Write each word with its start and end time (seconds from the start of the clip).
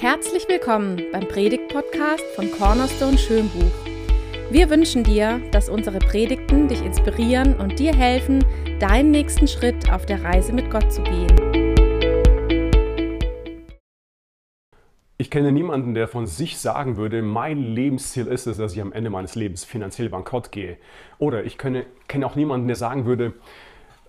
Herzlich 0.00 0.46
willkommen 0.46 1.00
beim 1.10 1.26
Predigt-Podcast 1.26 2.22
von 2.34 2.50
Cornerstone 2.50 3.16
Schönbuch. 3.16 3.72
Wir 4.50 4.68
wünschen 4.68 5.02
dir, 5.04 5.40
dass 5.52 5.70
unsere 5.70 6.00
Predigten 6.00 6.68
dich 6.68 6.84
inspirieren 6.84 7.58
und 7.58 7.78
dir 7.78 7.94
helfen, 7.96 8.44
deinen 8.78 9.10
nächsten 9.10 9.48
Schritt 9.48 9.90
auf 9.90 10.04
der 10.04 10.22
Reise 10.22 10.52
mit 10.52 10.70
Gott 10.70 10.92
zu 10.92 11.02
gehen. 11.02 11.74
Ich 15.16 15.30
kenne 15.30 15.50
niemanden, 15.50 15.94
der 15.94 16.08
von 16.08 16.26
sich 16.26 16.58
sagen 16.58 16.98
würde, 16.98 17.22
mein 17.22 17.62
Lebensziel 17.62 18.26
ist 18.26 18.46
es, 18.46 18.58
dass 18.58 18.74
ich 18.74 18.82
am 18.82 18.92
Ende 18.92 19.08
meines 19.08 19.34
Lebens 19.34 19.64
finanziell 19.64 20.10
bankrott 20.10 20.52
gehe. 20.52 20.76
Oder 21.18 21.44
ich 21.44 21.56
kenne, 21.56 21.86
kenne 22.06 22.26
auch 22.26 22.36
niemanden, 22.36 22.66
der 22.66 22.76
sagen 22.76 23.06
würde, 23.06 23.32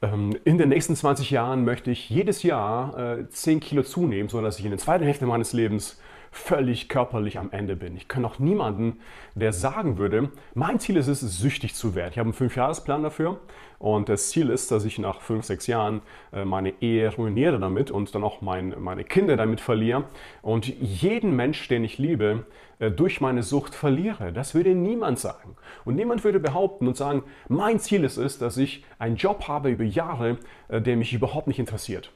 in 0.02 0.58
den 0.58 0.70
nächsten 0.70 0.96
20 0.96 1.32
Jahren 1.32 1.66
möchte 1.66 1.90
ich 1.90 2.10
jedes 2.10 2.44
Jahr 2.44 3.18
äh, 3.18 3.30
10 3.30 3.60
Kilo 3.60 3.84
zunehmen, 3.84 4.30
sodass 4.30 4.60
ich 4.60 4.66
in 4.66 4.72
der 4.72 4.80
zweiten 4.80 5.04
Hälfte 5.04 5.26
meines 5.26 5.54
Lebens 5.54 6.00
völlig 6.32 6.90
körperlich 6.90 7.40
am 7.40 7.52
Ende 7.52 7.76
bin. 7.76 7.96
Ich 7.96 8.08
kenne 8.08 8.28
auch 8.28 8.40
niemanden, 8.40 9.00
der 9.36 9.54
sagen 9.54 9.98
würde, 9.98 10.30
mein 10.54 10.80
Ziel 10.80 10.98
ist 10.98 11.08
es, 11.08 11.22
süchtig 11.22 11.76
zu 11.76 11.96
werden. 11.96 12.12
Ich 12.12 12.20
habe 12.20 12.28
einen 12.28 12.34
Fünfjahresplan 12.34 13.04
dafür 13.04 13.40
und 13.80 14.10
das 14.10 14.30
Ziel 14.30 14.50
ist, 14.50 14.72
dass 14.72 14.86
ich 14.86 14.98
nach 15.00 15.22
fünf, 15.22 15.46
sechs 15.46 15.68
Jahren 15.68 16.02
äh, 16.34 16.46
meine 16.46 16.74
Ehe 16.82 17.14
ruiniere 17.14 17.60
damit 17.60 17.92
und 17.92 18.14
dann 18.16 18.24
auch 18.24 18.42
mein, 18.42 18.76
meine 18.80 19.04
Kinder 19.04 19.38
damit 19.38 19.62
verliere 19.62 20.06
und 20.42 20.68
jeden 20.68 21.36
Mensch, 21.36 21.68
den 21.68 21.84
ich 21.84 21.98
liebe, 21.98 22.46
äh, 22.80 22.92
durch 22.92 23.22
meine 23.22 23.44
Sucht 23.44 23.76
verliere. 23.76 24.32
Das 24.34 24.56
würde 24.56 24.74
niemand 24.76 25.20
sagen. 25.20 25.56
Und 25.86 25.96
niemand 25.96 26.24
würde 26.24 26.40
behaupten 26.40 26.88
und 26.88 26.98
sagen, 26.98 27.24
mein 27.48 27.80
Ziel 27.80 28.04
ist 28.04 28.18
es, 28.18 28.40
dass 28.40 28.58
ich 28.58 28.84
einen 29.00 29.16
Job 29.16 29.48
habe 29.48 29.70
über 29.70 29.84
Jahre, 29.84 30.38
äh, 30.68 30.82
der 30.82 30.98
mich 30.98 31.14
überhaupt 31.14 31.48
nicht 31.48 31.60
interessiert. 31.60 32.12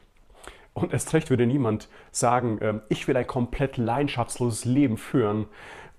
Und 0.74 0.94
erst 0.94 1.14
recht 1.14 1.30
würde 1.30 1.46
niemand 1.46 1.90
sagen, 2.12 2.60
ähm, 2.62 2.82
ich 2.90 3.08
will 3.08 3.18
ein 3.18 3.28
komplett 3.28 3.78
leidenschaftsloses 3.78 4.66
Leben 4.66 4.98
führen 4.98 5.48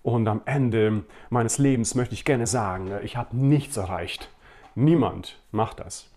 und 0.02 0.26
am 0.26 0.42
Ende 0.44 1.04
meines 1.30 1.58
Lebens 1.58 1.94
möchte 1.94 2.14
ich 2.14 2.24
gerne 2.24 2.46
sagen, 2.46 2.90
äh, 2.90 3.02
ich 3.02 3.16
habe 3.16 3.36
nichts 3.36 3.76
erreicht. 3.76 4.30
Niemand 4.74 5.38
macht 5.50 5.80
das. 5.80 6.10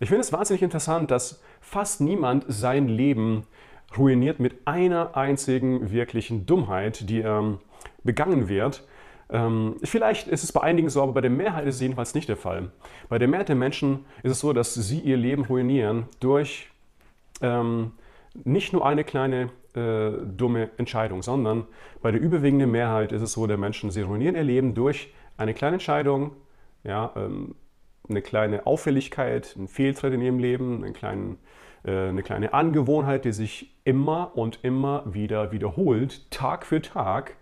Ich 0.00 0.08
finde 0.08 0.20
es 0.20 0.32
wahnsinnig 0.32 0.62
interessant, 0.62 1.10
dass 1.10 1.42
fast 1.60 2.00
niemand 2.00 2.44
sein 2.48 2.88
Leben 2.88 3.44
ruiniert 3.96 4.38
mit 4.38 4.66
einer 4.66 5.16
einzigen 5.16 5.90
wirklichen 5.90 6.46
Dummheit, 6.46 7.08
die 7.08 7.20
ähm, 7.20 7.58
begangen 8.04 8.48
wird. 8.48 8.86
Ähm, 9.30 9.76
vielleicht 9.82 10.28
ist 10.28 10.44
es 10.44 10.52
bei 10.52 10.60
einigen 10.60 10.90
so, 10.90 11.02
aber 11.02 11.12
bei 11.12 11.20
der 11.20 11.30
Mehrheit 11.30 11.66
ist 11.66 11.76
es 11.76 11.80
jedenfalls 11.80 12.14
nicht 12.14 12.28
der 12.28 12.36
Fall. 12.36 12.70
Bei 13.08 13.18
der 13.18 13.28
Mehrheit 13.28 13.48
der 13.48 13.56
Menschen 13.56 14.04
ist 14.22 14.32
es 14.32 14.40
so, 14.40 14.52
dass 14.52 14.74
sie 14.74 15.00
ihr 15.00 15.16
Leben 15.16 15.44
ruinieren 15.44 16.06
durch 16.20 16.70
ähm, 17.40 17.92
nicht 18.44 18.72
nur 18.72 18.86
eine 18.86 19.04
kleine 19.04 19.50
äh, 19.74 20.10
dumme 20.24 20.70
Entscheidung, 20.76 21.22
sondern 21.22 21.66
bei 22.02 22.10
der 22.10 22.20
überwiegenden 22.20 22.70
Mehrheit 22.70 23.12
ist 23.12 23.22
es 23.22 23.32
so, 23.32 23.46
der 23.46 23.56
Menschen, 23.56 23.90
sie 23.90 24.02
ruinieren 24.02 24.36
ihr 24.36 24.42
Leben 24.42 24.74
durch 24.74 25.12
eine 25.36 25.54
kleine 25.54 25.74
Entscheidung, 25.74 26.32
ja, 26.84 27.12
ähm, 27.16 27.54
eine 28.08 28.22
kleine 28.22 28.66
Auffälligkeit, 28.66 29.54
ein 29.56 29.68
Fehltritt 29.68 30.14
in 30.14 30.22
ihrem 30.22 30.38
Leben, 30.38 30.84
einen 30.84 30.94
kleinen, 30.94 31.38
äh, 31.84 32.08
eine 32.08 32.22
kleine 32.22 32.54
Angewohnheit, 32.54 33.24
die 33.24 33.32
sich 33.32 33.74
immer 33.84 34.32
und 34.36 34.60
immer 34.62 35.02
wieder 35.06 35.52
wiederholt, 35.52 36.30
Tag 36.30 36.64
für 36.64 36.80
Tag 36.80 37.36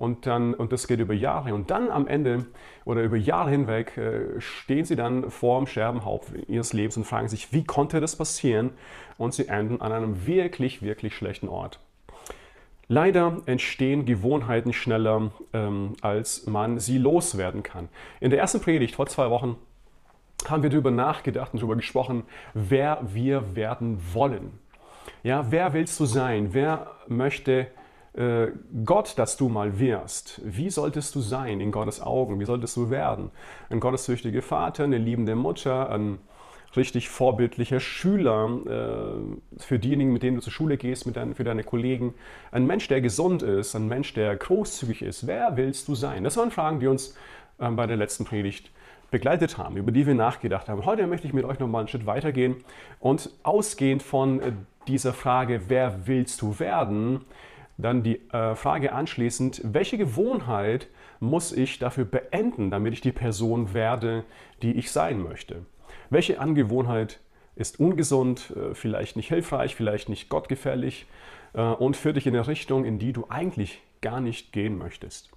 und, 0.00 0.26
dann, 0.26 0.54
und 0.54 0.72
das 0.72 0.88
geht 0.88 0.98
über 0.98 1.12
Jahre. 1.12 1.52
Und 1.52 1.70
dann 1.70 1.90
am 1.90 2.08
Ende 2.08 2.46
oder 2.86 3.02
über 3.02 3.18
Jahre 3.18 3.50
hinweg 3.50 3.98
äh, 3.98 4.40
stehen 4.40 4.86
sie 4.86 4.96
dann 4.96 5.30
vor 5.30 5.60
dem 5.60 5.66
Scherbenhaupt 5.66 6.32
ihres 6.48 6.72
Lebens 6.72 6.96
und 6.96 7.04
fragen 7.04 7.28
sich, 7.28 7.52
wie 7.52 7.64
konnte 7.64 8.00
das 8.00 8.16
passieren? 8.16 8.70
Und 9.18 9.34
sie 9.34 9.48
enden 9.48 9.82
an 9.82 9.92
einem 9.92 10.26
wirklich, 10.26 10.80
wirklich 10.80 11.14
schlechten 11.14 11.48
Ort. 11.48 11.80
Leider 12.88 13.42
entstehen 13.44 14.06
Gewohnheiten 14.06 14.72
schneller, 14.72 15.32
ähm, 15.52 15.92
als 16.00 16.46
man 16.46 16.78
sie 16.78 16.96
loswerden 16.96 17.62
kann. 17.62 17.90
In 18.20 18.30
der 18.30 18.38
ersten 18.38 18.62
Predigt 18.62 18.94
vor 18.94 19.06
zwei 19.06 19.28
Wochen 19.28 19.56
haben 20.48 20.62
wir 20.62 20.70
darüber 20.70 20.90
nachgedacht 20.90 21.52
und 21.52 21.60
darüber 21.60 21.76
gesprochen, 21.76 22.22
wer 22.54 23.00
wir 23.12 23.54
werden 23.54 24.00
wollen. 24.14 24.58
Ja, 25.22 25.50
wer 25.50 25.74
willst 25.74 26.00
du 26.00 26.06
sein? 26.06 26.54
Wer 26.54 26.90
möchte 27.06 27.66
Gott, 28.12 29.18
dass 29.18 29.36
du 29.36 29.48
mal 29.48 29.78
wirst. 29.78 30.40
Wie 30.44 30.68
solltest 30.68 31.14
du 31.14 31.20
sein 31.20 31.60
in 31.60 31.70
Gottes 31.70 32.00
Augen? 32.00 32.40
Wie 32.40 32.44
solltest 32.44 32.76
du 32.76 32.90
werden? 32.90 33.30
Ein 33.68 33.78
gottesfürchtiger 33.78 34.42
Vater, 34.42 34.84
eine 34.84 34.98
liebende 34.98 35.36
Mutter, 35.36 35.90
ein 35.90 36.18
richtig 36.76 37.08
vorbildlicher 37.08 37.80
Schüler 37.80 38.48
äh, 38.66 39.60
für 39.60 39.78
diejenigen, 39.78 40.12
mit 40.12 40.22
denen 40.22 40.36
du 40.36 40.42
zur 40.42 40.52
Schule 40.52 40.76
gehst, 40.76 41.06
mit 41.06 41.16
deinen, 41.16 41.34
für 41.34 41.44
deine 41.44 41.64
Kollegen. 41.64 42.14
Ein 42.52 42.66
Mensch, 42.66 42.88
der 42.88 43.00
gesund 43.00 43.42
ist, 43.42 43.74
ein 43.74 43.88
Mensch, 43.88 44.14
der 44.14 44.36
großzügig 44.36 45.02
ist. 45.02 45.26
Wer 45.26 45.56
willst 45.56 45.88
du 45.88 45.94
sein? 45.94 46.24
Das 46.24 46.36
waren 46.36 46.50
Fragen, 46.50 46.80
die 46.80 46.86
uns 46.86 47.16
äh, 47.58 47.68
bei 47.70 47.86
der 47.86 47.96
letzten 47.96 48.24
Predigt 48.24 48.70
begleitet 49.10 49.58
haben, 49.58 49.76
über 49.76 49.90
die 49.90 50.06
wir 50.06 50.14
nachgedacht 50.14 50.68
haben. 50.68 50.84
Heute 50.84 51.06
möchte 51.08 51.26
ich 51.26 51.32
mit 51.32 51.44
euch 51.44 51.58
nochmal 51.58 51.80
einen 51.80 51.88
Schritt 51.88 52.06
weitergehen 52.06 52.56
und 53.00 53.30
ausgehend 53.42 54.04
von 54.04 54.40
dieser 54.86 55.12
Frage, 55.12 55.62
wer 55.66 56.06
willst 56.06 56.42
du 56.42 56.60
werden, 56.60 57.24
dann 57.82 58.02
die 58.02 58.20
äh, 58.30 58.54
Frage 58.54 58.92
anschließend, 58.92 59.62
welche 59.64 59.98
Gewohnheit 59.98 60.88
muss 61.20 61.52
ich 61.52 61.78
dafür 61.78 62.04
beenden, 62.04 62.70
damit 62.70 62.92
ich 62.92 63.00
die 63.00 63.12
Person 63.12 63.74
werde, 63.74 64.24
die 64.62 64.72
ich 64.72 64.90
sein 64.90 65.22
möchte? 65.22 65.66
Welche 66.08 66.40
Angewohnheit 66.40 67.20
ist 67.56 67.80
ungesund, 67.80 68.54
äh, 68.56 68.74
vielleicht 68.74 69.16
nicht 69.16 69.28
hilfreich, 69.28 69.74
vielleicht 69.74 70.08
nicht 70.08 70.28
gottgefällig 70.28 71.06
äh, 71.52 71.62
und 71.62 71.96
führt 71.96 72.16
dich 72.16 72.26
in 72.26 72.34
eine 72.34 72.46
Richtung, 72.46 72.84
in 72.84 72.98
die 72.98 73.12
du 73.12 73.26
eigentlich 73.28 73.80
gar 74.00 74.20
nicht 74.20 74.52
gehen 74.52 74.78
möchtest? 74.78 75.30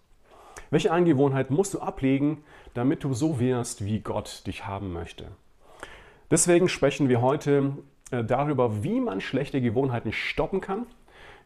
Welche 0.70 0.92
Angewohnheit 0.92 1.52
musst 1.52 1.74
du 1.74 1.80
ablegen, 1.80 2.44
damit 2.74 3.04
du 3.04 3.14
so 3.14 3.40
wirst, 3.40 3.86
wie 3.86 4.00
Gott 4.00 4.48
dich 4.48 4.66
haben 4.66 4.92
möchte? 4.92 5.28
Deswegen 6.32 6.68
sprechen 6.68 7.10
wir 7.10 7.22
heute 7.22 7.74
darüber, 8.10 8.84
wie 8.84 9.00
man 9.00 9.22
schlechte 9.22 9.62
Gewohnheiten 9.62 10.12
stoppen 10.12 10.62
kann 10.62 10.88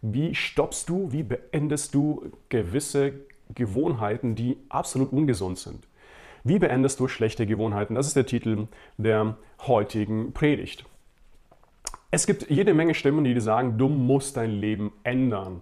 wie 0.02 0.35
stoppst 0.35 0.90
du, 0.90 1.12
wie 1.12 1.24
beendest 1.24 1.94
du 1.94 2.31
gewisse 2.50 3.13
Gewohnheiten, 3.56 4.35
die 4.35 4.58
absolut 4.69 5.12
ungesund 5.12 5.58
sind? 5.58 5.88
Wie 6.44 6.59
beendest 6.59 7.00
du 7.00 7.08
schlechte 7.08 7.46
Gewohnheiten? 7.46 7.96
Das 7.96 8.08
ist 8.08 8.16
der 8.16 8.25
Titel 8.25 8.68
der 8.97 9.38
heutigen 9.66 10.34
Predigt. 10.34 10.85
Es 12.09 12.25
gibt 12.25 12.50
jede 12.50 12.74
Menge 12.74 12.94
Stimmen, 12.94 13.24
die 13.25 13.40
sagen, 13.41 13.78
du 13.78 13.90
musst 13.90 14.38
dein 14.38 14.52
Leben 14.52 14.94
ändern. 15.03 15.62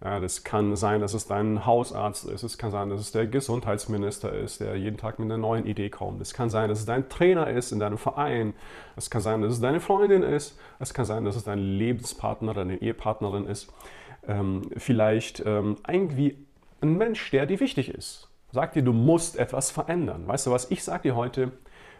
Das 0.00 0.44
kann 0.44 0.76
sein, 0.76 1.02
dass 1.02 1.12
es 1.12 1.26
dein 1.26 1.66
Hausarzt 1.66 2.24
ist. 2.24 2.42
Es 2.42 2.56
kann 2.56 2.70
sein, 2.70 2.88
dass 2.88 3.00
es 3.00 3.12
der 3.12 3.26
Gesundheitsminister 3.26 4.32
ist, 4.32 4.60
der 4.60 4.76
jeden 4.76 4.96
Tag 4.96 5.18
mit 5.18 5.26
einer 5.26 5.36
neuen 5.36 5.66
Idee 5.66 5.90
kommt. 5.90 6.22
Es 6.22 6.32
kann 6.32 6.48
sein, 6.48 6.70
dass 6.70 6.78
es 6.78 6.86
dein 6.86 7.10
Trainer 7.10 7.50
ist 7.50 7.70
in 7.70 7.80
deinem 7.80 7.98
Verein. 7.98 8.54
Es 8.96 9.10
kann 9.10 9.20
sein, 9.20 9.42
dass 9.42 9.52
es 9.52 9.60
deine 9.60 9.78
Freundin 9.78 10.22
ist. 10.22 10.58
Es 10.78 10.94
kann 10.94 11.04
sein, 11.04 11.26
dass 11.26 11.36
es 11.36 11.44
dein 11.44 11.58
Lebenspartner, 11.58 12.54
deine 12.54 12.80
Ehepartnerin 12.80 13.44
ist. 13.44 13.70
Ähm, 14.26 14.70
vielleicht 14.78 15.42
ähm, 15.44 15.76
irgendwie 15.86 16.46
ein 16.80 16.96
Mensch, 16.96 17.30
der 17.30 17.44
dir 17.44 17.60
wichtig 17.60 17.90
ist. 17.90 18.30
Sagt 18.52 18.76
dir, 18.76 18.82
du 18.82 18.94
musst 18.94 19.38
etwas 19.38 19.70
verändern. 19.70 20.26
Weißt 20.26 20.46
du 20.46 20.50
was? 20.50 20.70
Ich 20.70 20.82
sage 20.82 21.10
dir 21.10 21.16
heute, 21.16 21.52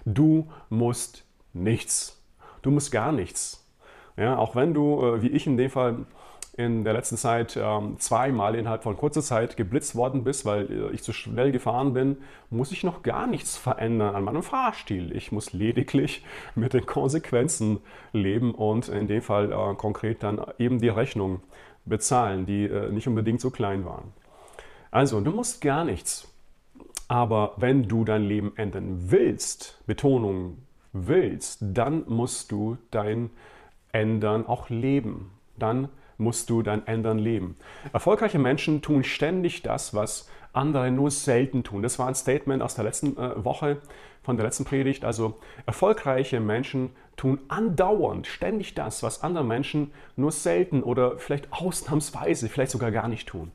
du 0.06 0.48
musst 0.70 1.24
nichts. 1.52 2.22
Du 2.62 2.70
musst 2.70 2.92
gar 2.92 3.12
nichts. 3.12 3.68
Ja, 4.16 4.38
auch 4.38 4.56
wenn 4.56 4.72
du, 4.72 5.04
äh, 5.04 5.22
wie 5.22 5.28
ich 5.28 5.46
in 5.46 5.58
dem 5.58 5.70
Fall, 5.70 6.06
in 6.54 6.84
der 6.84 6.92
letzten 6.92 7.16
Zeit 7.16 7.56
ähm, 7.60 7.98
zweimal 7.98 8.54
innerhalb 8.54 8.82
von 8.82 8.96
kurzer 8.96 9.22
Zeit 9.22 9.56
geblitzt 9.56 9.94
worden 9.94 10.24
bist, 10.24 10.44
weil 10.44 10.70
äh, 10.70 10.90
ich 10.92 11.02
zu 11.02 11.12
schnell 11.12 11.52
gefahren 11.52 11.92
bin, 11.92 12.18
muss 12.50 12.72
ich 12.72 12.84
noch 12.84 13.02
gar 13.02 13.26
nichts 13.26 13.56
verändern 13.56 14.14
an 14.14 14.24
meinem 14.24 14.42
Fahrstil. 14.42 15.14
Ich 15.16 15.32
muss 15.32 15.52
lediglich 15.52 16.24
mit 16.54 16.74
den 16.74 16.86
Konsequenzen 16.86 17.80
leben 18.12 18.54
und 18.54 18.88
in 18.88 19.06
dem 19.06 19.22
Fall 19.22 19.52
äh, 19.52 19.74
konkret 19.74 20.22
dann 20.22 20.40
eben 20.58 20.80
die 20.80 20.88
Rechnung 20.88 21.40
bezahlen, 21.84 22.46
die 22.46 22.64
äh, 22.64 22.90
nicht 22.90 23.08
unbedingt 23.08 23.40
so 23.40 23.50
klein 23.50 23.84
waren. 23.84 24.12
Also, 24.90 25.20
du 25.20 25.30
musst 25.30 25.60
gar 25.60 25.84
nichts. 25.84 26.26
Aber 27.08 27.54
wenn 27.56 27.88
du 27.88 28.04
dein 28.04 28.22
Leben 28.22 28.52
ändern 28.56 29.10
willst, 29.10 29.82
Betonung 29.86 30.58
willst, 30.92 31.58
dann 31.60 32.04
musst 32.06 32.52
du 32.52 32.76
dein 32.90 33.30
Ändern 33.92 34.46
auch 34.46 34.68
leben. 34.68 35.32
Dann 35.58 35.88
musst 36.20 36.50
du 36.50 36.62
dein 36.62 36.86
Ändern 36.86 37.18
leben. 37.18 37.56
Erfolgreiche 37.92 38.38
Menschen 38.38 38.82
tun 38.82 39.02
ständig 39.02 39.62
das, 39.62 39.94
was 39.94 40.28
andere 40.52 40.90
nur 40.90 41.10
selten 41.10 41.62
tun. 41.62 41.82
Das 41.82 41.98
war 41.98 42.08
ein 42.08 42.14
Statement 42.14 42.62
aus 42.62 42.74
der 42.74 42.84
letzten 42.84 43.16
äh, 43.16 43.44
Woche, 43.44 43.78
von 44.22 44.36
der 44.36 44.46
letzten 44.46 44.64
Predigt. 44.64 45.04
Also 45.04 45.38
erfolgreiche 45.66 46.40
Menschen 46.40 46.90
tun 47.16 47.40
andauernd 47.48 48.26
ständig 48.26 48.74
das, 48.74 49.02
was 49.02 49.22
andere 49.22 49.44
Menschen 49.44 49.92
nur 50.16 50.32
selten 50.32 50.82
oder 50.82 51.18
vielleicht 51.18 51.52
ausnahmsweise, 51.52 52.48
vielleicht 52.48 52.72
sogar 52.72 52.90
gar 52.90 53.08
nicht 53.08 53.28
tun. 53.28 53.52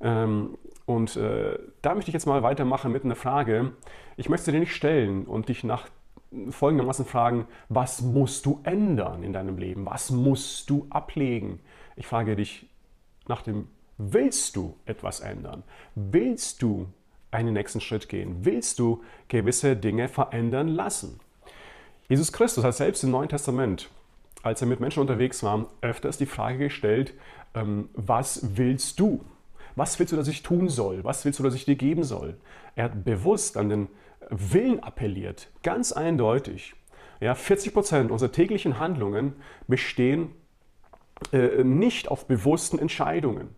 Ähm, 0.00 0.56
und 0.86 1.16
äh, 1.16 1.58
da 1.82 1.94
möchte 1.94 2.10
ich 2.10 2.14
jetzt 2.14 2.26
mal 2.26 2.42
weitermachen 2.42 2.90
mit 2.92 3.04
einer 3.04 3.14
Frage. 3.14 3.72
Ich 4.16 4.28
möchte 4.28 4.50
dir 4.50 4.60
nicht 4.60 4.74
stellen 4.74 5.24
und 5.24 5.48
dich 5.48 5.64
nach 5.64 5.86
folgendermaßen 6.50 7.04
fragen, 7.04 7.46
was 7.68 8.02
musst 8.02 8.46
du 8.46 8.60
ändern 8.62 9.22
in 9.22 9.32
deinem 9.32 9.58
Leben? 9.58 9.86
Was 9.86 10.10
musst 10.10 10.70
du 10.70 10.86
ablegen? 10.90 11.60
Ich 12.00 12.06
frage 12.06 12.34
dich, 12.34 12.66
nach 13.28 13.42
dem 13.42 13.68
Willst 13.98 14.56
du 14.56 14.74
etwas 14.86 15.20
ändern? 15.20 15.62
Willst 15.94 16.62
du 16.62 16.86
einen 17.30 17.52
nächsten 17.52 17.82
Schritt 17.82 18.08
gehen? 18.08 18.38
Willst 18.46 18.78
du 18.78 19.04
gewisse 19.28 19.76
Dinge 19.76 20.08
verändern 20.08 20.68
lassen? 20.68 21.20
Jesus 22.08 22.32
Christus 22.32 22.64
hat 22.64 22.74
selbst 22.74 23.04
im 23.04 23.10
Neuen 23.10 23.28
Testament, 23.28 23.90
als 24.42 24.62
er 24.62 24.66
mit 24.66 24.80
Menschen 24.80 25.00
unterwegs 25.00 25.42
war, 25.42 25.66
öfters 25.82 26.16
die 26.16 26.24
Frage 26.24 26.56
gestellt, 26.56 27.12
ähm, 27.54 27.90
was 27.92 28.56
willst 28.56 28.98
du? 28.98 29.22
Was 29.76 29.98
willst 29.98 30.14
du, 30.14 30.16
dass 30.16 30.28
ich 30.28 30.42
tun 30.42 30.70
soll? 30.70 31.04
Was 31.04 31.26
willst 31.26 31.38
du, 31.38 31.42
dass 31.42 31.54
ich 31.54 31.66
dir 31.66 31.76
geben 31.76 32.04
soll? 32.04 32.38
Er 32.76 32.84
hat 32.84 33.04
bewusst 33.04 33.58
an 33.58 33.68
den 33.68 33.88
Willen 34.30 34.82
appelliert, 34.82 35.50
ganz 35.62 35.92
eindeutig. 35.92 36.72
Ja, 37.20 37.34
40 37.34 37.74
Prozent 37.74 38.10
unserer 38.10 38.32
täglichen 38.32 38.78
Handlungen 38.78 39.34
bestehen 39.68 40.30
äh, 41.32 41.62
nicht 41.64 42.08
auf 42.08 42.26
bewussten 42.26 42.78
Entscheidungen, 42.78 43.48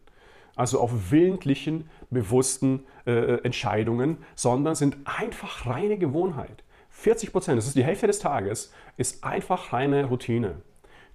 also 0.56 0.80
auf 0.80 1.10
willentlichen, 1.10 1.88
bewussten 2.10 2.84
äh, 3.06 3.42
Entscheidungen, 3.42 4.18
sondern 4.34 4.74
sind 4.74 4.96
einfach 5.04 5.66
reine 5.66 5.98
Gewohnheit. 5.98 6.64
40 6.90 7.32
Prozent, 7.32 7.58
das 7.58 7.66
ist 7.66 7.76
die 7.76 7.84
Hälfte 7.84 8.06
des 8.06 8.18
Tages, 8.18 8.72
ist 8.96 9.24
einfach 9.24 9.72
reine 9.72 10.04
Routine, 10.04 10.56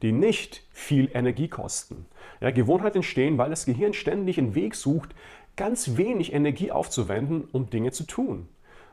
die 0.02 0.12
nicht 0.12 0.64
viel 0.72 1.10
Energie 1.14 1.48
kosten. 1.48 2.06
Ja, 2.42 2.52
Gewohnheiten 2.52 2.98
entstehen, 2.98 3.38
weil 3.38 3.50
das 3.50 3.66
Gehirn 3.66 3.94
ständig 3.94 4.38
einen 4.38 4.56
Weg 4.56 4.76
sucht, 4.76 5.16
ganz 5.56 5.98
wenig 5.98 6.34
Energie 6.34 6.72
aufzuwenden, 6.72 7.48
um 7.52 7.70
Dinge 7.70 7.92
zu 7.92 8.06
tun. 8.06 8.48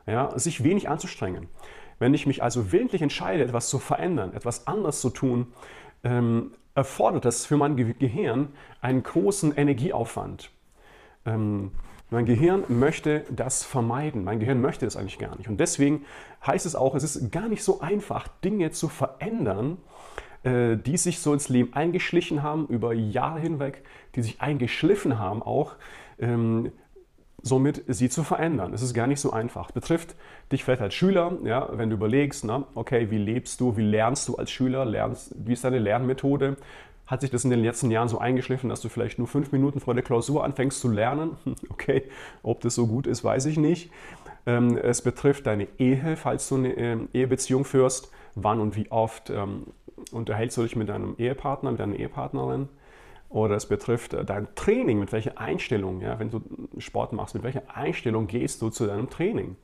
Ja, 0.07 0.37
sich 0.37 0.63
wenig 0.63 0.87
anzustrengen. 0.87 1.47
Wenn 1.97 2.13
ich 2.13 2.27
mich 2.27 2.43
also 2.43 2.71
willentlich 2.71 3.01
entscheide, 3.01 3.43
etwas 3.43 3.69
zu 3.69 3.79
verändern, 3.79 4.33
etwas 4.33 4.67
anders 4.67 5.01
zu 5.01 5.09
tun, 5.09 5.47
ähm, 6.03 6.51
erfordert 6.75 7.25
das 7.25 7.45
für 7.45 7.57
mein 7.57 7.75
Gehirn 7.75 8.49
einen 8.81 9.01
großen 9.01 9.55
Energieaufwand. 9.55 10.51
Ähm, 11.25 11.71
mein 12.11 12.25
Gehirn 12.25 12.65
möchte 12.67 13.23
das 13.31 13.63
vermeiden. 13.63 14.23
Mein 14.23 14.39
Gehirn 14.39 14.61
möchte 14.61 14.85
das 14.85 14.95
eigentlich 14.95 15.17
gar 15.17 15.35
nicht. 15.37 15.49
Und 15.49 15.59
deswegen 15.59 16.05
heißt 16.45 16.65
es 16.65 16.75
auch, 16.75 16.93
es 16.93 17.03
ist 17.03 17.31
gar 17.31 17.47
nicht 17.47 17.63
so 17.63 17.79
einfach, 17.79 18.27
Dinge 18.43 18.71
zu 18.71 18.89
verändern, 18.89 19.77
äh, 20.43 20.77
die 20.77 20.97
sich 20.97 21.19
so 21.19 21.33
ins 21.33 21.49
Leben 21.49 21.73
eingeschlichen 21.73 22.43
haben 22.43 22.67
über 22.67 22.93
Jahre 22.93 23.39
hinweg, 23.39 23.83
die 24.15 24.21
sich 24.21 24.41
eingeschliffen 24.41 25.17
haben 25.17 25.41
auch, 25.41 25.75
ähm, 26.19 26.71
somit 27.45 27.83
sie 27.87 28.09
zu 28.09 28.23
verändern. 28.23 28.73
Es 28.73 28.81
ist 28.81 28.95
gar 28.95 29.05
nicht 29.05 29.21
so 29.21 29.31
einfach. 29.31 29.69
Betrifft 29.69 30.15
dich 30.51 30.63
vielleicht 30.63 30.81
als 30.81 30.95
Schüler, 30.95 31.37
ja, 31.43 31.69
wenn 31.73 31.91
du 31.91 31.95
überlegst, 31.95 32.43
na, 32.43 32.63
okay, 32.73 33.11
wie 33.11 33.19
lebst 33.19 33.61
du, 33.61 33.77
wie 33.77 33.83
lernst 33.83 34.27
du 34.27 34.35
als 34.35 34.49
Schüler, 34.49 34.83
lernst, 34.83 35.35
wie 35.37 35.53
ist 35.53 35.63
deine 35.63 35.77
Lernmethode? 35.77 36.57
Hat 37.05 37.21
sich 37.21 37.29
das 37.29 37.43
in 37.43 37.51
den 37.51 37.61
letzten 37.61 37.91
Jahren 37.91 38.09
so 38.09 38.17
eingeschliffen, 38.17 38.67
dass 38.67 38.81
du 38.81 38.89
vielleicht 38.89 39.19
nur 39.19 39.27
fünf 39.27 39.51
Minuten 39.51 39.79
vor 39.79 39.93
der 39.93 40.01
Klausur 40.01 40.43
anfängst 40.43 40.79
zu 40.81 40.89
lernen? 40.89 41.37
Okay, 41.69 42.03
ob 42.41 42.61
das 42.61 42.73
so 42.73 42.87
gut 42.87 43.05
ist, 43.05 43.23
weiß 43.23 43.45
ich 43.45 43.57
nicht. 43.57 43.91
Ähm, 44.47 44.77
es 44.77 45.03
betrifft 45.03 45.45
deine 45.45 45.67
Ehe, 45.77 46.17
falls 46.17 46.49
du 46.49 46.55
eine 46.55 46.75
ähm, 46.75 47.09
Ehebeziehung 47.13 47.63
führst. 47.63 48.11
Wann 48.33 48.59
und 48.59 48.75
wie 48.75 48.89
oft 48.89 49.29
ähm, 49.29 49.67
unterhältst 50.11 50.57
du 50.57 50.63
dich 50.63 50.75
mit 50.75 50.89
deinem 50.89 51.15
Ehepartner, 51.19 51.69
mit 51.69 51.79
deiner 51.79 51.95
Ehepartnerin? 51.95 52.69
Oder 53.29 53.55
es 53.55 53.65
betrifft 53.65 54.13
äh, 54.13 54.23
dein 54.23 54.47
Training, 54.55 54.99
mit 54.99 55.11
welcher 55.11 55.37
Einstellung, 55.39 56.01
ja, 56.01 56.19
wenn 56.19 56.29
du 56.29 56.41
Sport 56.77 57.13
machst, 57.13 57.35
mit 57.35 57.43
welcher 57.43 57.63
Einstellung 57.73 58.27
gehst 58.27 58.61
du 58.61 58.69
zu 58.69 58.87
deinem 58.87 59.09
Training? 59.09 59.55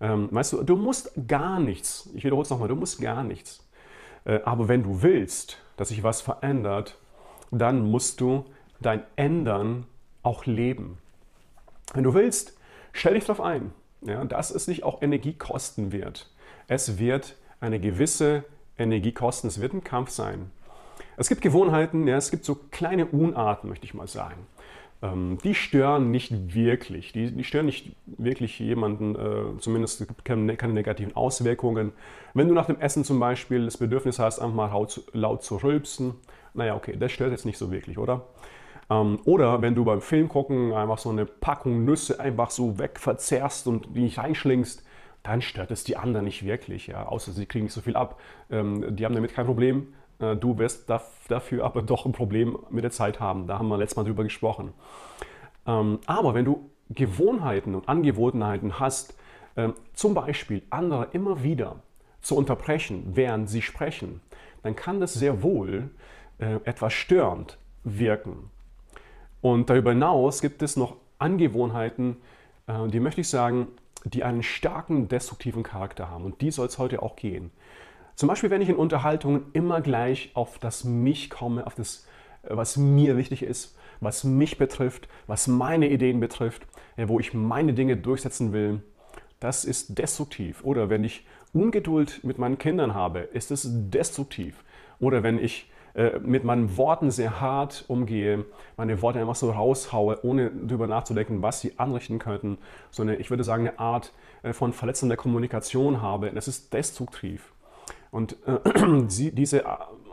Ähm, 0.00 0.28
weißt 0.30 0.54
du, 0.54 0.62
du 0.62 0.76
musst 0.76 1.12
gar 1.28 1.60
nichts. 1.60 2.10
Ich 2.14 2.24
wiederhole 2.24 2.42
es 2.42 2.50
nochmal, 2.50 2.68
du 2.68 2.76
musst 2.76 3.00
gar 3.00 3.22
nichts. 3.22 3.66
Äh, 4.24 4.40
aber 4.44 4.68
wenn 4.68 4.82
du 4.82 5.02
willst, 5.02 5.58
dass 5.76 5.88
sich 5.88 6.02
was 6.02 6.20
verändert, 6.20 6.98
dann 7.50 7.90
musst 7.90 8.20
du 8.20 8.44
dein 8.80 9.02
Ändern 9.16 9.86
auch 10.22 10.46
leben. 10.46 10.98
Wenn 11.94 12.04
du 12.04 12.14
willst, 12.14 12.58
stell 12.92 13.14
dich 13.14 13.24
darauf 13.24 13.40
ein, 13.40 13.72
ja, 14.00 14.24
dass 14.24 14.50
es 14.50 14.66
dich 14.66 14.84
auch 14.84 15.02
Energie 15.02 15.34
kosten 15.34 15.92
wird. 15.92 16.30
Es 16.68 16.98
wird 16.98 17.36
eine 17.60 17.80
gewisse 17.80 18.44
Energie 18.78 19.12
kosten, 19.12 19.48
es 19.48 19.60
wird 19.60 19.74
ein 19.74 19.84
Kampf 19.84 20.10
sein. 20.10 20.50
Es 21.16 21.28
gibt 21.28 21.42
Gewohnheiten, 21.42 22.06
ja, 22.06 22.16
es 22.16 22.30
gibt 22.30 22.44
so 22.44 22.58
kleine 22.70 23.06
Unarten, 23.06 23.68
möchte 23.68 23.84
ich 23.84 23.94
mal 23.94 24.08
sagen. 24.08 24.46
Ähm, 25.02 25.38
die 25.42 25.54
stören 25.54 26.10
nicht 26.10 26.54
wirklich. 26.54 27.12
Die, 27.12 27.30
die 27.32 27.44
stören 27.44 27.66
nicht 27.66 27.94
wirklich 28.06 28.58
jemanden, 28.58 29.16
äh, 29.16 29.58
zumindest 29.58 30.06
keine, 30.24 30.56
keine, 30.56 30.72
negativen 30.72 31.16
Auswirkungen. 31.16 31.92
Wenn 32.34 32.48
du 32.48 32.54
nach 32.54 32.66
dem 32.66 32.80
Essen 32.80 33.04
zum 33.04 33.18
Beispiel 33.18 33.64
das 33.64 33.76
Bedürfnis 33.76 34.18
hast, 34.18 34.38
einfach 34.38 34.54
mal 34.54 34.68
laut, 34.68 35.02
laut 35.12 35.42
zu 35.42 35.56
rülpsen, 35.56 36.14
naja, 36.54 36.76
okay, 36.76 36.96
das 36.98 37.12
stört 37.12 37.32
jetzt 37.32 37.46
nicht 37.46 37.58
so 37.58 37.72
wirklich, 37.72 37.98
oder? 37.98 38.26
Ähm, 38.90 39.18
oder 39.24 39.60
wenn 39.60 39.74
du 39.74 39.84
beim 39.84 40.00
Film 40.00 40.28
gucken 40.28 40.72
einfach 40.72 40.98
so 40.98 41.10
eine 41.10 41.26
Packung 41.26 41.84
Nüsse 41.84 42.20
einfach 42.20 42.50
so 42.50 42.78
wegverzerrst 42.78 43.66
und 43.66 43.96
die 43.96 44.02
nicht 44.02 44.18
reinschlingst, 44.18 44.84
dann 45.22 45.40
stört 45.40 45.70
es 45.70 45.84
die 45.84 45.96
anderen 45.96 46.24
nicht 46.24 46.44
wirklich, 46.44 46.88
ja, 46.88 47.06
außer 47.06 47.32
sie 47.32 47.46
kriegen 47.46 47.64
nicht 47.64 47.74
so 47.74 47.80
viel 47.80 47.96
ab. 47.96 48.20
Ähm, 48.50 48.96
die 48.96 49.04
haben 49.04 49.14
damit 49.14 49.34
kein 49.34 49.46
Problem. 49.46 49.94
Äh, 50.22 50.36
du 50.36 50.56
wirst 50.58 50.88
dafür 51.28 51.64
aber 51.64 51.82
doch 51.92 52.06
ein 52.06 52.12
Problem 52.12 52.58
mit 52.70 52.84
der 52.84 52.90
Zeit 52.90 53.20
haben. 53.20 53.46
Da 53.46 53.58
haben 53.58 53.68
wir 53.68 53.76
letztes 53.76 53.96
Mal 53.96 54.04
drüber 54.04 54.22
gesprochen. 54.22 54.72
Ähm, 55.66 55.98
aber 56.06 56.34
wenn 56.34 56.44
du 56.44 56.70
Gewohnheiten 56.90 57.74
und 57.74 57.88
Angewohnheiten 57.88 58.78
hast, 58.78 59.14
ähm, 59.56 59.74
zum 59.94 60.14
Beispiel 60.14 60.62
andere 60.70 61.08
immer 61.12 61.42
wieder 61.42 61.76
zu 62.20 62.36
unterbrechen, 62.36 63.10
während 63.14 63.50
sie 63.50 63.62
sprechen, 63.62 64.20
dann 64.62 64.76
kann 64.76 65.00
das 65.00 65.14
sehr 65.14 65.42
wohl 65.42 65.90
äh, 66.38 66.56
etwas 66.64 66.92
störend 66.92 67.58
wirken. 67.84 68.50
Und 69.40 69.68
darüber 69.70 69.90
hinaus 69.90 70.40
gibt 70.40 70.62
es 70.62 70.76
noch 70.76 70.96
Angewohnheiten, 71.18 72.16
äh, 72.66 72.88
die 72.88 73.00
möchte 73.00 73.20
ich 73.20 73.28
sagen, 73.28 73.68
die 74.04 74.24
einen 74.24 74.42
starken 74.42 75.08
destruktiven 75.08 75.62
Charakter 75.62 76.10
haben. 76.10 76.24
Und 76.24 76.40
die 76.40 76.50
soll 76.50 76.66
es 76.66 76.78
heute 76.78 77.02
auch 77.02 77.16
gehen. 77.16 77.50
Zum 78.14 78.28
Beispiel, 78.28 78.50
wenn 78.50 78.62
ich 78.62 78.68
in 78.68 78.76
Unterhaltungen 78.76 79.46
immer 79.52 79.80
gleich 79.80 80.30
auf 80.34 80.58
das 80.58 80.84
Mich 80.84 81.30
komme, 81.30 81.66
auf 81.66 81.74
das, 81.74 82.06
äh, 82.42 82.48
was 82.50 82.76
mir 82.76 83.16
wichtig 83.16 83.42
ist, 83.42 83.76
was 84.00 84.24
mich 84.24 84.58
betrifft, 84.58 85.08
was 85.26 85.46
meine 85.46 85.88
Ideen 85.88 86.18
betrifft, 86.18 86.66
wo 86.96 87.20
ich 87.20 87.34
meine 87.34 87.72
Dinge 87.72 87.96
durchsetzen 87.96 88.52
will, 88.52 88.82
das 89.38 89.64
ist 89.64 89.96
destruktiv. 89.96 90.64
Oder 90.64 90.90
wenn 90.90 91.04
ich 91.04 91.24
Ungeduld 91.52 92.24
mit 92.24 92.38
meinen 92.38 92.58
Kindern 92.58 92.94
habe, 92.94 93.20
ist 93.20 93.50
es 93.50 93.68
destruktiv. 93.68 94.64
Oder 94.98 95.22
wenn 95.22 95.38
ich 95.38 95.70
äh, 95.94 96.18
mit 96.20 96.44
meinen 96.44 96.76
Worten 96.76 97.10
sehr 97.10 97.40
hart 97.40 97.84
umgehe, 97.88 98.44
meine 98.76 99.02
Worte 99.02 99.20
einfach 99.20 99.34
so 99.34 99.50
raushaue, 99.50 100.24
ohne 100.24 100.50
darüber 100.50 100.86
nachzudenken, 100.86 101.42
was 101.42 101.60
sie 101.60 101.78
anrichten 101.78 102.18
könnten, 102.18 102.58
sondern 102.90 103.20
ich 103.20 103.30
würde 103.30 103.44
sagen, 103.44 103.68
eine 103.68 103.78
Art 103.78 104.12
äh, 104.42 104.52
von 104.52 104.72
verletzender 104.72 105.16
Kommunikation 105.16 106.00
habe, 106.00 106.30
das 106.30 106.48
ist 106.48 106.72
destruktiv. 106.72 107.52
Und 108.12 108.36
äh, 108.46 108.60
diese 109.32 109.64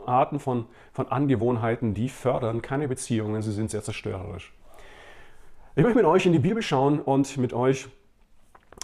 Arten 0.08 0.40
von, 0.40 0.66
von 0.92 1.08
Angewohnheiten, 1.10 1.94
die 1.94 2.10
fördern 2.10 2.64
keine 2.64 2.88
Beziehungen, 2.88 3.44
sie 3.44 3.52
sind 3.52 3.70
sehr 3.70 3.84
zerstörerisch. 3.84 4.54
Ich 5.76 5.84
möchte 5.84 6.00
mit 6.00 6.08
euch 6.08 6.26
in 6.26 6.34
die 6.34 6.40
Bibel 6.40 6.64
schauen 6.64 7.00
und 7.00 7.38
mit 7.38 7.54
euch 7.54 7.90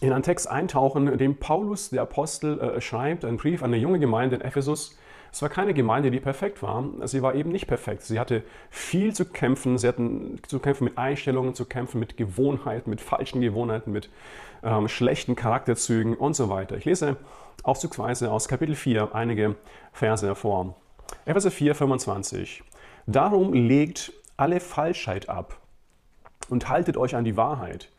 in 0.02 0.12
einen 0.12 0.24
Text 0.24 0.50
eintauchen, 0.50 1.08
in 1.08 1.18
dem 1.18 1.38
Paulus, 1.38 1.90
der 1.90 2.02
Apostel, 2.02 2.60
äh, 2.60 2.82
schreibt, 2.82 3.26
einen 3.26 3.38
Brief 3.38 3.64
an 3.64 3.74
eine 3.74 3.82
junge 3.82 4.00
Gemeinde 4.00 4.36
in 4.36 4.42
Ephesus. 4.42 4.98
Es 5.32 5.42
war 5.42 5.50
keine 5.50 5.74
Gemeinde, 5.74 6.12
die 6.12 6.20
perfekt 6.20 6.62
war. 6.62 6.86
Sie 7.06 7.22
war 7.22 7.36
eben 7.36 7.52
nicht 7.52 7.68
perfekt. 7.68 8.04
Sie 8.04 8.20
hatte 8.20 8.44
viel 8.70 9.14
zu 9.14 9.26
kämpfen. 9.26 9.78
Sie 9.78 9.88
hatten 9.88 10.40
zu 10.48 10.60
kämpfen 10.60 10.86
mit 10.86 10.98
Einstellungen, 10.98 11.54
zu 11.54 11.66
kämpfen 11.66 12.00
mit 12.00 12.16
Gewohnheiten, 12.16 12.90
mit 12.90 13.02
falschen 13.02 13.42
Gewohnheiten, 13.42 13.92
mit 13.92 14.10
ähm, 14.66 14.88
schlechten 14.88 15.36
Charakterzügen 15.36 16.16
und 16.16 16.36
so 16.36 16.50
weiter. 16.50 16.76
Ich 16.76 16.86
lese 16.86 17.18
aufzugsweise 17.64 18.32
aus 18.32 18.48
Kapitel 18.48 18.76
4 18.76 19.16
einige 19.16 19.56
Verse 19.94 20.26
hervor. 20.26 20.76
Epheser 21.26 21.52
4, 21.52 21.76
25. 21.76 22.64
Darum 23.08 23.54
legt 23.54 24.12
alle 24.38 24.60
Falschheit 24.60 25.30
ab 25.30 25.60
und 26.50 26.68
haltet 26.70 26.98
euch 26.98 27.16
an 27.16 27.24
die 27.24 27.38
Wahrheit, 27.38 27.92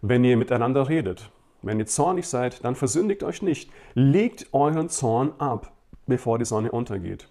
wenn 0.00 0.24
ihr 0.24 0.36
miteinander 0.36 0.88
redet. 0.88 1.30
Wenn 1.62 1.78
ihr 1.78 1.86
zornig 1.86 2.26
seid, 2.26 2.64
dann 2.64 2.74
versündigt 2.74 3.22
euch 3.22 3.42
nicht. 3.42 3.70
Legt 3.94 4.52
euren 4.52 4.88
Zorn 4.88 5.32
ab, 5.38 5.72
bevor 6.06 6.38
die 6.38 6.44
Sonne 6.44 6.70
untergeht. 6.70 7.28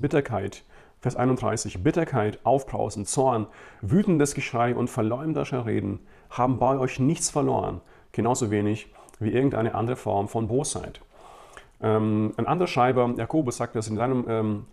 Bitterkeit, 0.00 0.64
Vers 1.00 1.16
31. 1.16 1.82
Bitterkeit, 1.82 2.44
Aufbrausen, 2.44 3.06
Zorn, 3.06 3.46
wütendes 3.80 4.34
Geschrei 4.34 4.74
und 4.74 4.88
verleumderischer 4.88 5.64
Reden 5.64 6.00
haben 6.30 6.58
bei 6.58 6.78
euch 6.78 6.98
nichts 6.98 7.30
verloren, 7.30 7.80
genauso 8.12 8.50
wenig 8.50 8.92
wie 9.20 9.32
irgendeine 9.32 9.74
andere 9.74 9.96
Form 9.96 10.28
von 10.28 10.48
Bosheit. 10.48 11.00
Ähm, 11.80 12.32
ein 12.36 12.46
anderer 12.46 12.68
Schreiber, 12.68 13.12
Jakobus, 13.16 13.56
sagt 13.56 13.76
das 13.76 13.88
in 13.88 13.96
seinem, 13.96 14.24
ähm, 14.28 14.66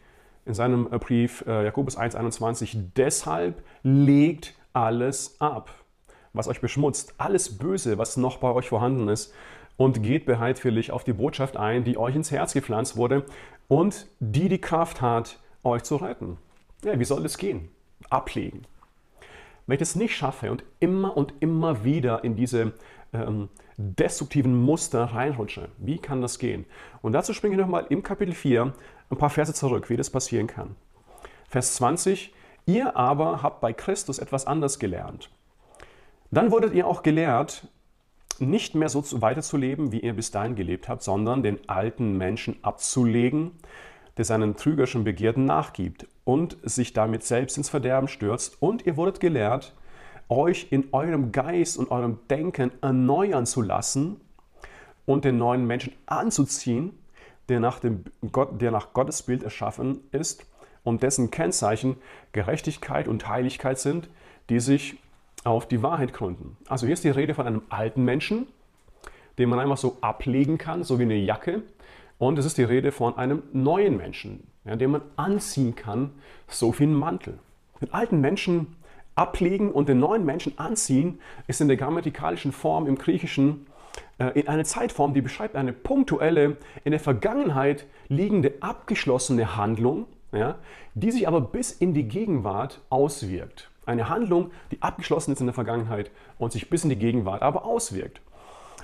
in 0.45 0.53
seinem 0.53 0.87
äh, 0.91 0.97
Brief, 0.97 1.43
äh, 1.47 1.65
Jakobus 1.65 1.97
1,21, 1.97 2.77
deshalb 2.95 3.63
legt 3.83 4.55
alles 4.73 5.39
ab, 5.39 5.69
was 6.33 6.47
euch 6.47 6.61
beschmutzt, 6.61 7.13
alles 7.17 7.57
Böse, 7.57 7.97
was 7.97 8.17
noch 8.17 8.37
bei 8.37 8.51
euch 8.51 8.69
vorhanden 8.69 9.07
ist, 9.07 9.33
und 9.77 10.03
geht 10.03 10.25
bereitwillig 10.25 10.91
auf 10.91 11.03
die 11.03 11.13
Botschaft 11.13 11.57
ein, 11.57 11.83
die 11.83 11.97
euch 11.97 12.15
ins 12.15 12.31
Herz 12.31 12.53
gepflanzt 12.53 12.97
wurde 12.97 13.25
und 13.67 14.07
die 14.19 14.49
die 14.49 14.61
Kraft 14.61 15.01
hat, 15.01 15.39
euch 15.63 15.83
zu 15.83 15.97
retten. 15.97 16.37
Ja, 16.83 16.97
wie 16.99 17.05
soll 17.05 17.23
das 17.23 17.37
gehen? 17.37 17.69
Ablegen. 18.09 18.65
Wenn 19.67 19.75
ich 19.75 19.81
es 19.81 19.95
nicht 19.95 20.15
schaffe 20.15 20.51
und 20.51 20.63
immer 20.79 21.15
und 21.17 21.33
immer 21.39 21.83
wieder 21.83 22.23
in 22.23 22.35
diese 22.35 22.73
ähm, 23.13 23.49
destruktiven 23.77 24.55
Muster 24.55 25.03
reinrutsche, 25.05 25.69
wie 25.77 25.97
kann 25.97 26.21
das 26.21 26.39
gehen? 26.39 26.65
Und 27.01 27.13
dazu 27.13 27.33
springe 27.33 27.55
ich 27.55 27.61
nochmal 27.61 27.85
im 27.89 28.03
Kapitel 28.03 28.33
4 28.33 28.73
ein 29.09 29.17
paar 29.17 29.29
Verse 29.29 29.53
zurück, 29.53 29.89
wie 29.89 29.97
das 29.97 30.09
passieren 30.09 30.47
kann. 30.47 30.75
Vers 31.49 31.75
20, 31.75 32.33
ihr 32.65 32.95
aber 32.95 33.43
habt 33.43 33.61
bei 33.61 33.73
Christus 33.73 34.19
etwas 34.19 34.47
anders 34.47 34.79
gelernt. 34.79 35.29
Dann 36.31 36.51
wurdet 36.51 36.73
ihr 36.73 36.87
auch 36.87 37.03
gelehrt, 37.03 37.67
nicht 38.39 38.75
mehr 38.75 38.89
so 38.89 39.03
weiterzuleben, 39.21 39.91
wie 39.91 39.99
ihr 39.99 40.13
bis 40.13 40.31
dahin 40.31 40.55
gelebt 40.55 40.89
habt, 40.89 41.03
sondern 41.03 41.43
den 41.43 41.69
alten 41.69 42.17
Menschen 42.17 42.57
abzulegen, 42.63 43.51
der 44.17 44.25
seinen 44.25 44.55
trügerischen 44.55 45.03
Begierden 45.03 45.45
nachgibt 45.45 46.07
und 46.23 46.57
sich 46.63 46.93
damit 46.93 47.23
selbst 47.23 47.57
ins 47.57 47.69
Verderben 47.69 48.07
stürzt. 48.07 48.61
Und 48.61 48.85
ihr 48.85 48.97
wurdet 48.97 49.19
gelehrt, 49.19 49.73
euch 50.29 50.67
in 50.71 50.87
eurem 50.91 51.31
Geist 51.31 51.77
und 51.77 51.91
eurem 51.91 52.19
Denken 52.29 52.71
erneuern 52.81 53.45
zu 53.45 53.61
lassen 53.61 54.19
und 55.05 55.25
den 55.25 55.37
neuen 55.37 55.65
Menschen 55.67 55.93
anzuziehen, 56.05 56.97
der 57.49 57.59
nach, 57.59 57.79
dem 57.79 58.05
Gott, 58.31 58.61
der 58.61 58.71
nach 58.71 58.93
Gottes 58.93 59.21
Bild 59.23 59.43
erschaffen 59.43 59.99
ist 60.11 60.45
und 60.83 61.03
dessen 61.03 61.29
Kennzeichen 61.29 61.97
Gerechtigkeit 62.31 63.07
und 63.07 63.27
Heiligkeit 63.27 63.79
sind, 63.79 64.09
die 64.49 64.59
sich 64.59 64.97
auf 65.43 65.67
die 65.67 65.83
Wahrheit 65.83 66.13
gründen. 66.13 66.57
Also 66.67 66.87
hier 66.87 66.93
ist 66.93 67.03
die 67.03 67.09
Rede 67.09 67.35
von 67.35 67.45
einem 67.45 67.61
alten 67.69 68.03
Menschen, 68.03 68.47
den 69.37 69.49
man 69.49 69.59
einfach 69.59 69.77
so 69.77 69.97
ablegen 70.01 70.57
kann, 70.57 70.83
so 70.83 70.97
wie 70.97 71.03
eine 71.03 71.15
Jacke. 71.15 71.61
Und 72.17 72.39
es 72.39 72.45
ist 72.45 72.57
die 72.57 72.63
Rede 72.63 72.91
von 72.91 73.17
einem 73.17 73.43
neuen 73.51 73.97
Menschen, 73.97 74.47
ja, 74.63 74.75
den 74.75 74.91
man 74.91 75.01
anziehen 75.15 75.75
kann, 75.75 76.11
so 76.47 76.77
wie 76.79 76.83
ein 76.83 76.93
Mantel. 76.93 77.39
Den 77.81 77.93
alten 77.93 78.21
Menschen 78.21 78.75
ablegen 79.15 79.71
und 79.71 79.89
den 79.89 79.99
neuen 79.99 80.25
Menschen 80.25 80.57
anziehen, 80.57 81.19
ist 81.47 81.61
in 81.61 81.67
der 81.67 81.77
grammatikalischen 81.77 82.51
Form 82.51 82.87
im 82.87 82.97
Griechischen 82.97 83.65
äh, 84.17 84.39
in 84.39 84.47
eine 84.47 84.63
Zeitform, 84.63 85.13
die 85.13 85.21
beschreibt 85.21 85.55
eine 85.55 85.73
punktuelle, 85.73 86.57
in 86.83 86.91
der 86.91 86.99
Vergangenheit 86.99 87.85
liegende, 88.07 88.53
abgeschlossene 88.59 89.55
Handlung, 89.55 90.05
ja, 90.31 90.55
die 90.93 91.11
sich 91.11 91.27
aber 91.27 91.41
bis 91.41 91.71
in 91.71 91.93
die 91.93 92.07
Gegenwart 92.07 92.81
auswirkt. 92.89 93.69
Eine 93.85 94.09
Handlung, 94.09 94.51
die 94.71 94.81
abgeschlossen 94.81 95.31
ist 95.31 95.39
in 95.39 95.47
der 95.47 95.53
Vergangenheit 95.53 96.11
und 96.39 96.51
sich 96.51 96.69
bis 96.69 96.83
in 96.83 96.89
die 96.89 96.95
Gegenwart 96.97 97.41
aber 97.41 97.65
auswirkt. 97.65 98.21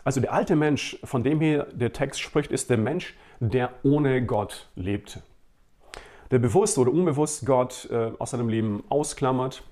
Also 0.03 0.19
der 0.19 0.33
alte 0.33 0.55
Mensch, 0.55 0.97
von 1.03 1.23
dem 1.23 1.39
hier 1.39 1.67
der 1.73 1.93
Text 1.93 2.21
spricht, 2.21 2.51
ist 2.51 2.69
der 2.69 2.77
Mensch, 2.77 3.15
der 3.39 3.71
ohne 3.83 4.25
Gott 4.25 4.67
lebte. 4.75 5.21
Der 6.31 6.39
bewusst 6.39 6.77
oder 6.77 6.91
unbewusst 6.91 7.45
Gott 7.45 7.89
äh, 7.91 8.11
aus 8.17 8.31
seinem 8.31 8.49
Leben 8.49 8.83
ausklammert, 8.89 9.63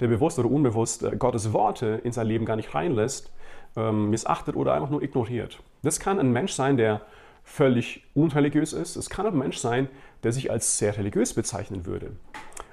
der 0.00 0.08
bewusst 0.08 0.38
oder 0.38 0.50
unbewusst 0.50 1.02
äh, 1.02 1.16
Gottes 1.16 1.52
Worte 1.52 2.00
in 2.04 2.12
sein 2.12 2.26
Leben 2.26 2.44
gar 2.44 2.56
nicht 2.56 2.74
reinlässt, 2.74 3.32
ähm, 3.76 4.10
missachtet 4.10 4.56
oder 4.56 4.74
einfach 4.74 4.90
nur 4.90 5.02
ignoriert. 5.02 5.60
Das 5.82 6.00
kann 6.00 6.18
ein 6.18 6.32
Mensch 6.32 6.52
sein, 6.52 6.76
der 6.76 7.02
völlig 7.42 8.04
unreligiös 8.14 8.72
ist. 8.72 8.96
Es 8.96 9.10
kann 9.10 9.26
ein 9.26 9.36
Mensch 9.36 9.58
sein, 9.58 9.88
der 10.22 10.32
sich 10.32 10.50
als 10.50 10.78
sehr 10.78 10.96
religiös 10.96 11.34
bezeichnen 11.34 11.84
würde. 11.84 12.12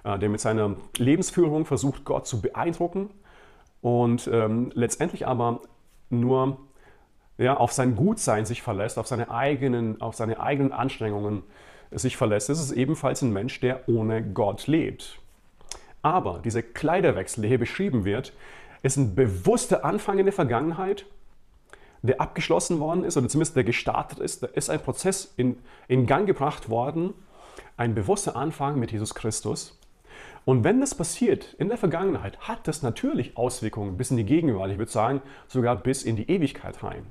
Äh, 0.03 0.19
der 0.19 0.29
mit 0.29 0.39
seiner 0.39 0.75
Lebensführung 0.97 1.65
versucht, 1.65 2.05
Gott 2.05 2.27
zu 2.27 2.41
beeindrucken 2.41 3.09
und 3.81 4.29
ähm, 4.31 4.71
letztendlich 4.73 5.27
aber 5.27 5.61
nur 6.09 6.57
ja, 7.41 7.57
auf 7.57 7.71
sein 7.71 7.95
Gutsein 7.95 8.45
sich 8.45 8.61
verlässt, 8.61 8.99
auf 8.99 9.07
seine 9.07 9.31
eigenen, 9.31 9.99
auf 9.99 10.15
seine 10.15 10.39
eigenen 10.39 10.71
Anstrengungen 10.71 11.43
sich 11.91 12.15
verlässt. 12.15 12.49
Ist 12.49 12.71
ebenfalls 12.71 13.21
ein 13.21 13.33
Mensch, 13.33 13.59
der 13.59 13.89
ohne 13.89 14.23
Gott 14.23 14.67
lebt. 14.67 15.19
Aber 16.01 16.39
dieser 16.39 16.61
Kleiderwechsel, 16.61 17.41
der 17.41 17.49
hier 17.49 17.59
beschrieben 17.59 18.05
wird, 18.05 18.33
ist 18.83 18.97
ein 18.97 19.15
bewusster 19.15 19.85
Anfang 19.85 20.19
in 20.19 20.25
der 20.25 20.33
Vergangenheit, 20.33 21.05
der 22.01 22.19
abgeschlossen 22.19 22.79
worden 22.79 23.03
ist 23.03 23.17
oder 23.17 23.27
zumindest 23.27 23.55
der 23.55 23.63
gestartet 23.63 24.19
ist. 24.19 24.43
Da 24.43 24.47
ist 24.47 24.69
ein 24.69 24.79
Prozess 24.79 25.33
in, 25.37 25.57
in 25.87 26.07
Gang 26.07 26.25
gebracht 26.25 26.69
worden, 26.69 27.13
ein 27.77 27.93
bewusster 27.93 28.35
Anfang 28.35 28.79
mit 28.79 28.91
Jesus 28.91 29.13
Christus. 29.13 29.77
Und 30.45 30.63
wenn 30.63 30.81
das 30.81 30.95
passiert 30.95 31.53
in 31.59 31.67
der 31.69 31.77
Vergangenheit, 31.77 32.39
hat 32.39 32.67
das 32.67 32.81
natürlich 32.81 33.37
Auswirkungen 33.37 33.97
bis 33.97 34.09
in 34.09 34.17
die 34.17 34.25
Gegenwart, 34.25 34.71
ich 34.71 34.79
würde 34.79 34.91
sagen 34.91 35.21
sogar 35.47 35.75
bis 35.75 36.01
in 36.01 36.15
die 36.15 36.29
Ewigkeit 36.31 36.81
rein. 36.83 37.05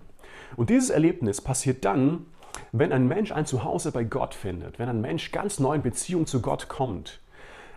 Und 0.57 0.71
dieses 0.71 0.91
Erlebnis 0.91 1.41
passiert 1.41 1.85
dann, 1.85 2.27
wenn 2.73 2.93
ein 2.93 3.07
Mensch 3.07 3.33
ein 3.33 3.47
Zuhause 3.47 3.93
bei 3.93 4.05
Gott 4.05 4.35
findet, 4.35 4.79
wenn 4.79 4.89
ein 4.89 5.01
Mensch 5.01 5.33
ganz 5.33 5.59
neu 5.59 5.75
in 5.75 5.83
Beziehung 5.83 6.27
zu 6.27 6.41
Gott 6.41 6.69
kommt. 6.69 7.21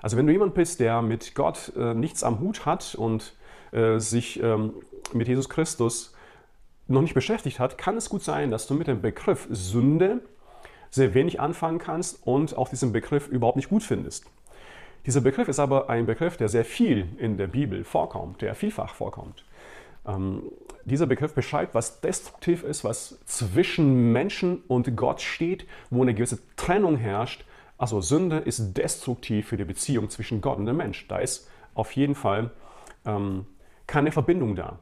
Also 0.01 0.17
wenn 0.17 0.27
du 0.27 0.33
jemand 0.33 0.53
bist, 0.53 0.79
der 0.79 1.01
mit 1.01 1.35
Gott 1.35 1.71
äh, 1.77 1.93
nichts 1.93 2.23
am 2.23 2.39
Hut 2.39 2.65
hat 2.65 2.95
und 2.95 3.33
äh, 3.71 3.99
sich 3.99 4.41
ähm, 4.41 4.73
mit 5.13 5.27
Jesus 5.27 5.49
Christus 5.49 6.13
noch 6.87 7.01
nicht 7.01 7.13
beschäftigt 7.13 7.59
hat, 7.59 7.77
kann 7.77 7.95
es 7.95 8.09
gut 8.09 8.23
sein, 8.23 8.51
dass 8.51 8.67
du 8.67 8.73
mit 8.73 8.87
dem 8.87 9.01
Begriff 9.01 9.47
Sünde 9.49 10.21
sehr 10.89 11.13
wenig 11.13 11.39
anfangen 11.39 11.79
kannst 11.79 12.25
und 12.27 12.57
auch 12.57 12.69
diesen 12.69 12.91
Begriff 12.91 13.27
überhaupt 13.27 13.55
nicht 13.55 13.69
gut 13.69 13.83
findest. 13.83 14.25
Dieser 15.05 15.21
Begriff 15.21 15.47
ist 15.47 15.59
aber 15.59 15.89
ein 15.89 16.05
Begriff, 16.05 16.37
der 16.37 16.49
sehr 16.49 16.65
viel 16.65 17.07
in 17.17 17.37
der 17.37 17.47
Bibel 17.47 17.83
vorkommt, 17.83 18.41
der 18.41 18.55
vielfach 18.55 18.93
vorkommt. 18.93 19.43
Ähm, 20.05 20.43
dieser 20.85 21.05
Begriff 21.05 21.33
beschreibt, 21.33 21.75
was 21.75 22.01
destruktiv 22.01 22.63
ist, 22.63 22.83
was 22.83 23.19
zwischen 23.25 24.11
Menschen 24.11 24.61
und 24.67 24.95
Gott 24.97 25.21
steht, 25.21 25.65
wo 25.89 26.01
eine 26.01 26.13
gewisse 26.13 26.39
Trennung 26.55 26.97
herrscht. 26.97 27.45
Also 27.77 28.01
Sünde 28.01 28.37
ist 28.37 28.73
destruktiv 28.73 29.47
für 29.47 29.57
die 29.57 29.65
Beziehung 29.65 30.09
zwischen 30.09 30.41
Gott 30.41 30.57
und 30.57 30.65
dem 30.65 30.77
Mensch. 30.77 31.07
Da 31.07 31.19
ist 31.19 31.49
auf 31.73 31.91
jeden 31.93 32.15
Fall 32.15 32.51
ähm, 33.05 33.45
keine 33.87 34.11
Verbindung 34.11 34.55
da. 34.55 34.79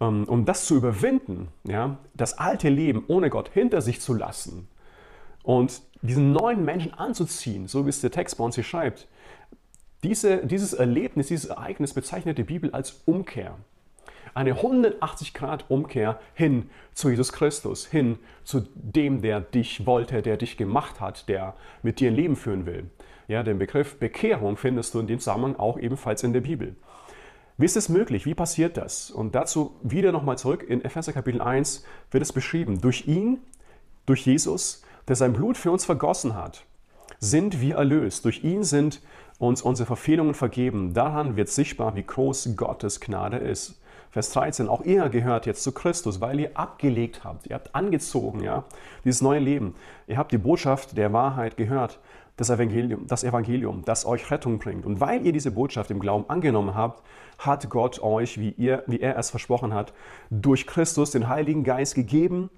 Ähm, 0.00 0.24
um 0.24 0.44
das 0.44 0.66
zu 0.66 0.76
überwinden, 0.76 1.48
ja, 1.64 1.98
das 2.14 2.38
alte 2.38 2.68
Leben 2.68 3.04
ohne 3.08 3.30
Gott 3.30 3.50
hinter 3.52 3.80
sich 3.80 4.00
zu 4.00 4.14
lassen 4.14 4.68
und 5.42 5.82
diesen 6.02 6.32
neuen 6.32 6.64
Menschen 6.64 6.94
anzuziehen, 6.94 7.66
so 7.66 7.84
wie 7.84 7.90
es 7.90 8.00
der 8.00 8.12
Text 8.12 8.38
bei 8.38 8.44
uns 8.44 8.54
hier 8.54 8.64
schreibt. 8.64 9.08
Diese, 10.04 10.46
dieses 10.46 10.72
Erlebnis, 10.72 11.26
dieses 11.26 11.46
Ereignis 11.46 11.92
bezeichnet 11.92 12.38
die 12.38 12.44
Bibel 12.44 12.70
als 12.70 13.02
Umkehr. 13.04 13.56
Eine 14.34 14.54
180-Grad-Umkehr 14.54 16.20
hin 16.34 16.70
zu 16.94 17.10
Jesus 17.10 17.32
Christus, 17.32 17.86
hin 17.86 18.18
zu 18.44 18.66
dem, 18.74 19.22
der 19.22 19.40
dich 19.40 19.86
wollte, 19.86 20.22
der 20.22 20.36
dich 20.36 20.56
gemacht 20.56 21.00
hat, 21.00 21.28
der 21.28 21.54
mit 21.82 22.00
dir 22.00 22.10
ein 22.10 22.16
Leben 22.16 22.36
führen 22.36 22.66
will. 22.66 22.90
Ja, 23.28 23.42
den 23.42 23.58
Begriff 23.58 23.98
Bekehrung 23.98 24.56
findest 24.56 24.94
du 24.94 25.00
in 25.00 25.06
dem 25.06 25.18
Zusammenhang 25.18 25.56
auch 25.56 25.78
ebenfalls 25.78 26.22
in 26.22 26.32
der 26.32 26.40
Bibel. 26.40 26.76
Wie 27.58 27.64
ist 27.64 27.76
es 27.76 27.88
möglich? 27.88 28.24
Wie 28.24 28.34
passiert 28.34 28.76
das? 28.76 29.10
Und 29.10 29.34
dazu 29.34 29.74
wieder 29.82 30.12
nochmal 30.12 30.38
zurück 30.38 30.64
in 30.66 30.84
Epheser 30.84 31.12
Kapitel 31.12 31.42
1 31.42 31.84
wird 32.10 32.22
es 32.22 32.32
beschrieben. 32.32 32.80
Durch 32.80 33.08
ihn, 33.08 33.38
durch 34.06 34.24
Jesus, 34.24 34.82
der 35.08 35.16
sein 35.16 35.32
Blut 35.32 35.56
für 35.56 35.72
uns 35.72 35.84
vergossen 35.84 36.36
hat, 36.36 36.64
sind 37.18 37.60
wir 37.60 37.74
erlöst. 37.74 38.24
Durch 38.24 38.44
ihn 38.44 38.62
sind 38.62 39.02
uns 39.38 39.62
unsere 39.62 39.86
Verfehlungen 39.86 40.34
vergeben. 40.34 40.94
Daran 40.94 41.36
wird 41.36 41.48
sichtbar, 41.48 41.96
wie 41.96 42.04
groß 42.04 42.50
Gottes 42.56 43.00
Gnade 43.00 43.38
ist. 43.38 43.80
Vers 44.10 44.30
13, 44.32 44.68
auch 44.68 44.82
ihr 44.84 45.08
gehört 45.10 45.46
jetzt 45.46 45.62
zu 45.62 45.72
Christus, 45.72 46.20
weil 46.20 46.40
ihr 46.40 46.50
abgelegt 46.54 47.24
habt, 47.24 47.46
ihr 47.46 47.54
habt 47.54 47.74
angezogen, 47.74 48.42
ja, 48.42 48.64
dieses 49.04 49.20
neue 49.20 49.38
Leben. 49.38 49.74
Ihr 50.06 50.16
habt 50.16 50.32
die 50.32 50.38
Botschaft 50.38 50.96
der 50.96 51.12
Wahrheit 51.12 51.56
gehört, 51.56 51.98
das 52.38 52.50
Evangelium, 52.50 53.06
das 53.06 53.24
Evangelium, 53.24 53.82
das 53.84 54.06
euch 54.06 54.30
Rettung 54.30 54.58
bringt. 54.58 54.86
Und 54.86 55.00
weil 55.00 55.26
ihr 55.26 55.32
diese 55.32 55.50
Botschaft 55.50 55.90
im 55.90 55.98
Glauben 55.98 56.24
angenommen 56.28 56.74
habt, 56.74 57.02
hat 57.38 57.68
Gott 57.68 58.00
euch, 58.00 58.38
wie, 58.38 58.50
ihr, 58.50 58.84
wie 58.86 59.00
er 59.00 59.18
es 59.18 59.30
versprochen 59.30 59.74
hat, 59.74 59.92
durch 60.30 60.66
Christus 60.66 61.10
den 61.10 61.28
Heiligen 61.28 61.64
Geist 61.64 61.94
gegeben, 61.94 62.48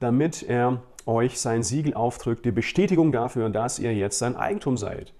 damit 0.00 0.42
er 0.42 0.80
euch 1.06 1.40
sein 1.40 1.62
Siegel 1.62 1.94
aufdrückt, 1.94 2.44
die 2.44 2.52
Bestätigung 2.52 3.12
dafür, 3.12 3.50
dass 3.50 3.78
ihr 3.78 3.94
jetzt 3.94 4.18
sein 4.18 4.36
Eigentum 4.36 4.76
seid. 4.76 5.12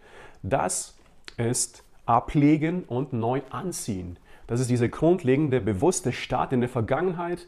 Das 0.43 0.97
ist 1.37 1.85
ablegen 2.07 2.85
und 2.85 3.13
neu 3.13 3.43
anziehen. 3.51 4.19
Das 4.47 4.61
ist 4.61 4.71
dieser 4.71 4.89
grundlegende, 4.89 5.61
bewusste 5.61 6.13
Start 6.13 6.53
in 6.53 6.61
der 6.61 6.69
Vergangenheit, 6.69 7.47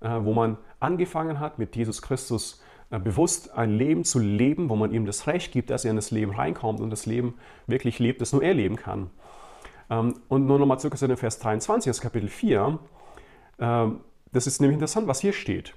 äh, 0.00 0.08
wo 0.20 0.32
man 0.32 0.56
angefangen 0.80 1.40
hat, 1.40 1.58
mit 1.58 1.76
Jesus 1.76 2.02
Christus 2.02 2.62
äh, 2.90 2.98
bewusst 2.98 3.52
ein 3.56 3.70
Leben 3.70 4.04
zu 4.04 4.18
leben, 4.18 4.68
wo 4.68 4.76
man 4.76 4.92
ihm 4.92 5.04
das 5.04 5.26
Recht 5.26 5.52
gibt, 5.52 5.70
dass 5.70 5.84
er 5.84 5.90
in 5.90 5.96
das 5.96 6.10
Leben 6.10 6.32
reinkommt 6.32 6.80
und 6.80 6.90
das 6.90 7.06
Leben 7.06 7.34
wirklich 7.66 7.98
lebt, 7.98 8.20
das 8.20 8.32
nur 8.32 8.42
er 8.42 8.54
leben 8.54 8.76
kann. 8.76 9.10
Ähm, 9.90 10.14
und 10.28 10.46
nur 10.46 10.58
nochmal 10.58 10.78
zurück 10.78 10.96
zu 10.96 11.06
dem 11.06 11.16
Vers 11.16 11.38
23, 11.38 11.90
das 11.90 12.00
Kapitel 12.00 12.28
4. 12.28 12.78
Ähm, 13.58 14.00
das 14.32 14.46
ist 14.46 14.60
nämlich 14.60 14.74
interessant, 14.74 15.06
was 15.06 15.20
hier 15.20 15.32
steht. 15.32 15.74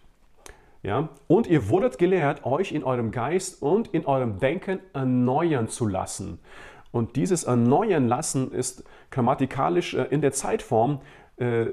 Ja? 0.84 1.10
Und 1.28 1.48
ihr 1.48 1.70
wurdet 1.70 1.98
gelehrt, 1.98 2.46
euch 2.46 2.72
in 2.72 2.84
eurem 2.84 3.12
Geist 3.12 3.62
und 3.62 3.90
in 3.90 4.06
eurem 4.06 4.40
Denken 4.40 4.80
erneuern 4.94 5.68
zu 5.68 5.88
lassen. 5.88 6.40
Und 6.92 7.16
dieses 7.16 7.46
Erneuern 7.46 8.08
lassen 8.08 8.52
ist 8.52 8.84
grammatikalisch 9.10 9.94
äh, 9.94 10.04
in 10.10 10.22
der 10.22 10.34
Zeitform, 10.34 11.02
äh, 11.38 11.68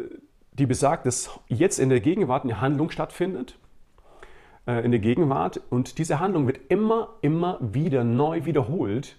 die 0.53 0.67
besagt, 0.67 1.07
dass 1.07 1.31
jetzt 1.49 1.79
in 1.79 1.89
der 1.89 2.01
Gegenwart 2.01 2.45
eine 2.45 2.61
Handlung 2.61 2.91
stattfindet, 2.91 3.59
äh, 4.67 4.85
in 4.85 4.91
der 4.91 5.01
Gegenwart, 5.01 5.61
und 5.71 5.99
diese 5.99 6.21
Handlung 6.21 6.47
wird 6.47 6.61
immer, 6.69 7.17
immer 7.21 7.59
wieder 7.61 8.05
neu 8.05 8.45
wiederholt 8.45 9.19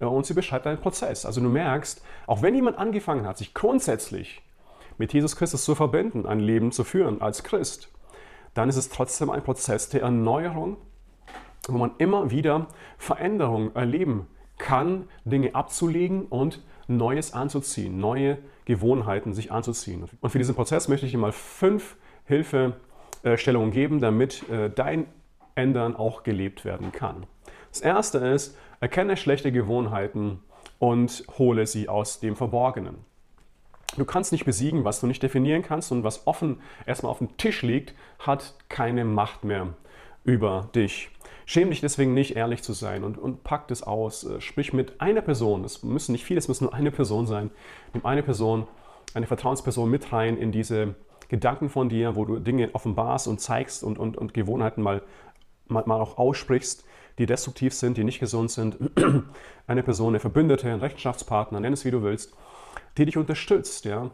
und 0.00 0.24
sie 0.26 0.34
beschreibt 0.34 0.64
einen 0.68 0.78
Prozess. 0.78 1.26
Also 1.26 1.40
du 1.40 1.48
merkst, 1.48 2.04
auch 2.28 2.40
wenn 2.40 2.54
jemand 2.54 2.78
angefangen 2.78 3.26
hat, 3.26 3.36
sich 3.36 3.52
grundsätzlich 3.52 4.42
mit 4.96 5.12
Jesus 5.12 5.34
Christus 5.34 5.64
zu 5.64 5.74
verbinden, 5.74 6.24
ein 6.24 6.38
Leben 6.38 6.70
zu 6.70 6.84
führen 6.84 7.20
als 7.20 7.42
Christ, 7.42 7.90
dann 8.54 8.68
ist 8.68 8.76
es 8.76 8.90
trotzdem 8.90 9.28
ein 9.28 9.42
Prozess 9.42 9.88
der 9.88 10.02
Erneuerung, 10.02 10.76
wo 11.66 11.78
man 11.78 11.90
immer 11.98 12.30
wieder 12.30 12.68
Veränderungen 12.96 13.74
erleben 13.74 14.28
kann, 14.28 14.37
Dinge 15.24 15.54
abzulegen 15.54 16.26
und 16.26 16.62
Neues 16.88 17.32
anzuziehen, 17.32 17.98
neue 17.98 18.38
Gewohnheiten 18.64 19.32
sich 19.32 19.52
anzuziehen. 19.52 20.08
Und 20.20 20.30
für 20.30 20.38
diesen 20.38 20.54
Prozess 20.54 20.88
möchte 20.88 21.06
ich 21.06 21.12
dir 21.12 21.18
mal 21.18 21.32
fünf 21.32 21.96
Hilfestellungen 22.24 23.70
geben, 23.70 24.00
damit 24.00 24.48
äh, 24.50 24.70
dein 24.70 25.06
Ändern 25.54 25.96
auch 25.96 26.22
gelebt 26.22 26.64
werden 26.64 26.92
kann. 26.92 27.26
Das 27.70 27.80
erste 27.80 28.18
ist, 28.18 28.56
erkenne 28.80 29.16
schlechte 29.16 29.52
Gewohnheiten 29.52 30.40
und 30.78 31.24
hole 31.38 31.66
sie 31.66 31.88
aus 31.88 32.20
dem 32.20 32.36
Verborgenen. 32.36 32.96
Du 33.96 34.04
kannst 34.04 34.32
nicht 34.32 34.44
besiegen, 34.44 34.84
was 34.84 35.00
du 35.00 35.06
nicht 35.06 35.22
definieren 35.22 35.62
kannst 35.62 35.90
und 35.90 36.04
was 36.04 36.26
offen 36.26 36.60
erstmal 36.86 37.10
auf 37.10 37.18
dem 37.18 37.36
Tisch 37.36 37.62
liegt, 37.62 37.94
hat 38.18 38.54
keine 38.68 39.04
Macht 39.04 39.44
mehr 39.44 39.68
über 40.24 40.68
dich. 40.74 41.10
Schäm 41.50 41.70
dich 41.70 41.80
deswegen 41.80 42.12
nicht, 42.12 42.36
ehrlich 42.36 42.62
zu 42.62 42.74
sein 42.74 43.04
und, 43.04 43.16
und 43.16 43.42
pack 43.42 43.68
das 43.68 43.82
aus. 43.82 44.22
Äh, 44.22 44.38
sprich 44.42 44.74
mit 44.74 45.00
einer 45.00 45.22
Person, 45.22 45.64
es 45.64 45.82
müssen 45.82 46.12
nicht 46.12 46.26
viele, 46.26 46.36
es 46.36 46.46
muss 46.46 46.60
nur 46.60 46.74
eine 46.74 46.90
Person 46.90 47.26
sein. 47.26 47.50
Nimm 47.94 48.04
eine 48.04 48.22
Person, 48.22 48.68
eine 49.14 49.26
Vertrauensperson 49.26 49.88
mit 49.88 50.12
rein 50.12 50.36
in 50.36 50.52
diese 50.52 50.94
Gedanken 51.30 51.70
von 51.70 51.88
dir, 51.88 52.16
wo 52.16 52.26
du 52.26 52.38
Dinge 52.38 52.68
offenbarst 52.74 53.28
und 53.28 53.40
zeigst 53.40 53.82
und, 53.82 53.98
und, 53.98 54.18
und 54.18 54.34
Gewohnheiten 54.34 54.82
mal, 54.82 55.00
mal, 55.68 55.84
mal 55.86 56.02
auch 56.02 56.18
aussprichst, 56.18 56.84
die 57.16 57.24
destruktiv 57.24 57.72
sind, 57.72 57.96
die 57.96 58.04
nicht 58.04 58.20
gesund 58.20 58.50
sind. 58.50 58.76
Eine 59.66 59.82
Person, 59.82 60.08
eine 60.08 60.20
Verbündete, 60.20 60.70
ein 60.70 60.80
Rechenschaftspartner, 60.80 61.60
nenn 61.60 61.72
es 61.72 61.86
wie 61.86 61.90
du 61.90 62.02
willst, 62.02 62.34
die 62.98 63.06
dich 63.06 63.16
unterstützt, 63.16 63.86
ja, 63.86 64.10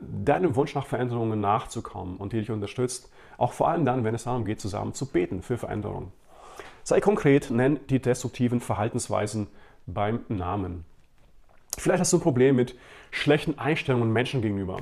deinem 0.00 0.54
Wunsch 0.54 0.74
nach 0.74 0.86
Veränderungen 0.86 1.40
nachzukommen 1.40 2.18
und 2.18 2.32
die 2.32 2.40
dich 2.40 2.50
unterstützt, 2.50 3.10
auch 3.38 3.52
vor 3.52 3.68
allem 3.68 3.84
dann, 3.84 4.04
wenn 4.04 4.14
es 4.14 4.24
darum 4.24 4.44
geht, 4.44 4.60
zusammen 4.60 4.92
zu 4.92 5.06
beten 5.06 5.42
für 5.42 5.56
Veränderungen. 5.56 6.12
Sei 6.84 7.00
konkret, 7.00 7.50
nenn 7.50 7.80
die 7.88 8.00
destruktiven 8.00 8.60
Verhaltensweisen 8.60 9.46
beim 9.86 10.20
Namen. 10.28 10.84
Vielleicht 11.78 12.00
hast 12.00 12.12
du 12.12 12.18
ein 12.18 12.22
Problem 12.22 12.56
mit 12.56 12.76
schlechten 13.10 13.58
Einstellungen 13.58 14.12
Menschen 14.12 14.42
gegenüber. 14.42 14.78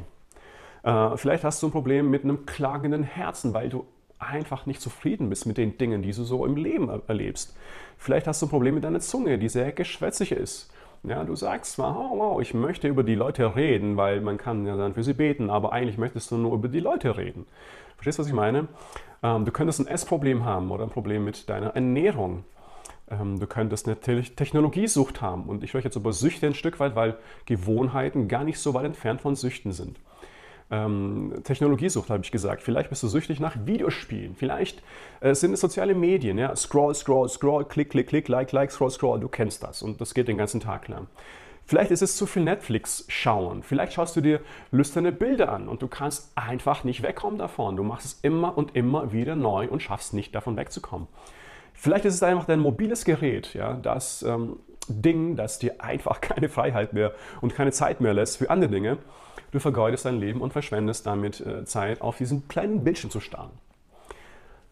Äh, 0.82 1.16
vielleicht 1.16 1.44
hast 1.44 1.62
du 1.62 1.68
ein 1.68 1.72
Problem 1.72 2.10
mit 2.10 2.24
einem 2.24 2.46
klagenden 2.46 3.02
Herzen, 3.02 3.54
weil 3.54 3.68
du 3.68 3.86
einfach 4.18 4.66
nicht 4.66 4.80
zufrieden 4.80 5.28
bist 5.28 5.46
mit 5.46 5.56
den 5.56 5.78
Dingen, 5.78 6.02
die 6.02 6.12
du 6.12 6.24
so 6.24 6.44
im 6.44 6.56
Leben 6.56 6.90
erlebst. 7.06 7.56
Vielleicht 7.96 8.26
hast 8.26 8.42
du 8.42 8.46
ein 8.46 8.50
Problem 8.50 8.74
mit 8.74 8.84
deiner 8.84 9.00
Zunge, 9.00 9.38
die 9.38 9.48
sehr 9.48 9.72
geschwätzig 9.72 10.32
ist. 10.32 10.70
Ja, 11.02 11.24
du 11.24 11.34
sagst 11.34 11.72
zwar, 11.72 11.96
oh, 11.98 12.18
wow, 12.18 12.40
ich 12.42 12.52
möchte 12.52 12.86
über 12.86 13.02
die 13.02 13.14
Leute 13.14 13.56
reden, 13.56 13.96
weil 13.96 14.20
man 14.20 14.36
kann 14.36 14.66
ja 14.66 14.76
dann 14.76 14.92
für 14.92 15.02
sie 15.02 15.14
beten, 15.14 15.48
aber 15.48 15.72
eigentlich 15.72 15.96
möchtest 15.96 16.30
du 16.30 16.36
nur 16.36 16.52
über 16.52 16.68
die 16.68 16.80
Leute 16.80 17.16
reden. 17.16 17.46
Verstehst 17.96 18.18
du, 18.18 18.22
was 18.22 18.28
ich 18.28 18.34
meine? 18.34 18.68
Ähm, 19.22 19.46
du 19.46 19.52
könntest 19.52 19.80
ein 19.80 19.86
Essproblem 19.86 20.44
haben 20.44 20.70
oder 20.70 20.84
ein 20.84 20.90
Problem 20.90 21.24
mit 21.24 21.48
deiner 21.48 21.68
Ernährung. 21.68 22.44
Ähm, 23.10 23.40
du 23.40 23.46
könntest 23.46 23.88
eine 23.88 23.98
Technologiesucht 23.98 25.22
haben. 25.22 25.44
Und 25.44 25.64
ich 25.64 25.70
spreche 25.70 25.88
jetzt 25.88 25.96
über 25.96 26.12
Süchte 26.12 26.46
ein 26.46 26.54
Stück 26.54 26.80
weit, 26.80 26.94
weil 26.96 27.16
Gewohnheiten 27.46 28.28
gar 28.28 28.44
nicht 28.44 28.58
so 28.58 28.74
weit 28.74 28.84
entfernt 28.84 29.22
von 29.22 29.36
Süchten 29.36 29.72
sind 29.72 29.98
ähm, 30.70 31.32
Technologiesucht, 31.44 32.10
habe 32.10 32.22
ich 32.22 32.30
gesagt. 32.30 32.62
Vielleicht 32.62 32.90
bist 32.90 33.02
du 33.02 33.08
süchtig 33.08 33.40
nach 33.40 33.56
Videospielen. 33.64 34.34
Vielleicht 34.36 34.82
äh, 35.20 35.34
sind 35.34 35.52
es 35.52 35.60
soziale 35.60 35.94
Medien. 35.94 36.38
Ja? 36.38 36.54
Scroll, 36.54 36.94
scroll, 36.94 37.28
scroll, 37.28 37.64
klick, 37.64 37.90
klick, 37.90 38.08
klick, 38.08 38.28
like, 38.28 38.52
like, 38.52 38.70
scroll, 38.70 38.90
scroll. 38.90 39.20
Du 39.20 39.28
kennst 39.28 39.62
das 39.62 39.82
und 39.82 40.00
das 40.00 40.14
geht 40.14 40.28
den 40.28 40.38
ganzen 40.38 40.60
Tag 40.60 40.88
lang. 40.88 41.08
Vielleicht 41.70 41.92
ist 41.92 42.02
es 42.02 42.16
zu 42.16 42.26
viel 42.26 42.42
Netflix 42.42 43.04
schauen. 43.06 43.62
Vielleicht 43.62 43.92
schaust 43.92 44.16
du 44.16 44.20
dir 44.20 44.40
lüsterne 44.72 45.12
Bilder 45.12 45.52
an 45.52 45.68
und 45.68 45.82
du 45.82 45.88
kannst 45.88 46.32
einfach 46.36 46.82
nicht 46.82 47.02
wegkommen 47.02 47.38
davon. 47.38 47.76
Du 47.76 47.84
machst 47.84 48.06
es 48.06 48.18
immer 48.22 48.58
und 48.58 48.74
immer 48.74 49.12
wieder 49.12 49.36
neu 49.36 49.68
und 49.68 49.80
schaffst 49.80 50.12
nicht 50.12 50.34
davon 50.34 50.56
wegzukommen. 50.56 51.06
Vielleicht 51.72 52.04
ist 52.04 52.14
es 52.14 52.22
einfach 52.22 52.44
dein 52.44 52.58
mobiles 52.58 53.04
Gerät, 53.04 53.54
ja, 53.54 53.74
das 53.74 54.22
ähm, 54.22 54.58
Ding, 54.88 55.36
das 55.36 55.60
dir 55.60 55.80
einfach 55.80 56.20
keine 56.20 56.48
Freiheit 56.48 56.92
mehr 56.92 57.12
und 57.40 57.54
keine 57.54 57.70
Zeit 57.70 58.00
mehr 58.00 58.14
lässt 58.14 58.38
für 58.38 58.50
andere 58.50 58.70
Dinge. 58.70 58.98
Du 59.50 59.58
vergeudest 59.58 60.04
dein 60.04 60.20
Leben 60.20 60.40
und 60.40 60.52
verschwendest 60.52 61.06
damit 61.06 61.40
äh, 61.40 61.64
Zeit, 61.64 62.00
auf 62.00 62.16
diesen 62.16 62.46
kleinen 62.48 62.84
Bildschirm 62.84 63.10
zu 63.10 63.20
starren. 63.20 63.50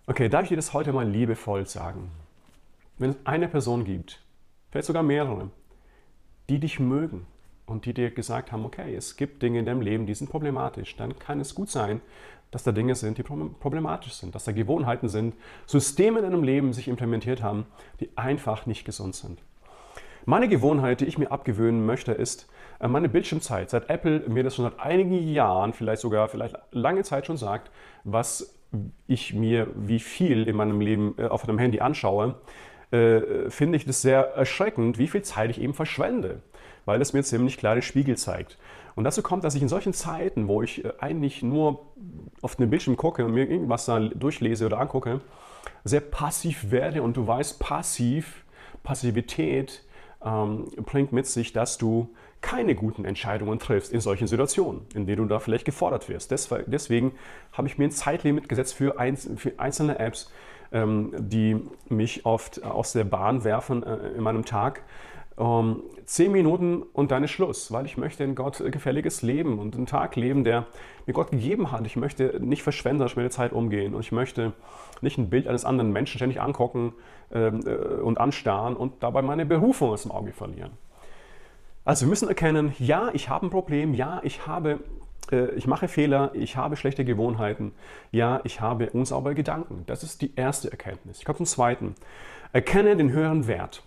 Okay, 0.07 0.29
darf 0.29 0.45
ich 0.45 0.49
dir 0.51 0.57
das 0.57 0.73
heute 0.73 0.93
mal 0.93 1.09
liebevoll 1.09 1.67
sagen? 1.67 2.11
Wenn 2.97 3.11
es 3.11 3.17
eine 3.25 3.49
Person 3.49 3.85
gibt, 3.85 4.23
vielleicht 4.71 4.87
sogar 4.87 5.03
mehrere, 5.03 5.51
die 6.49 6.59
dich 6.59 6.81
mögen 6.81 7.27
und 7.67 7.85
die 7.85 7.93
dir 7.93 8.11
gesagt 8.11 8.53
haben, 8.53 8.65
okay, 8.65 8.95
es 8.95 9.17
gibt 9.17 9.43
Dinge 9.43 9.59
in 9.59 9.67
deinem 9.67 9.81
Leben, 9.81 10.07
die 10.07 10.15
sind 10.15 10.31
problematisch, 10.31 10.97
dann 10.97 11.19
kann 11.19 11.41
es 11.41 11.55
gut 11.55 11.71
sein, 11.71 12.01
dass 12.51 12.63
da 12.63 12.73
Dinge 12.73 12.95
sind, 12.95 13.19
die 13.19 13.23
problematisch 13.23 14.15
sind, 14.15 14.35
dass 14.35 14.45
da 14.45 14.53
Gewohnheiten 14.53 15.09
sind, 15.09 15.35
Systeme 15.67 16.21
in 16.21 16.25
deinem 16.25 16.43
Leben 16.43 16.73
sich 16.73 16.89
implementiert 16.89 17.43
haben, 17.43 17.67
die 18.01 18.09
einfach 18.17 18.65
nicht 18.65 18.85
gesund 18.85 19.15
sind. 19.15 19.43
Meine 20.29 20.47
Gewohnheit, 20.47 21.01
die 21.01 21.07
ich 21.07 21.17
mir 21.17 21.33
abgewöhnen 21.33 21.87
möchte, 21.87 22.13
ist 22.13 22.51
äh, 22.81 22.87
meine 22.87 23.09
Bildschirmzeit. 23.09 23.71
Seit 23.71 23.89
Apple 23.89 24.25
mir 24.29 24.43
das 24.43 24.57
schon 24.57 24.67
seit 24.67 24.79
einigen 24.79 25.27
Jahren, 25.27 25.73
vielleicht 25.73 26.03
sogar 26.03 26.29
vielleicht 26.29 26.55
lange 26.71 27.03
Zeit 27.03 27.25
schon 27.25 27.39
sagt, 27.39 27.71
was 28.05 28.55
ich 29.07 29.33
mir 29.33 29.69
wie 29.75 29.99
viel 29.99 30.47
in 30.47 30.55
meinem 30.55 30.83
Leben 30.83 31.15
äh, 31.17 31.29
auf 31.29 31.49
einem 31.49 31.59
Handy 31.59 31.81
anschaue, 31.81 32.35
äh, 32.91 33.49
finde 33.49 33.79
ich 33.79 33.87
das 33.87 34.03
sehr 34.03 34.35
erschreckend, 34.35 34.99
wie 34.99 35.09
viel 35.09 35.23
Zeit 35.23 35.49
ich 35.49 35.63
eben 35.63 35.73
verschwende, 35.73 36.43
weil 36.85 37.01
es 37.01 37.15
mir 37.15 37.23
ziemlich 37.23 37.57
klar 37.57 37.75
den 37.75 37.81
Spiegel 37.81 38.19
zeigt. 38.19 38.59
Und 38.97 39.05
dazu 39.05 39.23
kommt, 39.23 39.45
dass 39.45 39.55
ich 39.55 39.63
in 39.63 39.69
solchen 39.69 39.95
Zeiten, 39.95 40.47
wo 40.47 40.61
ich 40.61 40.85
eigentlich 41.01 41.43
nur 41.43 41.87
auf 42.43 42.55
den 42.57 42.69
Bildschirm 42.69 42.99
gucke 42.99 43.25
und 43.25 43.33
mir 43.33 43.49
irgendwas 43.49 43.87
da 43.87 43.99
durchlese 43.99 44.67
oder 44.67 44.79
angucke, 44.79 45.23
sehr 45.85 46.01
passiv 46.01 46.71
werde 46.71 47.03
und 47.03 47.17
du 47.17 47.27
weißt, 47.27 47.59
passiv, 47.59 48.45
Passivität 48.83 49.88
ähm, 50.25 50.67
bringt 50.85 51.13
mit 51.13 51.27
sich, 51.27 51.53
dass 51.53 51.79
du 51.79 52.15
keine 52.41 52.75
guten 52.75 53.05
Entscheidungen 53.05 53.59
triffst 53.59 53.93
in 53.93 54.01
solchen 54.01 54.27
Situationen, 54.27 54.83
in 54.95 55.07
denen 55.07 55.23
du 55.23 55.25
da 55.27 55.41
vielleicht 55.41 55.65
gefordert 55.65 56.09
wirst. 56.09 56.31
Deswegen 56.31 57.13
habe 57.53 57.69
ich 57.69 57.79
mir 57.79 57.85
ein 57.85 57.91
Zeitlimit 57.91 58.49
gesetzt 58.49 58.75
für, 58.75 58.99
einzelne 58.99 59.99
Apps, 59.99 60.31
ähm, 60.71 61.13
die 61.19 61.57
mich 61.89 62.27
oft 62.27 62.63
aus 62.63 62.93
der 62.93 63.05
Bahn 63.05 63.43
werfen 63.45 63.83
äh, 63.83 64.11
in 64.17 64.23
meinem 64.23 64.45
Tag. 64.45 64.83
Ähm, 65.39 65.83
zehn 66.05 66.33
Minuten 66.33 66.83
und 66.83 67.11
dann 67.11 67.23
ist 67.23 67.31
Schluss, 67.31 67.71
weil 67.71 67.87
ich 67.87 67.97
möchte 67.97 68.25
ein 68.25 68.35
Gott 68.35 68.63
gefälliges 68.73 69.23
Leben 69.23 69.59
und 69.59 69.77
einen 69.77 69.87
Tag 69.87 70.17
leben, 70.17 70.43
der 70.43 70.67
mir 71.07 71.13
Gott 71.13 71.31
gegeben 71.31 71.71
hat. 71.71 71.87
Ich 71.87 71.97
möchte 71.97 72.41
nicht 72.41 72.63
verschwenderisch 72.63 73.15
mit 73.15 73.25
der 73.25 73.31
Zeit 73.31 73.53
umgehen 73.53 73.95
und 73.95 74.01
ich 74.01 74.13
möchte 74.13 74.53
nicht 75.01 75.19
ein 75.19 75.31
Bild 75.31 75.47
eines 75.47 75.65
anderen 75.65 75.93
Menschen 75.93 76.19
ständig 76.19 76.41
angucken 76.41 76.93
ähm, 77.33 77.61
äh, 77.67 78.01
und 78.01 78.19
anstarren 78.19 78.77
und 78.77 79.03
dabei 79.03 79.23
meine 79.23 79.47
Berufung 79.47 79.91
aus 79.91 80.03
dem 80.03 80.11
Auge 80.11 80.33
verlieren. 80.33 80.73
Also 81.85 82.07
wir 82.07 82.11
müssen 82.11 82.29
erkennen, 82.29 82.75
ja, 82.79 83.11
ich 83.13 83.29
habe 83.29 83.47
ein 83.47 83.51
Problem, 83.51 83.95
ja, 83.95 84.21
ich 84.25 84.47
habe 84.47 84.81
äh, 85.31 85.51
ich 85.55 85.67
mache 85.67 85.89
Fehler, 85.89 86.31
ich 86.35 86.57
habe 86.57 86.77
schlechte 86.77 87.05
Gewohnheiten, 87.05 87.73
ja, 88.11 88.41
ich 88.45 88.61
habe 88.61 88.91
unsaubere 88.91 89.35
Gedanken. 89.35 89.85
Das 89.87 90.03
ist 90.03 90.23
die 90.23 90.35
erste 90.35 90.71
Erkenntnis. 90.71 91.19
Ich 91.19 91.25
komme 91.25 91.37
zum 91.37 91.47
zweiten. 91.47 91.95
Erkenne 92.53 92.97
den 92.97 93.13
höheren 93.13 93.47
Wert. 93.47 93.83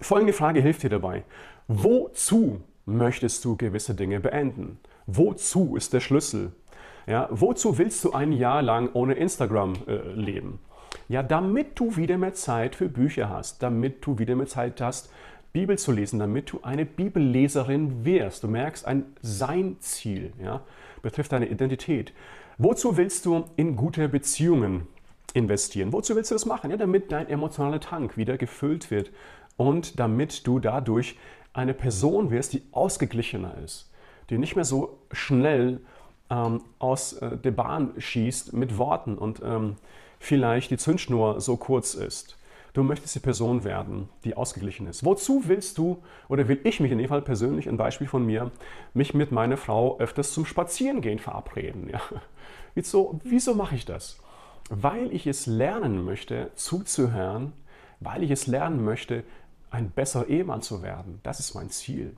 Folgende 0.00 0.32
Frage 0.32 0.60
hilft 0.60 0.82
dir 0.82 0.90
dabei. 0.90 1.24
Wozu 1.68 2.60
möchtest 2.86 3.44
du 3.44 3.56
gewisse 3.56 3.94
Dinge 3.94 4.20
beenden? 4.20 4.78
Wozu 5.06 5.76
ist 5.76 5.92
der 5.92 6.00
Schlüssel? 6.00 6.52
Ja, 7.06 7.28
wozu 7.30 7.78
willst 7.78 8.04
du 8.04 8.12
ein 8.12 8.32
Jahr 8.32 8.62
lang 8.62 8.90
ohne 8.92 9.14
Instagram 9.14 9.74
äh, 9.86 10.12
leben? 10.14 10.60
Ja, 11.08 11.22
damit 11.22 11.78
du 11.78 11.96
wieder 11.96 12.18
mehr 12.18 12.34
Zeit 12.34 12.76
für 12.76 12.88
Bücher 12.88 13.28
hast, 13.28 13.62
damit 13.62 14.04
du 14.04 14.18
wieder 14.18 14.36
mehr 14.36 14.46
Zeit 14.46 14.80
hast, 14.80 15.10
Bibel 15.52 15.76
zu 15.78 15.90
lesen, 15.90 16.20
damit 16.20 16.52
du 16.52 16.60
eine 16.62 16.86
Bibelleserin 16.86 18.04
wirst. 18.04 18.44
Du 18.44 18.48
merkst, 18.48 18.86
ein 18.86 19.04
Sein-Ziel 19.20 20.32
ja, 20.42 20.62
betrifft 21.02 21.32
deine 21.32 21.48
Identität. 21.48 22.12
Wozu 22.58 22.96
willst 22.96 23.26
du 23.26 23.44
in 23.56 23.74
gute 23.74 24.08
Beziehungen 24.08 24.86
investieren? 25.34 25.92
Wozu 25.92 26.14
willst 26.14 26.30
du 26.30 26.36
das 26.36 26.46
machen? 26.46 26.70
Ja, 26.70 26.76
damit 26.76 27.10
dein 27.10 27.28
emotionaler 27.28 27.80
Tank 27.80 28.16
wieder 28.16 28.36
gefüllt 28.36 28.90
wird 28.90 29.10
und 29.60 30.00
damit 30.00 30.46
du 30.46 30.58
dadurch 30.58 31.18
eine 31.52 31.74
Person 31.74 32.30
wirst, 32.30 32.54
die 32.54 32.62
ausgeglichener 32.72 33.58
ist, 33.62 33.90
die 34.30 34.38
nicht 34.38 34.56
mehr 34.56 34.64
so 34.64 35.00
schnell 35.12 35.82
ähm, 36.30 36.62
aus 36.78 37.12
äh, 37.12 37.36
der 37.36 37.50
Bahn 37.50 37.92
schießt 37.98 38.54
mit 38.54 38.78
Worten 38.78 39.18
und 39.18 39.42
ähm, 39.44 39.76
vielleicht 40.18 40.70
die 40.70 40.78
Zündschnur 40.78 41.42
so 41.42 41.58
kurz 41.58 41.92
ist. 41.92 42.38
Du 42.72 42.82
möchtest 42.82 43.14
die 43.16 43.20
Person 43.20 43.62
werden, 43.62 44.08
die 44.24 44.34
ausgeglichen 44.34 44.86
ist. 44.86 45.04
Wozu 45.04 45.42
willst 45.44 45.76
du 45.76 46.02
oder 46.30 46.48
will 46.48 46.60
ich 46.64 46.80
mich 46.80 46.90
in 46.90 46.96
dem 46.96 47.08
Fall 47.08 47.20
persönlich, 47.20 47.68
ein 47.68 47.76
Beispiel 47.76 48.06
von 48.06 48.24
mir, 48.24 48.52
mich 48.94 49.12
mit 49.12 49.30
meiner 49.30 49.58
Frau 49.58 49.98
öfters 49.98 50.32
zum 50.32 50.46
Spazierengehen 50.46 51.18
verabreden? 51.18 51.90
Ja. 51.92 52.00
Wieso, 52.74 53.20
wieso 53.24 53.54
mache 53.54 53.74
ich 53.74 53.84
das? 53.84 54.20
Weil 54.70 55.12
ich 55.12 55.26
es 55.26 55.44
lernen 55.44 56.02
möchte, 56.02 56.50
zuzuhören, 56.54 57.52
weil 58.00 58.22
ich 58.22 58.30
es 58.30 58.46
lernen 58.46 58.84
möchte, 58.84 59.24
ein 59.70 59.90
besserer 59.90 60.28
Ehemann 60.28 60.62
zu 60.62 60.82
werden. 60.82 61.20
Das 61.22 61.40
ist 61.40 61.54
mein 61.54 61.70
Ziel. 61.70 62.16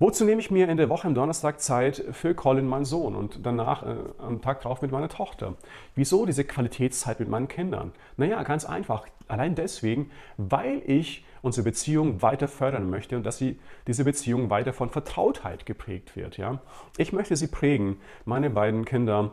Wozu 0.00 0.24
nehme 0.24 0.40
ich 0.40 0.52
mir 0.52 0.68
in 0.68 0.76
der 0.76 0.88
Woche 0.88 1.08
am 1.08 1.14
Donnerstag 1.14 1.60
Zeit 1.60 2.04
für 2.12 2.32
Colin, 2.32 2.68
meinen 2.68 2.84
Sohn, 2.84 3.16
und 3.16 3.44
danach 3.44 3.82
äh, 3.82 3.96
am 4.18 4.40
Tag 4.40 4.60
drauf 4.60 4.80
mit 4.80 4.92
meiner 4.92 5.08
Tochter? 5.08 5.54
Wieso 5.96 6.24
diese 6.24 6.44
Qualitätszeit 6.44 7.18
mit 7.18 7.28
meinen 7.28 7.48
Kindern? 7.48 7.90
Naja, 8.16 8.44
ganz 8.44 8.64
einfach. 8.64 9.06
Allein 9.26 9.56
deswegen, 9.56 10.12
weil 10.36 10.82
ich 10.86 11.24
unsere 11.42 11.64
Beziehung 11.64 12.22
weiter 12.22 12.46
fördern 12.46 12.88
möchte 12.88 13.16
und 13.16 13.26
dass 13.26 13.38
sie, 13.38 13.58
diese 13.88 14.04
Beziehung 14.04 14.50
weiter 14.50 14.72
von 14.72 14.88
Vertrautheit 14.90 15.66
geprägt 15.66 16.14
wird. 16.14 16.36
Ja? 16.36 16.60
Ich 16.96 17.12
möchte 17.12 17.34
sie 17.34 17.48
prägen, 17.48 17.96
meine 18.24 18.50
beiden 18.50 18.84
Kinder, 18.84 19.32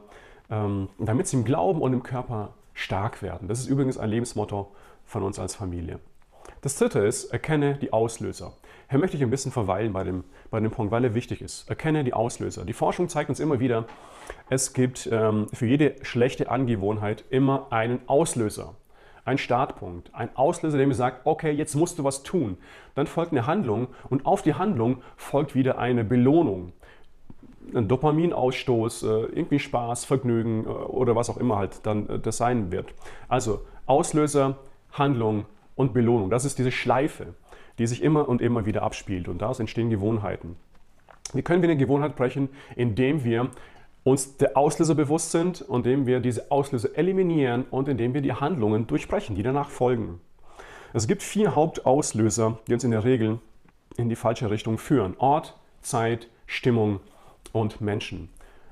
ähm, 0.50 0.90
damit 0.98 1.28
sie 1.28 1.38
im 1.38 1.46
Glauben 1.46 1.82
und 1.82 1.94
im 1.94 2.02
Körper 2.02 2.54
stark 2.74 3.22
werden. 3.22 3.48
Das 3.48 3.60
ist 3.60 3.68
übrigens 3.68 4.00
ein 4.00 4.10
Lebensmotto 4.10 4.72
von 5.06 5.22
uns 5.22 5.38
als 5.38 5.54
Familie. 5.54 6.00
Das 6.62 6.78
dritte 6.78 7.00
ist, 7.00 7.26
erkenne 7.26 7.76
die 7.76 7.94
Auslöser. 7.94 8.54
Hier 8.90 9.00
möchte 9.00 9.18
ich 9.18 9.24
ein 9.24 9.30
bisschen 9.30 9.52
verweilen 9.52 9.94
bei 9.94 10.04
dem, 10.04 10.24
bei 10.52 10.60
dem 10.60 10.72
Punkt, 10.72 10.92
weil 10.92 11.04
er 11.04 11.16
wichtig 11.16 11.42
ist. 11.42 11.68
Erkenne 11.70 12.04
die 12.04 12.14
Auslöser. 12.14 12.66
Die 12.66 12.74
Forschung 12.74 13.10
zeigt 13.10 13.30
uns 13.30 13.40
immer 13.40 13.60
wieder, 13.60 13.86
es 14.50 14.74
gibt 14.74 15.10
ähm, 15.12 15.48
für 15.54 15.66
jede 15.66 15.96
schlechte 16.04 16.50
Angewohnheit 16.50 17.24
immer 17.30 17.68
einen 17.72 18.00
Auslöser. 18.08 18.76
Ein 19.24 19.40
Startpunkt, 19.40 20.14
ein 20.14 20.30
Auslöser, 20.36 20.78
der 20.78 20.86
mir 20.86 20.94
sagt, 20.94 21.26
okay, 21.26 21.52
jetzt 21.52 21.74
musst 21.74 21.98
du 21.98 22.04
was 22.04 22.22
tun. 22.22 22.58
Dann 22.94 23.08
folgt 23.08 23.32
eine 23.32 23.48
Handlung 23.48 23.88
und 24.10 24.28
auf 24.28 24.44
die 24.44 24.54
Handlung 24.54 25.02
folgt 25.18 25.56
wieder 25.56 25.80
eine 25.80 26.04
Belohnung. 26.04 26.74
Ein 27.74 27.88
Dopaminausstoß, 27.88 29.04
äh, 29.04 29.08
irgendwie 29.08 29.58
Spaß, 29.58 30.06
Vergnügen 30.06 30.66
äh, 30.66 30.68
oder 30.68 31.16
was 31.16 31.32
auch 31.32 31.38
immer 31.38 31.58
halt 31.58 31.80
dann 31.88 32.08
äh, 32.08 32.20
das 32.20 32.38
sein 32.38 32.72
wird. 32.72 32.94
Also 33.28 33.62
Auslöser, 33.88 34.58
Handlung, 34.92 35.46
und 35.76 35.94
Belohnung. 35.94 36.30
Das 36.30 36.46
ist 36.46 36.58
diese 36.58 36.72
Schleife, 36.72 37.34
die 37.78 37.88
sich 37.88 38.02
immer 38.02 38.28
und 38.28 38.42
immer 38.42 38.66
wieder 38.66 38.84
abspielt 38.84 39.28
und 39.28 39.42
daraus 39.42 39.60
entstehen 39.60 39.90
Gewohnheiten. 39.90 40.56
Wie 41.34 41.42
können 41.42 41.62
wir 41.62 41.70
eine 41.70 41.78
Gewohnheit 41.78 42.16
brechen? 42.16 42.50
Indem 42.76 43.24
wir 43.24 43.50
uns 44.04 44.38
der 44.38 44.56
Auslöser 44.56 44.94
bewusst 44.96 45.32
sind 45.32 45.62
indem 45.62 46.06
wir 46.06 46.20
diese 46.20 46.52
Auslöser 46.52 46.96
eliminieren 46.96 47.66
und 47.72 47.88
indem 47.88 48.14
wir 48.14 48.22
die 48.22 48.34
Handlungen 48.34 48.88
durchbrechen, 48.88 49.36
die 49.36 49.44
danach 49.44 49.70
folgen. 49.70 50.22
Es 50.94 51.08
gibt 51.08 51.24
vier 51.24 51.56
Hauptauslöser, 51.56 52.60
die 52.68 52.74
uns 52.74 52.84
in 52.84 52.92
der 52.92 53.04
Regel 53.04 53.40
in 53.98 54.08
die 54.08 54.16
falsche 54.16 54.50
Richtung 54.50 54.78
führen. 54.78 55.16
Ort, 55.18 55.58
Zeit, 55.82 56.30
Stimmung 56.46 57.00
und 57.52 57.82
Menschen. 57.82 58.30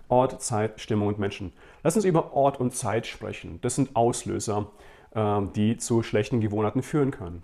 Ort, 0.08 0.42
Zeit, 0.42 0.80
Stimmung 0.80 1.08
und 1.08 1.20
Menschen. 1.20 1.52
Lass 1.84 1.96
uns 1.96 2.06
über 2.06 2.34
Ort 2.34 2.60
und 2.60 2.74
Zeit 2.76 3.08
sprechen. 3.08 3.60
Das 3.62 3.76
sind 3.76 3.96
Auslöser, 3.96 4.68
die 5.16 5.78
zu 5.78 6.02
schlechten 6.02 6.42
Gewohnheiten 6.42 6.82
führen 6.82 7.12
können. 7.12 7.44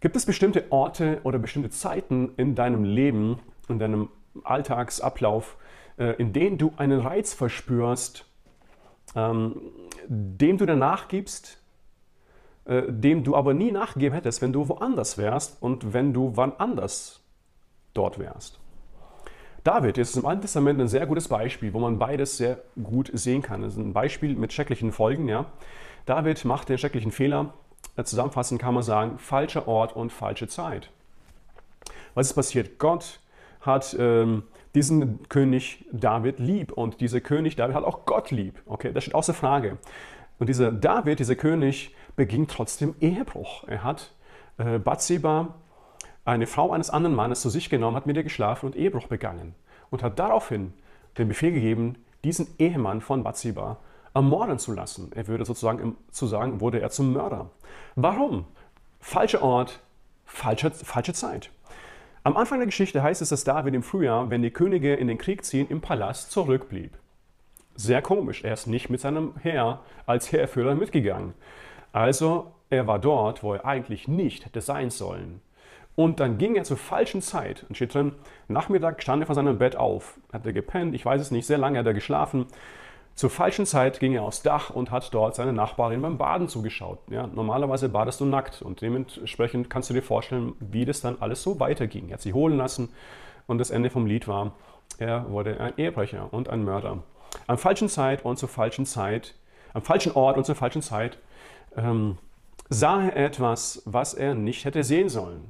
Gibt 0.00 0.16
es 0.16 0.24
bestimmte 0.24 0.64
Orte 0.70 1.20
oder 1.24 1.38
bestimmte 1.38 1.70
Zeiten 1.70 2.32
in 2.36 2.54
deinem 2.54 2.84
Leben, 2.84 3.38
in 3.68 3.78
deinem 3.78 4.08
Alltagsablauf, 4.44 5.56
äh, 5.98 6.14
in 6.16 6.32
denen 6.32 6.56
du 6.56 6.72
einen 6.78 7.00
Reiz 7.00 7.34
verspürst, 7.34 8.24
ähm, 9.14 9.60
dem 10.08 10.56
du 10.56 10.64
danach 10.64 11.08
gibst, 11.08 11.58
äh, 12.64 12.82
dem 12.88 13.24
du 13.24 13.36
aber 13.36 13.52
nie 13.52 13.72
nachgegeben 13.72 14.14
hättest, 14.14 14.40
wenn 14.40 14.52
du 14.52 14.68
woanders 14.68 15.18
wärst 15.18 15.62
und 15.62 15.92
wenn 15.92 16.14
du 16.14 16.32
wann 16.34 16.52
anders 16.56 17.22
dort 17.92 18.18
wärst? 18.18 18.58
David 19.62 19.98
ist 19.98 20.16
im 20.16 20.24
Alten 20.24 20.40
Testament 20.40 20.80
ein 20.80 20.88
sehr 20.88 21.06
gutes 21.06 21.28
Beispiel, 21.28 21.74
wo 21.74 21.80
man 21.80 21.98
beides 21.98 22.38
sehr 22.38 22.62
gut 22.82 23.10
sehen 23.12 23.42
kann. 23.42 23.60
Das 23.60 23.74
ist 23.74 23.78
ein 23.78 23.92
Beispiel 23.92 24.34
mit 24.34 24.54
schrecklichen 24.54 24.90
Folgen. 24.90 25.28
Ja. 25.28 25.44
David 26.06 26.44
macht 26.44 26.68
den 26.68 26.78
schrecklichen 26.78 27.12
Fehler. 27.12 27.54
Äh, 27.96 28.04
zusammenfassend 28.04 28.60
kann 28.60 28.74
man 28.74 28.82
sagen, 28.82 29.18
falscher 29.18 29.68
Ort 29.68 29.94
und 29.94 30.12
falsche 30.12 30.48
Zeit. 30.48 30.90
Was 32.14 32.28
ist 32.28 32.34
passiert? 32.34 32.78
Gott 32.78 33.20
hat 33.60 33.94
ähm, 33.98 34.44
diesen 34.74 35.28
König 35.28 35.84
David 35.92 36.38
lieb 36.38 36.72
und 36.72 37.00
dieser 37.00 37.20
König 37.20 37.56
David 37.56 37.74
hat 37.74 37.84
auch 37.84 38.04
Gott 38.06 38.30
lieb. 38.30 38.60
Okay, 38.66 38.92
das 38.92 39.04
steht 39.04 39.14
außer 39.14 39.34
Frage. 39.34 39.78
Und 40.38 40.48
dieser 40.48 40.72
David, 40.72 41.18
dieser 41.18 41.36
König, 41.36 41.94
beging 42.16 42.46
trotzdem 42.48 42.94
Ehebruch. 43.00 43.64
Er 43.66 43.84
hat 43.84 44.12
äh, 44.58 44.78
Bathseba, 44.78 45.54
eine 46.24 46.46
Frau 46.46 46.72
eines 46.72 46.90
anderen 46.90 47.16
Mannes, 47.16 47.40
zu 47.40 47.50
sich 47.50 47.70
genommen, 47.70 47.96
hat 47.96 48.06
mit 48.06 48.16
ihr 48.16 48.22
geschlafen 48.22 48.66
und 48.66 48.76
Ehebruch 48.76 49.06
begangen 49.06 49.54
und 49.90 50.02
hat 50.02 50.18
daraufhin 50.18 50.72
den 51.18 51.28
Befehl 51.28 51.52
gegeben, 51.52 51.96
diesen 52.24 52.46
Ehemann 52.58 53.00
von 53.00 53.22
Bathseba 53.22 53.78
ermorden 54.14 54.58
zu 54.58 54.72
lassen. 54.72 55.10
Er 55.14 55.26
würde 55.28 55.44
sozusagen, 55.44 55.96
zu 56.10 56.26
sagen, 56.26 56.60
wurde 56.60 56.80
er 56.80 56.90
zum 56.90 57.12
Mörder. 57.12 57.50
Warum? 57.96 58.44
Falscher 58.98 59.42
Ort, 59.42 59.80
falsche, 60.24 60.70
falsche 60.70 61.12
Zeit. 61.12 61.50
Am 62.22 62.36
Anfang 62.36 62.58
der 62.58 62.66
Geschichte 62.66 63.02
heißt 63.02 63.22
es, 63.22 63.30
dass 63.30 63.44
David 63.44 63.74
im 63.74 63.82
Frühjahr, 63.82 64.28
wenn 64.28 64.42
die 64.42 64.50
Könige 64.50 64.94
in 64.94 65.08
den 65.08 65.16
Krieg 65.16 65.44
ziehen, 65.44 65.68
im 65.68 65.80
Palast 65.80 66.30
zurückblieb. 66.30 66.92
Sehr 67.76 68.02
komisch, 68.02 68.44
er 68.44 68.52
ist 68.52 68.66
nicht 68.66 68.90
mit 68.90 69.00
seinem 69.00 69.36
Heer 69.38 69.80
als 70.04 70.30
Heerführer 70.30 70.74
mitgegangen. 70.74 71.32
Also 71.92 72.52
er 72.68 72.86
war 72.86 72.98
dort, 72.98 73.42
wo 73.42 73.54
er 73.54 73.64
eigentlich 73.64 74.06
nicht 74.06 74.44
hätte 74.44 74.60
sein 74.60 74.90
sollen. 74.90 75.40
Und 75.96 76.20
dann 76.20 76.38
ging 76.38 76.56
er 76.56 76.64
zur 76.64 76.76
falschen 76.76 77.22
Zeit. 77.22 77.64
Und 77.68 77.74
steht 77.74 77.94
drin, 77.94 78.12
Nachmittag 78.48 79.02
stand 79.02 79.22
er 79.22 79.26
von 79.26 79.34
seinem 79.34 79.58
Bett 79.58 79.76
auf, 79.76 80.18
hat 80.32 80.46
er 80.46 80.52
gepennt, 80.52 80.94
ich 80.94 81.04
weiß 81.04 81.20
es 81.20 81.30
nicht, 81.30 81.46
sehr 81.46 81.58
lange 81.58 81.78
hat 81.78 81.86
er 81.86 81.94
geschlafen. 81.94 82.46
Zur 83.20 83.28
falschen 83.28 83.66
Zeit 83.66 84.00
ging 84.00 84.14
er 84.14 84.22
aufs 84.22 84.40
Dach 84.40 84.70
und 84.70 84.90
hat 84.90 85.12
dort 85.12 85.34
seine 85.34 85.52
Nachbarin 85.52 86.00
beim 86.00 86.16
Baden 86.16 86.48
zugeschaut. 86.48 87.00
Ja, 87.10 87.26
normalerweise 87.26 87.90
badest 87.90 88.22
du 88.22 88.24
nackt 88.24 88.62
und 88.62 88.80
dementsprechend 88.80 89.68
kannst 89.68 89.90
du 89.90 89.94
dir 89.94 90.00
vorstellen, 90.00 90.54
wie 90.58 90.86
das 90.86 91.02
dann 91.02 91.18
alles 91.20 91.42
so 91.42 91.60
weiterging. 91.60 92.08
Er 92.08 92.14
hat 92.14 92.22
sie 92.22 92.32
holen 92.32 92.56
lassen 92.56 92.88
und 93.46 93.58
das 93.58 93.68
Ende 93.68 93.90
vom 93.90 94.06
Lied 94.06 94.26
war, 94.26 94.52
er 94.96 95.28
wurde 95.28 95.60
ein 95.60 95.74
Ehebrecher 95.76 96.32
und 96.32 96.48
ein 96.48 96.64
Mörder. 96.64 97.02
Am 97.46 97.58
falschen 97.58 97.90
Zeit 97.90 98.24
und 98.24 98.38
zur 98.38 98.48
falschen 98.48 98.86
Zeit, 98.86 99.34
am 99.74 99.82
falschen 99.82 100.12
Ort 100.12 100.38
und 100.38 100.46
zur 100.46 100.54
falschen 100.54 100.80
Zeit 100.80 101.18
ähm, 101.76 102.16
sah 102.70 103.04
er 103.04 103.16
etwas, 103.16 103.82
was 103.84 104.14
er 104.14 104.34
nicht 104.34 104.64
hätte 104.64 104.82
sehen 104.82 105.10
sollen. 105.10 105.44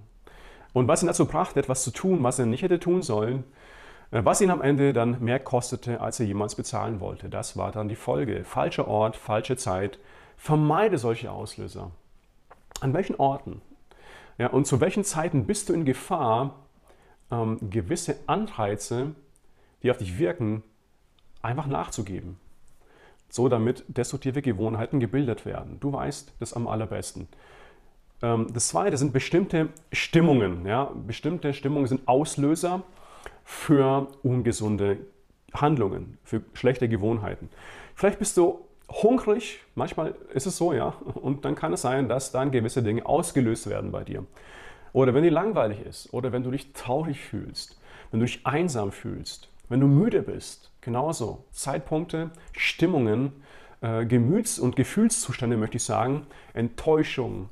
Und 0.73 0.89
was 0.89 1.05
ihn 1.05 1.07
dazu 1.07 1.25
brachte, 1.25 1.61
etwas 1.61 1.85
zu 1.85 1.93
tun, 1.93 2.25
was 2.25 2.41
er 2.41 2.47
nicht 2.47 2.63
hätte 2.63 2.81
tun 2.81 3.03
sollen, 3.03 3.45
was 4.11 4.41
ihn 4.41 4.51
am 4.51 4.63
Ende 4.63 4.93
dann 4.93 5.23
mehr 5.23 5.39
kostete, 5.39 6.01
als 6.01 6.19
er 6.21 6.27
jemals 6.27 6.55
bezahlen 6.55 7.01
wollte. 7.01 7.29
Das 7.29 7.57
war 7.57 7.71
dann 7.73 7.89
die 7.89 7.97
Folge. 7.97 8.45
Falscher 8.45 8.89
Ort, 8.89 9.17
falsche 9.17 9.57
Zeit. 9.57 9.99
Vermeide 10.37 10.99
solche 10.99 11.31
Auslöser. 11.31 11.91
An 12.81 12.95
welchen 12.95 13.17
Orten 13.17 13.61
ja, 14.41 14.47
und 14.47 14.67
zu 14.67 14.81
welchen 14.81 15.05
Zeiten 15.05 15.45
bist 15.45 15.69
du 15.69 15.75
in 15.75 15.85
Gefahr, 15.85 16.55
ähm, 17.31 17.59
gewisse 17.69 18.17
Anreize, 18.27 19.15
die 19.83 19.91
auf 19.91 19.99
dich 19.99 20.19
wirken, 20.19 20.63
einfach 21.43 21.67
nachzugeben? 21.67 22.39
So 23.29 23.51
damit 23.51 23.85
destruktive 23.87 24.41
Gewohnheiten 24.41 24.99
gebildet 24.99 25.45
werden. 25.45 25.77
Du 25.81 25.93
weißt 25.93 26.33
das 26.41 26.55
am 26.55 26.69
allerbesten. 26.69 27.29
Ähm, 28.23 28.47
das 28.55 28.69
zweite 28.69 28.97
sind 28.97 29.13
bestimmte 29.13 29.69
Stimmungen. 29.93 30.65
Ja? 30.65 30.91
Bestimmte 31.07 31.53
Stimmungen 31.53 31.87
sind 31.87 32.09
Auslöser 32.09 32.83
für 33.51 34.07
ungesunde 34.23 34.99
Handlungen, 35.53 36.19
für 36.23 36.41
schlechte 36.55 36.89
Gewohnheiten. 36.89 37.51
Vielleicht 37.97 38.21
bist 38.21 38.37
du 38.37 38.61
hungrig, 38.89 39.59
manchmal 39.75 40.15
ist 40.33 40.47
es 40.47 40.57
so, 40.57 40.73
ja, 40.73 40.95
und 41.15 41.45
dann 41.45 41.57
kann 41.57 41.73
es 41.73 41.83
sein, 41.83 42.09
dass 42.09 42.31
dann 42.31 42.53
gewisse 42.53 42.81
Dinge 42.81 43.05
ausgelöst 43.05 43.69
werden 43.69 43.91
bei 43.91 44.05
dir. 44.05 44.25
Oder 44.93 45.15
wenn 45.15 45.25
dir 45.25 45.33
langweilig 45.33 45.81
ist, 45.85 46.15
oder 46.15 46.31
wenn 46.31 46.45
du 46.45 46.53
dich 46.53 46.73
traurig 46.75 47.21
fühlst, 47.21 47.81
wenn 48.13 48.21
du 48.21 48.27
dich 48.27 48.47
einsam 48.47 48.93
fühlst, 48.93 49.49
wenn 49.69 49.81
du 49.81 49.89
müde 49.89 50.23
bist, 50.23 50.71
genauso. 50.81 51.45
Zeitpunkte, 51.51 52.31
Stimmungen, 52.53 53.33
äh, 53.81 54.07
Gemüts- 54.07 54.61
und 54.61 54.77
Gefühlszustände, 54.77 55.57
möchte 55.57 55.79
ich 55.79 55.85
sagen, 55.85 56.29
Enttäuschung, 56.55 57.49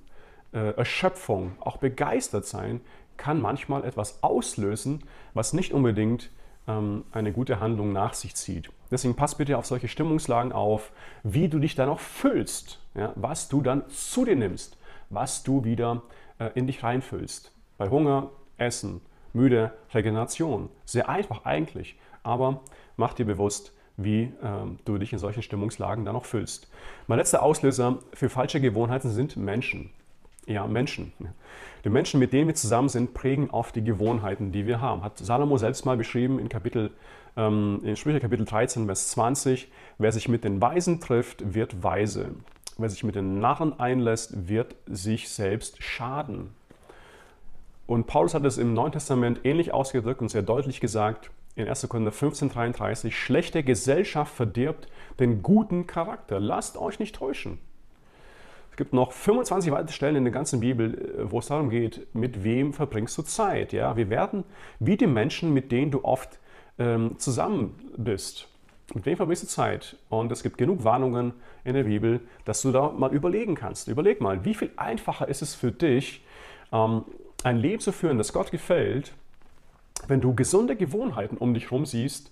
äh, 0.52 0.76
Erschöpfung, 0.76 1.56
auch 1.58 1.78
begeistert 1.78 2.46
sein, 2.46 2.82
kann 3.18 3.42
manchmal 3.42 3.84
etwas 3.84 4.22
auslösen, 4.22 5.04
was 5.34 5.52
nicht 5.52 5.74
unbedingt 5.74 6.30
ähm, 6.66 7.04
eine 7.12 7.32
gute 7.32 7.60
Handlung 7.60 7.92
nach 7.92 8.14
sich 8.14 8.34
zieht. 8.34 8.70
Deswegen 8.90 9.16
pass 9.16 9.34
bitte 9.34 9.58
auf 9.58 9.66
solche 9.66 9.88
Stimmungslagen 9.88 10.52
auf, 10.52 10.92
wie 11.22 11.48
du 11.48 11.58
dich 11.58 11.74
dann 11.74 11.90
auch 11.90 12.00
füllst, 12.00 12.80
ja, 12.94 13.12
was 13.16 13.48
du 13.48 13.60
dann 13.60 13.86
zu 13.90 14.24
dir 14.24 14.36
nimmst, 14.36 14.78
was 15.10 15.42
du 15.42 15.64
wieder 15.64 16.02
äh, 16.38 16.50
in 16.54 16.66
dich 16.66 16.82
reinfüllst. 16.82 17.52
Bei 17.76 17.90
Hunger, 17.90 18.30
Essen, 18.56 19.02
müde, 19.34 19.72
Regeneration. 19.92 20.70
Sehr 20.86 21.08
einfach 21.08 21.44
eigentlich, 21.44 21.98
aber 22.22 22.62
mach 22.96 23.12
dir 23.12 23.26
bewusst, 23.26 23.72
wie 23.96 24.32
ähm, 24.42 24.78
du 24.84 24.96
dich 24.96 25.12
in 25.12 25.18
solchen 25.18 25.42
Stimmungslagen 25.42 26.04
dann 26.04 26.16
auch 26.16 26.24
füllst. 26.24 26.70
Mein 27.08 27.18
letzter 27.18 27.42
Auslöser 27.42 27.98
für 28.14 28.28
falsche 28.28 28.60
Gewohnheiten 28.60 29.10
sind 29.10 29.36
Menschen 29.36 29.90
ja, 30.48 30.66
Menschen. 30.66 31.12
Die 31.84 31.90
Menschen, 31.90 32.18
mit 32.18 32.32
denen 32.32 32.48
wir 32.48 32.54
zusammen 32.54 32.88
sind, 32.88 33.14
prägen 33.14 33.50
oft 33.50 33.76
die 33.76 33.84
Gewohnheiten, 33.84 34.50
die 34.50 34.66
wir 34.66 34.80
haben. 34.80 35.04
Hat 35.04 35.18
Salomo 35.18 35.58
selbst 35.58 35.84
mal 35.84 35.96
beschrieben 35.96 36.38
in 36.38 36.48
Kapitel, 36.48 36.90
ähm, 37.36 37.80
in 37.84 37.96
Sprüche 37.96 38.20
Kapitel 38.20 38.44
13, 38.44 38.86
Vers 38.86 39.10
20. 39.10 39.70
Wer 39.98 40.10
sich 40.10 40.28
mit 40.28 40.44
den 40.44 40.60
Weisen 40.60 41.00
trifft, 41.00 41.54
wird 41.54 41.82
weise. 41.82 42.30
Wer 42.78 42.88
sich 42.88 43.04
mit 43.04 43.14
den 43.14 43.40
Narren 43.40 43.78
einlässt, 43.78 44.48
wird 44.48 44.74
sich 44.86 45.28
selbst 45.28 45.82
schaden. 45.82 46.50
Und 47.86 48.06
Paulus 48.06 48.34
hat 48.34 48.44
es 48.44 48.58
im 48.58 48.74
Neuen 48.74 48.92
Testament 48.92 49.40
ähnlich 49.44 49.72
ausgedrückt 49.72 50.20
und 50.20 50.30
sehr 50.30 50.42
deutlich 50.42 50.80
gesagt, 50.80 51.30
in 51.56 51.68
1. 51.68 51.88
Korinther 51.88 52.12
15, 52.12 52.50
33, 52.50 53.18
schlechte 53.18 53.64
Gesellschaft 53.64 54.32
verdirbt 54.32 54.88
den 55.18 55.42
guten 55.42 55.86
Charakter. 55.86 56.38
Lasst 56.38 56.76
euch 56.76 57.00
nicht 57.00 57.16
täuschen. 57.16 57.58
Gibt 58.78 58.92
noch 58.92 59.10
25 59.10 59.72
weitere 59.72 59.92
Stellen 59.92 60.14
in 60.14 60.24
der 60.24 60.32
ganzen 60.32 60.60
Bibel, 60.60 60.94
äh, 60.94 61.32
wo 61.32 61.40
es 61.40 61.46
darum 61.46 61.68
geht, 61.68 62.14
mit 62.14 62.44
wem 62.44 62.72
verbringst 62.72 63.18
du 63.18 63.22
Zeit. 63.22 63.72
Ja? 63.72 63.96
Wir 63.96 64.08
werden 64.08 64.44
wie 64.78 64.96
die 64.96 65.08
Menschen, 65.08 65.52
mit 65.52 65.72
denen 65.72 65.90
du 65.90 66.04
oft 66.04 66.38
ähm, 66.78 67.18
zusammen 67.18 67.74
bist. 67.96 68.46
Mit 68.94 69.04
wem 69.04 69.16
verbringst 69.16 69.42
du 69.42 69.46
Zeit? 69.48 69.96
Und 70.08 70.30
es 70.30 70.44
gibt 70.44 70.58
genug 70.58 70.84
Warnungen 70.84 71.32
in 71.64 71.74
der 71.74 71.82
Bibel, 71.82 72.20
dass 72.44 72.62
du 72.62 72.70
da 72.70 72.90
mal 72.90 73.12
überlegen 73.12 73.56
kannst. 73.56 73.88
Überleg 73.88 74.20
mal, 74.20 74.44
wie 74.44 74.54
viel 74.54 74.70
einfacher 74.76 75.26
ist 75.26 75.42
es 75.42 75.56
für 75.56 75.72
dich, 75.72 76.24
ähm, 76.70 77.02
ein 77.42 77.56
Leben 77.56 77.80
zu 77.80 77.90
führen, 77.90 78.16
das 78.16 78.32
Gott 78.32 78.52
gefällt, 78.52 79.12
wenn 80.06 80.20
du 80.20 80.36
gesunde 80.36 80.76
Gewohnheiten 80.76 81.36
um 81.36 81.52
dich 81.52 81.64
herum 81.64 81.84
siehst 81.84 82.30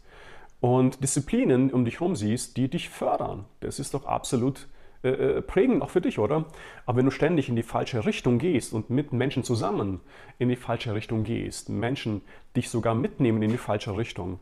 und 0.61 1.03
Disziplinen 1.03 1.73
um 1.73 1.85
dich 1.85 1.99
herum 1.99 2.15
siehst, 2.15 2.57
die 2.57 2.69
dich 2.69 2.89
fördern. 2.89 3.47
Das 3.59 3.81
ist 3.81 3.95
doch 3.95 4.07
absolut 4.07 4.69
äh, 5.07 5.38
äh, 5.38 5.42
prägend 5.42 5.83
auch 5.83 5.90
für 5.90 6.01
dich, 6.01 6.19
oder? 6.19 6.47
Aber 6.85 6.99
wenn 6.99 7.05
du 7.05 7.11
ständig 7.11 7.49
in 7.49 7.57
die 7.57 7.62
falsche 7.62 8.05
Richtung 8.05 8.38
gehst 8.38 8.73
und 8.73 8.90
mit 8.90 9.12
Menschen 9.12 9.45
zusammen 9.45 10.01
in 10.38 10.49
die 10.49 10.57
falsche 10.57 10.95
Richtung 10.95 11.25
gehst, 11.25 11.69
Menschen 11.69 12.23
dich 12.57 12.69
sogar 12.69 12.95
mitnehmen 12.95 13.42
in 13.42 13.51
die 13.51 13.59
falsche 13.59 13.97
Richtung, 13.97 14.40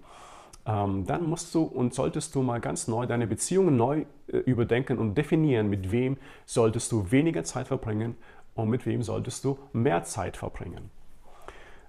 ähm, 0.67 1.05
dann 1.07 1.29
musst 1.29 1.55
du 1.55 1.63
und 1.63 1.93
solltest 1.93 2.35
du 2.35 2.43
mal 2.43 2.61
ganz 2.61 2.89
neu 2.89 3.07
deine 3.07 3.27
Beziehungen 3.27 3.77
neu 3.77 4.05
äh, 4.29 4.39
überdenken 4.39 4.99
und 4.99 5.15
definieren, 5.17 5.69
mit 5.69 5.93
wem 5.93 6.17
solltest 6.47 6.91
du 6.93 7.11
weniger 7.11 7.45
Zeit 7.45 7.69
verbringen 7.69 8.17
und 8.55 8.71
mit 8.71 8.87
wem 8.87 9.03
solltest 9.03 9.45
du 9.45 9.59
mehr 9.73 10.05
Zeit 10.05 10.37
verbringen. 10.37 10.91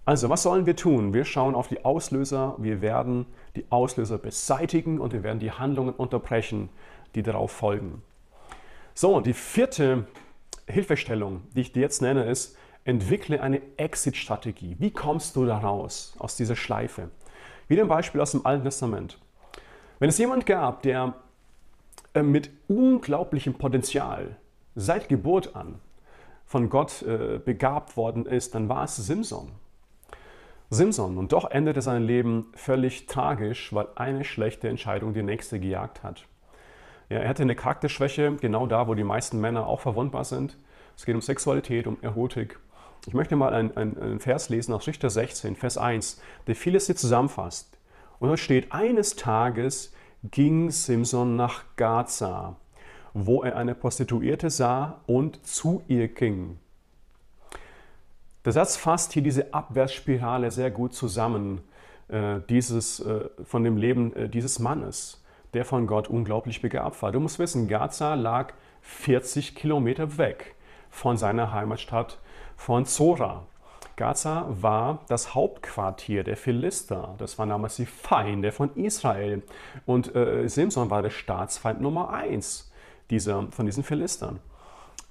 Also, 0.03 0.29
was 0.29 0.43
sollen 0.43 0.67
wir 0.67 0.75
tun? 0.75 1.13
Wir 1.15 1.25
schauen 1.25 1.55
auf 1.55 1.67
die 1.67 1.83
Auslöser, 1.83 2.55
wir 2.59 2.81
werden 2.81 3.25
die 3.55 3.65
Auslöser 3.71 4.19
beseitigen 4.19 4.99
und 4.99 5.13
wir 5.13 5.23
werden 5.23 5.39
die 5.39 5.51
Handlungen 5.51 5.95
unterbrechen, 5.95 6.69
die 7.15 7.23
darauf 7.23 7.51
folgen. 7.51 8.03
So, 8.97 9.19
die 9.19 9.33
vierte 9.33 10.07
Hilfestellung, 10.67 11.41
die 11.53 11.61
ich 11.61 11.73
dir 11.73 11.81
jetzt 11.81 12.01
nenne, 12.01 12.23
ist, 12.23 12.55
entwickle 12.85 13.41
eine 13.41 13.61
Exit-Strategie. 13.75 14.77
Wie 14.79 14.91
kommst 14.91 15.35
du 15.35 15.45
da 15.45 15.57
raus 15.57 16.15
aus 16.17 16.37
dieser 16.37 16.55
Schleife? 16.55 17.09
Wieder 17.67 17.81
ein 17.81 17.89
Beispiel 17.89 18.21
aus 18.21 18.31
dem 18.31 18.45
Alten 18.45 18.63
Testament. 18.63 19.19
Wenn 19.99 20.07
es 20.07 20.17
jemand 20.17 20.45
gab, 20.45 20.81
der 20.83 21.13
äh, 22.13 22.23
mit 22.23 22.51
unglaublichem 22.69 23.55
Potenzial 23.55 24.37
seit 24.75 25.09
Geburt 25.09 25.57
an 25.57 25.81
von 26.45 26.69
Gott 26.69 27.01
äh, 27.01 27.39
begabt 27.43 27.97
worden 27.97 28.25
ist, 28.25 28.55
dann 28.55 28.69
war 28.69 28.85
es 28.85 28.95
Simson. 28.95 29.51
Simson. 30.69 31.17
Und 31.17 31.33
doch 31.33 31.51
endete 31.51 31.81
sein 31.81 32.03
Leben 32.03 32.47
völlig 32.53 33.07
tragisch, 33.07 33.73
weil 33.73 33.87
eine 33.95 34.23
schlechte 34.23 34.69
Entscheidung 34.69 35.13
die 35.13 35.21
nächste 35.21 35.59
gejagt 35.59 36.01
hat. 36.01 36.25
Ja, 37.09 37.19
er 37.19 37.29
hatte 37.29 37.43
eine 37.43 37.55
Charakterschwäche, 37.55 38.35
genau 38.41 38.65
da, 38.67 38.87
wo 38.87 38.93
die 38.95 39.03
meisten 39.03 39.39
Männer 39.39 39.67
auch 39.67 39.81
verwundbar 39.81 40.25
sind. 40.25 40.57
Es 40.97 41.05
geht 41.05 41.15
um 41.15 41.21
Sexualität, 41.21 41.87
um 41.87 41.97
Erotik. 42.01 42.59
Ich 43.07 43.13
möchte 43.13 43.35
mal 43.35 43.53
einen, 43.53 43.77
einen 43.77 44.19
Vers 44.19 44.49
lesen 44.49 44.73
aus 44.73 44.87
Richter 44.87 45.09
16, 45.09 45.55
Vers 45.55 45.77
1, 45.77 46.21
der 46.47 46.55
vieles 46.55 46.87
hier 46.87 46.95
zusammenfasst. 46.95 47.77
Und 48.19 48.29
da 48.29 48.37
steht, 48.37 48.71
eines 48.71 49.15
Tages 49.15 49.93
ging 50.31 50.71
Simson 50.71 51.35
nach 51.35 51.63
Gaza, 51.75 52.55
wo 53.13 53.43
er 53.43 53.57
eine 53.57 53.75
Prostituierte 53.75 54.49
sah 54.49 55.01
und 55.05 55.45
zu 55.45 55.83
ihr 55.87 56.07
ging. 56.07 56.57
Der 58.45 58.51
Satz 58.51 58.75
fasst 58.75 59.13
hier 59.13 59.23
diese 59.23 59.53
Abwärtsspirale 59.53 60.51
sehr 60.51 60.71
gut 60.71 60.93
zusammen, 60.93 61.61
äh, 62.07 62.39
dieses, 62.49 62.99
äh, 62.99 63.29
von 63.43 63.63
dem 63.63 63.77
Leben 63.77 64.15
äh, 64.15 64.29
dieses 64.29 64.59
Mannes, 64.59 65.23
der 65.55 65.65
von 65.65 65.87
Gott 65.87 66.09
unglaublich 66.09 66.61
begabt 66.61 67.01
war. 67.01 67.11
Du 67.11 67.19
musst 67.19 67.39
wissen, 67.39 67.67
Gaza 67.67 68.13
lag 68.13 68.53
40 68.81 69.55
Kilometer 69.55 70.17
weg 70.17 70.55
von 70.89 71.17
seiner 71.17 71.51
Heimatstadt 71.53 72.19
von 72.57 72.85
Zora. 72.85 73.47
Gaza 73.95 74.45
war 74.49 74.99
das 75.07 75.33
Hauptquartier 75.33 76.25
der 76.25 76.35
Philister. 76.35 77.15
Das 77.17 77.39
waren 77.39 77.49
damals 77.49 77.77
die 77.77 77.85
Feinde 77.85 78.51
von 78.51 78.75
Israel. 78.75 79.41
Und 79.85 80.13
äh, 80.13 80.47
Simson 80.49 80.89
war 80.89 81.01
der 81.01 81.09
Staatsfeind 81.09 81.79
Nummer 81.79 82.09
eins 82.09 82.71
dieser, 83.09 83.47
von 83.51 83.65
diesen 83.65 83.83
Philistern. 83.83 84.39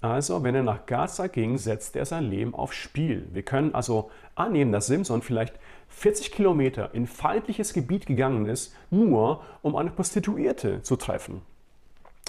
Also, 0.02 0.42
wenn 0.42 0.54
er 0.54 0.62
nach 0.62 0.84
Gaza 0.84 1.28
ging, 1.28 1.56
setzte 1.56 2.00
er 2.00 2.04
sein 2.04 2.24
Leben 2.24 2.54
aufs 2.54 2.76
Spiel. 2.76 3.26
Wir 3.32 3.42
können 3.42 3.74
also 3.74 4.10
annehmen, 4.34 4.70
dass 4.70 4.86
Simson 4.86 5.22
vielleicht 5.22 5.54
40 5.96 6.32
Kilometer 6.32 6.92
in 6.92 7.06
feindliches 7.06 7.72
Gebiet 7.72 8.06
gegangen 8.06 8.46
ist, 8.46 8.74
nur 8.90 9.42
um 9.62 9.76
eine 9.76 9.90
Prostituierte 9.90 10.82
zu 10.82 10.96
treffen. 10.96 11.40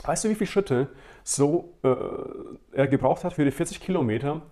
Weißt 0.04 0.24
du, 0.24 0.30
wie 0.30 0.36
viele 0.36 0.50
Schritte 0.50 0.88
so 1.24 1.74
äh, 1.84 1.96
er 2.74 2.88
gebraucht 2.88 3.24
hat 3.24 3.34
für 3.34 3.44
die 3.44 3.50
40 3.52 3.82
Kilometer, 3.82 4.44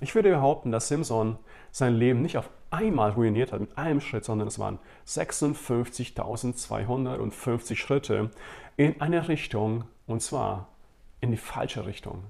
Ich 0.00 0.14
würde 0.14 0.30
behaupten, 0.30 0.72
dass 0.72 0.88
Simson 0.88 1.38
sein 1.70 1.94
Leben 1.94 2.22
nicht 2.22 2.38
auf 2.38 2.50
einmal 2.70 3.10
ruiniert 3.10 3.52
hat 3.52 3.60
mit 3.60 3.76
einem 3.78 4.00
Schritt, 4.00 4.24
sondern 4.24 4.48
es 4.48 4.58
waren 4.58 4.80
56.250 5.06 7.76
Schritte 7.76 8.30
in 8.76 9.00
eine 9.00 9.28
Richtung, 9.28 9.84
und 10.06 10.22
zwar 10.22 10.66
in 11.20 11.30
die 11.30 11.36
falsche 11.36 11.86
Richtung. 11.86 12.24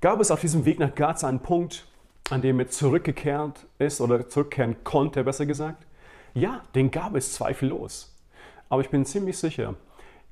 Gab 0.00 0.20
es 0.20 0.30
auf 0.30 0.40
diesem 0.40 0.64
Weg 0.64 0.78
nach 0.78 0.94
Gaza 0.94 1.28
einen 1.28 1.40
Punkt, 1.40 1.86
an 2.30 2.40
dem 2.42 2.58
er 2.58 2.68
zurückgekehrt 2.68 3.66
ist 3.78 4.00
oder 4.00 4.28
zurückkehren 4.28 4.84
konnte, 4.84 5.24
besser 5.24 5.46
gesagt? 5.46 5.86
Ja, 6.34 6.62
den 6.74 6.90
gab 6.90 7.14
es 7.14 7.34
zweifellos. 7.34 8.16
Aber 8.68 8.82
ich 8.82 8.90
bin 8.90 9.04
ziemlich 9.04 9.38
sicher, 9.38 9.74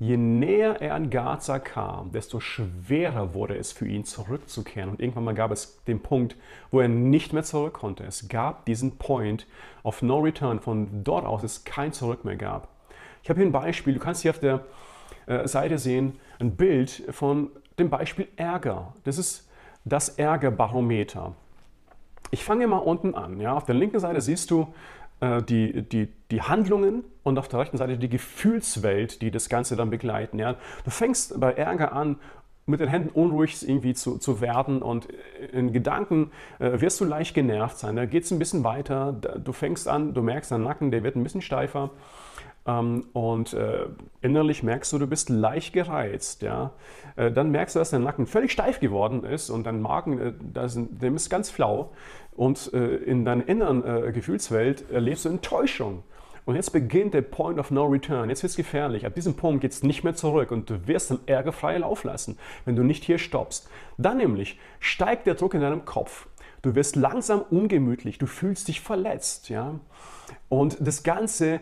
Je 0.01 0.17
näher 0.17 0.81
er 0.81 0.95
an 0.95 1.11
Gaza 1.11 1.59
kam, 1.59 2.11
desto 2.11 2.39
schwerer 2.39 3.35
wurde 3.35 3.55
es 3.55 3.71
für 3.71 3.87
ihn 3.87 4.03
zurückzukehren. 4.03 4.89
Und 4.89 4.99
irgendwann 4.99 5.25
mal 5.25 5.35
gab 5.35 5.51
es 5.51 5.79
den 5.83 5.99
Punkt, 5.99 6.35
wo 6.71 6.79
er 6.79 6.87
nicht 6.87 7.33
mehr 7.33 7.43
zurück 7.43 7.73
konnte. 7.73 8.03
Es 8.05 8.27
gab 8.27 8.65
diesen 8.65 8.97
Point 8.97 9.45
of 9.83 10.01
No 10.01 10.17
Return, 10.17 10.59
von 10.59 11.03
dort 11.03 11.23
aus 11.27 11.43
es 11.43 11.65
kein 11.65 11.93
Zurück 11.93 12.25
mehr 12.25 12.35
gab. 12.35 12.67
Ich 13.21 13.29
habe 13.29 13.39
hier 13.39 13.47
ein 13.47 13.51
Beispiel, 13.51 13.93
du 13.93 13.99
kannst 13.99 14.23
hier 14.23 14.31
auf 14.31 14.39
der 14.39 14.65
äh, 15.27 15.47
Seite 15.47 15.77
sehen, 15.77 16.17
ein 16.39 16.55
Bild 16.55 17.03
von 17.11 17.51
dem 17.77 17.91
Beispiel 17.91 18.27
Ärger. 18.37 18.95
Das 19.03 19.19
ist 19.19 19.47
das 19.85 20.09
Ärgerbarometer. 20.09 21.35
Ich 22.31 22.43
fange 22.43 22.65
mal 22.65 22.77
unten 22.77 23.13
an. 23.13 23.39
Ja? 23.39 23.53
Auf 23.53 23.65
der 23.65 23.75
linken 23.75 23.99
Seite 23.99 24.19
siehst 24.19 24.49
du 24.49 24.73
äh, 25.21 25.41
die, 25.41 25.83
die, 25.83 26.09
die 26.29 26.41
Handlungen 26.41 27.03
und 27.23 27.39
auf 27.39 27.47
der 27.47 27.59
rechten 27.59 27.77
Seite 27.77 27.97
die 27.97 28.09
Gefühlswelt, 28.09 29.21
die 29.21 29.31
das 29.31 29.49
Ganze 29.49 29.75
dann 29.75 29.89
begleiten. 29.89 30.39
Ja? 30.39 30.55
Du 30.83 30.91
fängst 30.91 31.39
bei 31.39 31.53
Ärger 31.53 31.93
an, 31.93 32.17
mit 32.67 32.79
den 32.79 32.89
Händen 32.89 33.09
unruhig 33.09 33.67
irgendwie 33.67 33.93
zu, 33.93 34.17
zu 34.17 34.39
werden 34.39 34.81
und 34.81 35.07
in 35.51 35.73
Gedanken 35.73 36.31
äh, 36.59 36.79
wirst 36.79 36.99
du 37.01 37.05
leicht 37.05 37.33
genervt 37.33 37.77
sein. 37.77 37.95
Da 37.95 38.05
geht 38.05 38.23
es 38.23 38.31
ein 38.31 38.39
bisschen 38.39 38.63
weiter, 38.63 39.13
du 39.13 39.51
fängst 39.51 39.87
an, 39.87 40.13
du 40.13 40.21
merkst, 40.21 40.51
dein 40.51 40.63
Nacken, 40.63 40.91
der 40.91 41.03
wird 41.03 41.15
ein 41.15 41.23
bisschen 41.23 41.41
steifer 41.41 41.89
ähm, 42.65 43.05
und 43.13 43.53
äh, 43.53 43.87
innerlich 44.21 44.61
merkst 44.61 44.93
du, 44.93 44.99
du 44.99 45.07
bist 45.07 45.29
leicht 45.29 45.73
gereizt. 45.73 46.43
Ja? 46.43 46.71
Äh, 47.15 47.31
dann 47.31 47.51
merkst 47.51 47.75
du, 47.75 47.79
dass 47.79 47.89
dein 47.89 48.03
Nacken 48.03 48.27
völlig 48.27 48.51
steif 48.51 48.79
geworden 48.79 49.23
ist 49.23 49.49
und 49.49 49.65
dein 49.65 49.81
Magen, 49.81 50.19
äh, 50.19 50.33
das, 50.53 50.75
dem 50.77 51.15
ist 51.15 51.29
ganz 51.29 51.49
flau. 51.49 51.91
Und 52.31 52.73
äh, 52.73 52.95
in 52.95 53.25
deiner 53.25 53.47
inneren 53.47 53.83
äh, 53.83 54.11
Gefühlswelt 54.11 54.89
erlebst 54.91 55.25
du 55.25 55.29
Enttäuschung. 55.29 56.03
Und 56.45 56.55
jetzt 56.55 56.71
beginnt 56.71 57.13
der 57.13 57.21
Point 57.21 57.59
of 57.59 57.71
No 57.71 57.85
Return. 57.85 58.29
Jetzt 58.29 58.41
wird 58.41 58.49
es 58.49 58.57
gefährlich. 58.57 59.05
Ab 59.05 59.13
diesem 59.13 59.35
Punkt 59.35 59.61
geht 59.61 59.71
es 59.71 59.83
nicht 59.83 60.03
mehr 60.03 60.15
zurück 60.15 60.51
und 60.51 60.69
du 60.69 60.87
wirst 60.87 61.11
dann 61.11 61.19
ärgerfrei 61.27 61.77
Lauf 61.77 62.03
lassen, 62.03 62.37
wenn 62.65 62.75
du 62.75 62.83
nicht 62.83 63.03
hier 63.03 63.19
stoppst. 63.19 63.69
Dann 63.97 64.17
nämlich 64.17 64.59
steigt 64.79 65.27
der 65.27 65.35
Druck 65.35 65.53
in 65.53 65.61
deinem 65.61 65.85
Kopf. 65.85 66.27
Du 66.61 66.75
wirst 66.75 66.95
langsam 66.95 67.41
ungemütlich, 67.49 68.17
du 68.17 68.25
fühlst 68.25 68.67
dich 68.67 68.81
verletzt. 68.81 69.49
Ja? 69.49 69.79
Und 70.49 70.77
das 70.79 71.03
Ganze 71.03 71.59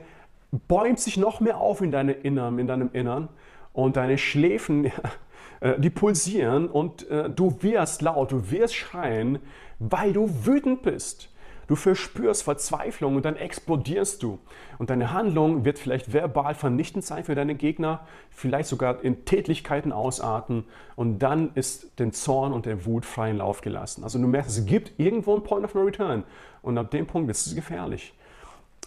bäumt 0.68 1.00
sich 1.00 1.18
noch 1.18 1.40
mehr 1.40 1.58
auf 1.58 1.82
in, 1.82 1.92
deine 1.92 2.14
Innern, 2.14 2.58
in 2.60 2.68
deinem 2.68 2.90
Innern 2.94 3.30
und 3.74 3.98
deine 3.98 4.18
Schläfen, 4.18 4.86
äh, 5.60 5.80
die 5.80 5.90
pulsieren 5.90 6.68
und 6.68 7.10
äh, 7.10 7.30
du 7.30 7.62
wirst 7.62 8.02
laut, 8.02 8.32
du 8.32 8.50
wirst 8.50 8.76
schreien, 8.76 9.40
weil 9.80 10.14
du 10.14 10.46
wütend 10.46 10.82
bist. 10.84 11.30
Du 11.68 11.76
verspürst 11.76 12.44
Verzweiflung 12.44 13.16
und 13.16 13.26
dann 13.26 13.36
explodierst 13.36 14.24
du. 14.24 14.40
Und 14.80 14.90
deine 14.90 15.14
Handlung 15.14 15.66
wird 15.66 15.78
vielleicht 15.78 16.12
verbal 16.12 16.56
vernichtend 16.56 17.06
sein 17.06 17.24
für 17.24 17.36
deine 17.36 17.54
Gegner, 17.54 18.08
vielleicht 18.32 18.68
sogar 18.68 19.04
in 19.04 19.24
Tätlichkeiten 19.24 19.92
ausarten. 19.92 20.66
Und 20.96 21.20
dann 21.20 21.52
ist 21.54 22.00
den 22.00 22.12
Zorn 22.12 22.54
und 22.54 22.66
der 22.66 22.86
Wut 22.86 23.06
freien 23.06 23.38
Lauf 23.38 23.62
gelassen. 23.62 24.04
Also 24.04 24.18
du 24.18 24.26
merkst, 24.26 24.58
es 24.58 24.66
gibt 24.66 25.00
irgendwo 25.00 25.36
einen 25.36 25.44
Point 25.44 25.64
of 25.64 25.76
No 25.76 25.82
Return. 25.82 26.24
Und 26.64 26.76
ab 26.80 26.90
dem 26.90 27.06
Punkt 27.06 27.30
ist 27.30 27.46
es 27.46 27.54
gefährlich. 27.54 28.14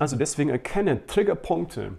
Also 0.01 0.17
deswegen 0.17 0.51
erkenne 0.51 1.07
Triggerpunkte 1.07 1.93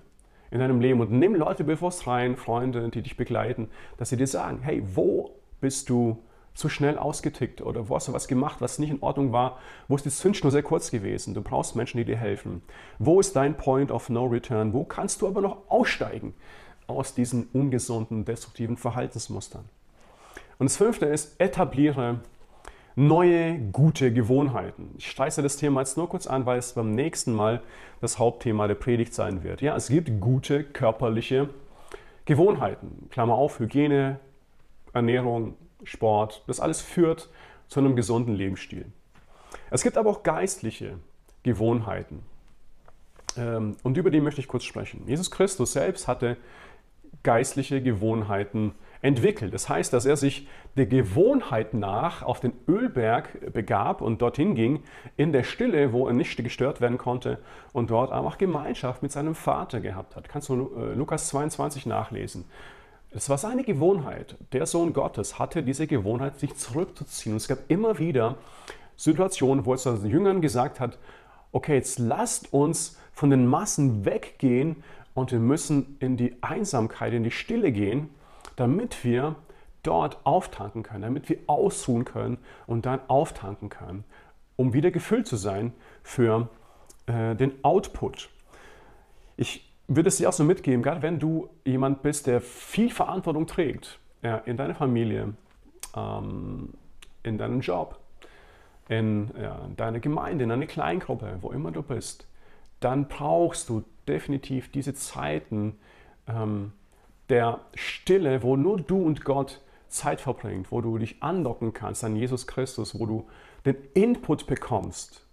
in 0.52 0.60
deinem 0.60 0.82
Leben 0.82 1.00
und 1.00 1.12
nimm 1.12 1.34
Leute 1.34 1.64
bewusst 1.64 2.08
rein, 2.08 2.36
Freunde, 2.36 2.90
die 2.90 3.02
dich 3.02 3.16
begleiten, 3.16 3.70
dass 3.98 4.10
sie 4.10 4.18
dir 4.18 4.28
sagen, 4.28 4.60
hey, 4.62 4.84
wo 4.94 5.34
bist 5.62 5.90
du 5.90 6.22
zu 6.54 6.70
schnell 6.70 6.98
ausgetickt 6.98 7.62
oder 7.62 7.90
wo 7.90 7.96
hast 7.96 8.08
du 8.08 8.14
was 8.14 8.28
gemacht, 8.28 8.58
was 8.60 8.80
nicht 8.80 8.92
in 8.92 9.02
Ordnung 9.02 9.32
war, 9.32 9.60
wo 9.88 9.96
ist 9.96 10.06
die 10.06 10.10
Zündschnur 10.10 10.52
sehr 10.52 10.64
kurz 10.64 10.92
gewesen. 10.92 11.34
Du 11.34 11.42
brauchst 11.42 11.76
Menschen, 11.76 11.98
die 11.98 12.06
dir 12.06 12.18
helfen. 12.18 12.62
Wo 13.00 13.20
ist 13.20 13.36
dein 13.36 13.58
Point 13.58 13.92
of 13.92 14.10
No 14.10 14.26
Return? 14.26 14.74
Wo 14.74 14.84
kannst 14.84 15.22
du 15.22 15.28
aber 15.28 15.42
noch 15.42 15.58
aussteigen 15.70 16.34
aus 16.88 17.16
diesen 17.16 17.48
ungesunden, 17.54 18.26
destruktiven 18.26 18.78
Verhaltensmustern? 18.78 19.66
Und 20.60 20.70
das 20.70 20.78
fünfte 20.78 21.08
ist, 21.08 21.40
etabliere 21.40 22.20
neue, 22.96 23.58
gute 23.72 24.14
Gewohnheiten. 24.14 24.94
Ich 24.98 25.10
streiche 25.10 25.42
das 25.42 25.58
Thema 25.58 25.82
jetzt 25.82 25.98
nur 25.98 26.08
kurz 26.08 26.28
an, 26.28 26.46
weil 26.46 26.60
es 26.60 26.74
beim 26.74 26.92
nächsten 26.92 27.34
Mal 27.34 27.62
das 28.02 28.20
Hauptthema 28.20 28.68
der 28.68 28.76
Predigt 28.76 29.14
sein 29.14 29.44
wird. 29.44 29.62
Ja, 29.62 29.76
es 29.76 29.88
gibt 29.88 30.22
gute 30.22 30.64
körperliche 30.64 31.50
Gewohnheiten. 32.26 33.08
Klammer 33.10 33.36
auf, 33.36 33.60
Hygiene, 33.60 34.20
Ernährung, 34.94 35.56
Sport. 35.86 36.44
Das 36.48 36.60
alles 36.60 36.82
führt 36.82 37.30
zu 37.68 37.80
einem 37.80 37.96
gesunden 37.96 38.36
Lebensstil. 38.36 38.86
Es 39.70 39.84
gibt 39.84 39.98
aber 39.98 40.10
auch 40.10 40.24
geistliche 40.24 41.00
Gewohnheiten. 41.44 42.24
Ähm, 43.38 43.76
und 43.84 43.98
über 43.98 44.12
die 44.12 44.22
möchte 44.22 44.42
ich 44.42 44.48
kurz 44.48 44.64
sprechen. 44.64 45.04
Jesus 45.08 45.32
Christus 45.32 45.74
selbst 45.74 46.08
hatte 46.08 46.38
geistliche 47.24 47.82
Gewohnheiten 47.82 48.74
entwickelt. 49.02 49.54
Das 49.54 49.70
heißt, 49.70 49.94
dass 49.94 50.06
er 50.06 50.16
sich 50.16 50.48
der 50.78 50.86
Gewohnheit 50.86 51.74
nach 51.74 52.24
auf 52.24 52.40
den 52.40 52.54
Ölberg 52.68 53.54
begab 53.54 54.02
und 54.02 54.22
dorthin 54.22 54.56
ging, 54.56 54.84
in 55.18 55.32
der 55.32 55.44
Stille, 55.44 55.92
wo 55.92 56.08
er 56.08 56.14
nicht 56.14 56.42
gestört 56.42 56.82
werden 56.82 56.98
konnte 56.98 57.40
und 57.74 57.92
dort 57.92 58.12
einfach 58.12 58.38
Gemeinschaft 58.38 59.04
mit 59.04 59.12
seinem 59.12 59.36
Vater 59.36 59.82
gehabt 59.82 60.16
hat. 60.16 60.30
Kannst 60.30 60.50
du 60.50 60.72
äh, 60.78 60.94
Lukas 60.94 61.28
22 61.28 61.86
nachlesen. 61.86 62.46
Es 63.16 63.30
war 63.30 63.38
seine 63.38 63.64
Gewohnheit. 63.64 64.38
Der 64.54 64.66
Sohn 64.66 64.92
Gottes 64.92 65.38
hatte 65.38 65.62
diese 65.62 65.86
Gewohnheit, 65.86 66.40
sich 66.40 66.56
zurückzuziehen. 66.56 67.34
Und 67.34 67.38
es 67.38 67.48
gab 67.48 67.60
immer 67.68 68.00
wieder 68.00 68.38
Situationen, 68.98 69.66
wo 69.66 69.74
er 69.74 69.78
zu 69.78 69.96
den 69.96 70.10
Jüngern 70.10 70.42
gesagt 70.42 70.80
hat, 70.80 70.98
okay, 71.52 71.76
jetzt 71.76 72.00
lasst 72.00 72.52
uns 72.54 72.98
von 73.12 73.30
den 73.30 73.46
Massen 73.46 74.06
weggehen 74.06 74.84
und 75.14 75.32
wir 75.32 75.40
müssen 75.40 75.98
in 76.00 76.18
die 76.18 76.42
Einsamkeit, 76.42 77.14
in 77.14 77.24
die 77.24 77.32
Stille 77.32 77.72
gehen, 77.72 78.10
damit 78.56 79.04
wir 79.04 79.36
dort 79.84 80.18
auftanken 80.26 80.82
können, 80.82 81.04
damit 81.04 81.30
wir 81.30 81.38
ausruhen 81.46 82.06
können 82.06 82.40
und 82.66 82.88
dann 82.88 83.00
auftanken 83.08 83.70
können, 83.70 84.06
um 84.56 84.74
wieder 84.74 84.90
gefüllt 84.90 85.28
zu 85.28 85.36
sein 85.36 85.74
für 86.02 86.50
äh, 87.06 87.36
den 87.36 87.64
Output. 87.64 88.30
Ich 89.38 89.73
würde 89.88 90.08
es 90.10 90.18
dir 90.18 90.30
auch 90.30 90.34
so 90.34 90.44
mitgeben, 90.44 90.82
gerade 90.82 91.02
wenn 91.02 91.20
du 91.20 91.50
jemand 91.66 92.02
bist, 92.02 92.28
der 92.28 92.42
viel 92.42 92.90
Verantwortung 92.90 93.48
trägt 93.48 94.00
ja, 94.22 94.38
in 94.38 94.58
deiner 94.58 94.76
Familie, 94.76 95.34
ähm, 95.96 96.70
in 97.24 97.38
deinem 97.38 97.62
Job, 97.62 98.00
in 98.90 99.32
ja, 99.40 99.68
deiner 99.76 100.00
Gemeinde, 100.00 100.44
in 100.44 100.52
einer 100.52 100.66
Kleingruppe, 100.66 101.38
wo 101.42 101.52
immer 101.52 101.72
du 101.72 101.84
bist, 101.84 102.28
dann 102.80 103.08
brauchst 103.08 103.70
du 103.70 103.84
definitiv 104.08 104.72
diese 104.72 104.94
Zeiten 104.94 105.78
ähm, 106.28 106.74
der 107.30 107.62
Stille, 107.74 108.44
wo 108.44 108.56
nur 108.56 108.80
du 108.80 109.02
und 109.02 109.24
Gott 109.24 109.62
Zeit 109.88 110.22
verbringt, 110.22 110.72
wo 110.72 110.82
du 110.82 110.98
dich 110.98 111.22
andocken 111.22 111.74
kannst 111.74 112.04
an 112.04 112.16
Jesus 112.16 112.48
Christus, 112.48 113.00
wo 113.00 113.06
du 113.06 113.28
den 113.66 113.78
Input 113.94 114.48
bekommst, 114.48 115.26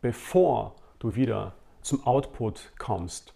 bevor 0.00 0.74
du 0.98 1.14
wieder 1.14 1.54
zum 1.82 2.06
Output 2.06 2.72
kommst. 2.78 3.34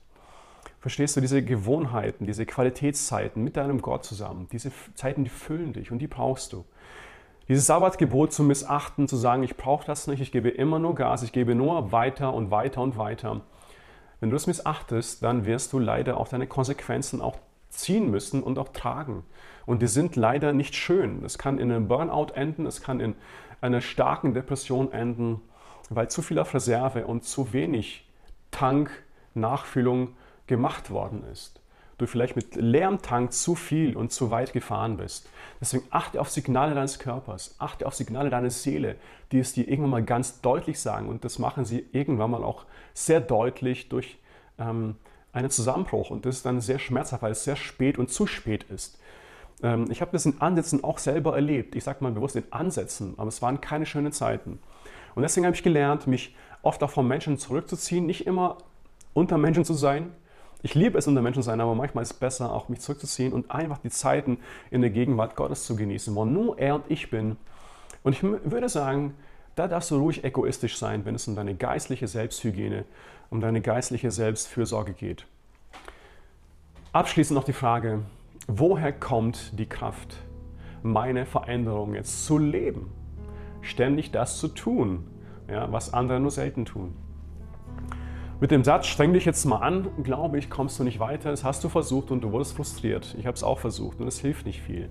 Verstehst 0.85 1.17
du, 1.17 1.23
diese 1.23 1.43
Gewohnheiten, 1.43 2.27
diese 2.27 2.45
Qualitätszeiten 2.45 3.43
mit 3.43 3.57
deinem 3.57 3.81
Gott 3.81 4.05
zusammen, 4.05 4.49
diese 4.53 4.71
Zeiten, 4.95 5.25
die 5.25 5.31
füllen 5.31 5.73
dich 5.73 5.91
und 5.91 5.99
die 5.99 6.07
brauchst 6.07 6.53
du. 6.53 6.67
Dieses 7.49 7.65
Sabbatgebot 7.65 8.35
zu 8.35 8.43
missachten, 8.43 9.09
zu 9.09 9.17
sagen, 9.17 9.45
ich 9.45 9.57
brauche 9.57 9.87
das 9.87 10.09
nicht, 10.09 10.21
ich 10.21 10.31
gebe 10.31 10.51
immer 10.51 10.79
nur 10.79 10.95
Gas, 10.95 11.23
ich 11.23 11.33
gebe 11.33 11.55
nur 11.55 11.91
weiter 11.91 12.35
und 12.35 12.51
weiter 12.51 12.83
und 12.83 12.99
weiter. 12.99 13.41
Wenn 14.21 14.29
du 14.29 14.37
es 14.37 14.47
missachtest, 14.47 15.23
dann 15.23 15.47
wirst 15.47 15.73
du 15.73 15.79
leider 15.79 16.19
auch 16.19 16.29
deine 16.29 16.47
Konsequenzen 16.47 17.23
auch 17.23 17.39
ziehen 17.71 18.11
müssen 18.11 18.43
und 18.43 18.59
auch 18.59 18.69
tragen. 18.69 19.25
Und 19.65 19.81
die 19.81 19.87
sind 19.87 20.17
leider 20.17 20.53
nicht 20.53 20.75
schön. 20.75 21.25
Es 21.25 21.39
kann 21.39 21.59
in 21.59 21.73
einem 21.73 21.89
Burnout 21.89 22.35
enden, 22.35 22.67
es 22.67 22.83
kann 22.83 23.01
in 23.01 23.15
einer 23.63 23.81
starken 23.81 24.35
Depression 24.35 24.93
enden, 24.93 25.41
weil 25.89 26.11
zu 26.11 26.21
viel 26.21 26.39
auf 26.39 26.53
Reserve 26.53 27.07
und 27.07 27.25
zu 27.25 27.55
wenig 27.55 28.07
Tank, 28.51 28.91
Nachfüllung 29.33 30.09
gemacht 30.47 30.91
worden 30.91 31.25
ist. 31.33 31.61
Du 31.97 32.07
vielleicht 32.07 32.35
mit 32.35 32.57
leerem 32.57 33.03
Tank 33.03 33.33
zu 33.33 33.55
viel 33.55 33.97
und 33.97 34.13
zu 34.13 34.31
weit 34.33 34.53
gefahren 34.53 34.97
bist. 34.97 35.29
Deswegen 35.61 35.85
achte 35.91 36.21
auf 36.21 36.29
Signale 36.29 36.75
deines 36.75 36.99
Körpers, 36.99 37.55
achte 37.59 37.87
auf 37.87 37.95
Signale 37.95 38.31
deiner 38.31 38.51
Seele, 38.51 38.97
die 39.31 39.39
es 39.39 39.53
dir 39.53 39.69
irgendwann 39.69 39.91
mal 39.91 40.03
ganz 40.03 40.41
deutlich 40.41 40.81
sagen. 40.81 41.09
Und 41.09 41.25
das 41.25 41.39
machen 41.39 41.65
sie 41.65 41.87
irgendwann 41.93 42.33
mal 42.33 42.43
auch 42.43 42.65
sehr 42.95 43.21
deutlich 43.21 43.89
durch 43.89 44.19
ähm, 44.59 44.97
einen 45.33 45.51
Zusammenbruch. 45.51 46.11
Und 46.11 46.27
das 46.27 46.37
ist 46.37 46.47
dann 46.47 46.61
sehr 46.61 46.81
schmerzhaft, 46.81 47.23
weil 47.23 47.33
es 47.33 47.45
sehr 47.45 47.57
spät 47.57 47.97
und 47.97 48.11
zu 48.11 48.27
spät 48.27 48.65
ist. 48.65 48.99
Ähm, 49.63 49.87
ich 49.91 50.01
habe 50.01 50.11
das 50.11 50.27
in 50.27 50.41
Ansätzen 50.41 50.83
auch 50.83 50.99
selber 50.99 51.35
erlebt. 51.37 51.77
Ich 51.77 51.85
sage 51.85 52.03
mal 52.03 52.13
bewusst 52.13 52.35
in 52.35 52.45
Ansätzen, 52.51 53.15
aber 53.19 53.29
es 53.29 53.41
waren 53.41 53.61
keine 53.61 53.87
schönen 53.87 54.13
Zeiten. 54.13 54.59
Und 55.15 55.23
deswegen 55.23 55.47
habe 55.47 55.55
ich 55.55 55.63
gelernt, 55.63 56.09
mich 56.09 56.35
oft 56.63 56.83
auch 56.83 56.91
von 56.91 57.07
Menschen 57.07 57.39
zurückzuziehen, 57.39 58.07
nicht 58.07 58.27
immer 58.27 58.59
unter 59.13 59.39
Menschen 59.39 59.65
zu 59.65 59.75
sein, 59.75 60.13
ich 60.65 60.75
liebe 60.75 60.97
es, 60.97 61.07
unter 61.07 61.21
Menschen 61.21 61.43
zu 61.43 61.47
sein, 61.47 61.61
aber 61.61 61.75
manchmal 61.75 62.01
ist 62.01 62.13
es 62.13 62.19
besser, 62.19 62.51
auch 62.51 62.71
mich 62.71 62.81
zurückzuziehen 62.81 63.35
und 63.35 63.51
einfach 63.51 63.77
die 63.77 63.91
Zeiten 63.91 64.39
in 64.71 64.81
der 64.81 64.89
Gegenwart 64.89 65.37
Gottes 65.37 65.67
zu 65.67 65.77
genießen, 65.77 66.15
wo 66.15 66.25
nur 66.25 66.59
er 66.59 66.77
und 66.77 66.85
ich 66.89 67.11
bin. 67.11 67.37
Und 68.03 68.15
ich 68.15 68.23
würde 68.23 68.71
sagen, 68.71 69.13
da 69.57 69.69
darfst 69.69 69.91
du 69.91 69.99
ruhig 69.99 70.25
egoistisch 70.25 70.79
sein, 70.79 71.05
wenn 71.05 71.17
es 71.17 71.29
um 71.29 71.37
deine 71.37 71.55
geistliche 71.55 72.09
Selbsthygiene, 72.09 72.87
um 73.29 73.43
deine 73.43 73.61
geistliche 73.61 74.11
Selbstfürsorge 74.11 74.95
geht. 74.95 75.27
Abschließend 76.93 77.37
noch 77.37 77.45
die 77.45 77.53
Frage, 77.53 78.01
woher 78.49 78.93
kommt 78.95 79.59
die 79.59 79.67
Kraft, 79.67 80.17
meine 80.83 81.27
Veränderung 81.27 81.95
jetzt 81.95 82.25
zu 82.25 82.39
leben? 82.39 82.91
Ständig 83.61 84.13
das 84.13 84.39
zu 84.39 84.49
tun, 84.49 85.07
ja, 85.47 85.71
was 85.71 85.93
andere 85.93 86.21
nur 86.21 86.31
selten 86.31 86.65
tun. 86.65 86.97
Mit 88.41 88.51
dem 88.51 88.65
Satz, 88.65 88.87
streng 88.87 89.13
dich 89.13 89.25
jetzt 89.25 89.45
mal 89.45 89.59
an, 89.59 89.89
glaube 90.03 90.39
ich, 90.39 90.51
kommst 90.51 90.79
du 90.81 90.85
nicht 90.85 90.99
weiter. 90.99 91.31
Das 91.31 91.45
hast 91.45 91.63
du 91.63 91.69
versucht 91.69 92.11
und 92.11 92.23
du 92.23 92.33
wurdest 92.33 92.57
frustriert. 92.57 93.15
Ich 93.19 93.27
habe 93.27 93.37
es 93.37 93.45
auch 93.45 93.61
versucht 93.61 94.01
und 94.01 94.09
es 94.09 94.19
hilft 94.19 94.45
nicht 94.45 94.61
viel. 94.61 94.89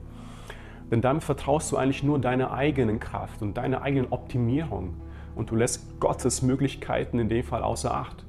Denn 0.90 1.02
damit 1.02 1.24
vertraust 1.24 1.72
du 1.72 1.78
eigentlich 1.78 2.04
nur 2.04 2.20
deiner 2.20 2.54
eigenen 2.54 3.00
Kraft 3.00 3.42
und 3.42 3.58
deiner 3.58 3.82
eigenen 3.82 4.12
Optimierung 4.12 4.94
und 5.36 5.52
du 5.52 5.56
lässt 5.56 6.00
Gottes 6.00 6.42
Möglichkeiten 6.42 7.20
in 7.20 7.30
dem 7.30 7.44
Fall 7.44 7.64
außer 7.64 7.94
Acht. 7.94 8.26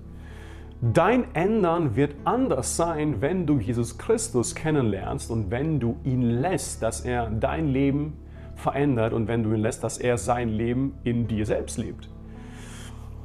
Dein 0.81 1.33
Ändern 1.35 1.94
wird 1.94 2.14
anders 2.24 2.77
sein, 2.77 3.20
wenn 3.20 3.46
du 3.46 3.59
Jesus 3.59 3.98
Christus 3.98 4.55
kennenlernst 4.55 5.31
und 5.31 5.50
wenn 5.50 5.79
du 5.79 5.96
ihn 6.05 6.22
lässt, 6.22 6.83
dass 6.83 7.03
er 7.03 7.31
dein 7.31 7.68
Leben 7.68 8.14
verändert 8.57 9.12
und 9.12 9.29
wenn 9.29 9.42
du 9.42 9.53
ihn 9.53 9.61
lässt, 9.61 9.85
dass 9.85 9.98
er 9.98 10.18
sein 10.18 10.48
Leben 10.48 10.94
in 11.05 11.29
dir 11.29 11.46
selbst 11.46 11.79
lebt. 11.79 12.09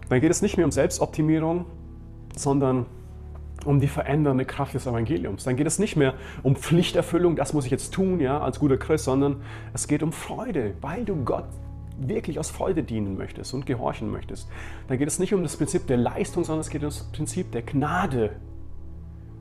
Dann 0.09 0.21
geht 0.21 0.31
es 0.31 0.41
nicht 0.41 0.57
mehr 0.57 0.65
um 0.65 0.71
Selbstoptimierung, 0.71 1.65
sondern 2.35 2.85
um 3.65 3.79
die 3.79 3.87
verändernde 3.87 4.45
Kraft 4.45 4.73
des 4.73 4.87
Evangeliums. 4.87 5.43
Dann 5.43 5.55
geht 5.55 5.67
es 5.67 5.79
nicht 5.79 5.95
mehr 5.95 6.13
um 6.43 6.55
Pflichterfüllung, 6.55 7.35
das 7.35 7.53
muss 7.53 7.65
ich 7.65 7.71
jetzt 7.71 7.93
tun, 7.93 8.19
ja, 8.19 8.39
als 8.39 8.59
guter 8.59 8.77
Christ, 8.77 9.05
sondern 9.05 9.37
es 9.73 9.87
geht 9.87 10.03
um 10.03 10.11
Freude, 10.11 10.75
weil 10.81 11.03
du 11.05 11.23
Gott 11.23 11.45
wirklich 11.97 12.39
aus 12.39 12.49
Freude 12.49 12.83
dienen 12.83 13.17
möchtest 13.17 13.53
und 13.53 13.65
gehorchen 13.65 14.09
möchtest. 14.09 14.49
Dann 14.87 14.97
geht 14.97 15.07
es 15.07 15.19
nicht 15.19 15.33
um 15.33 15.43
das 15.43 15.57
Prinzip 15.57 15.87
der 15.87 15.97
Leistung, 15.97 16.45
sondern 16.45 16.61
es 16.61 16.69
geht 16.69 16.81
um 16.81 16.89
das 16.89 17.03
Prinzip 17.11 17.51
der 17.51 17.61
Gnade. 17.61 18.37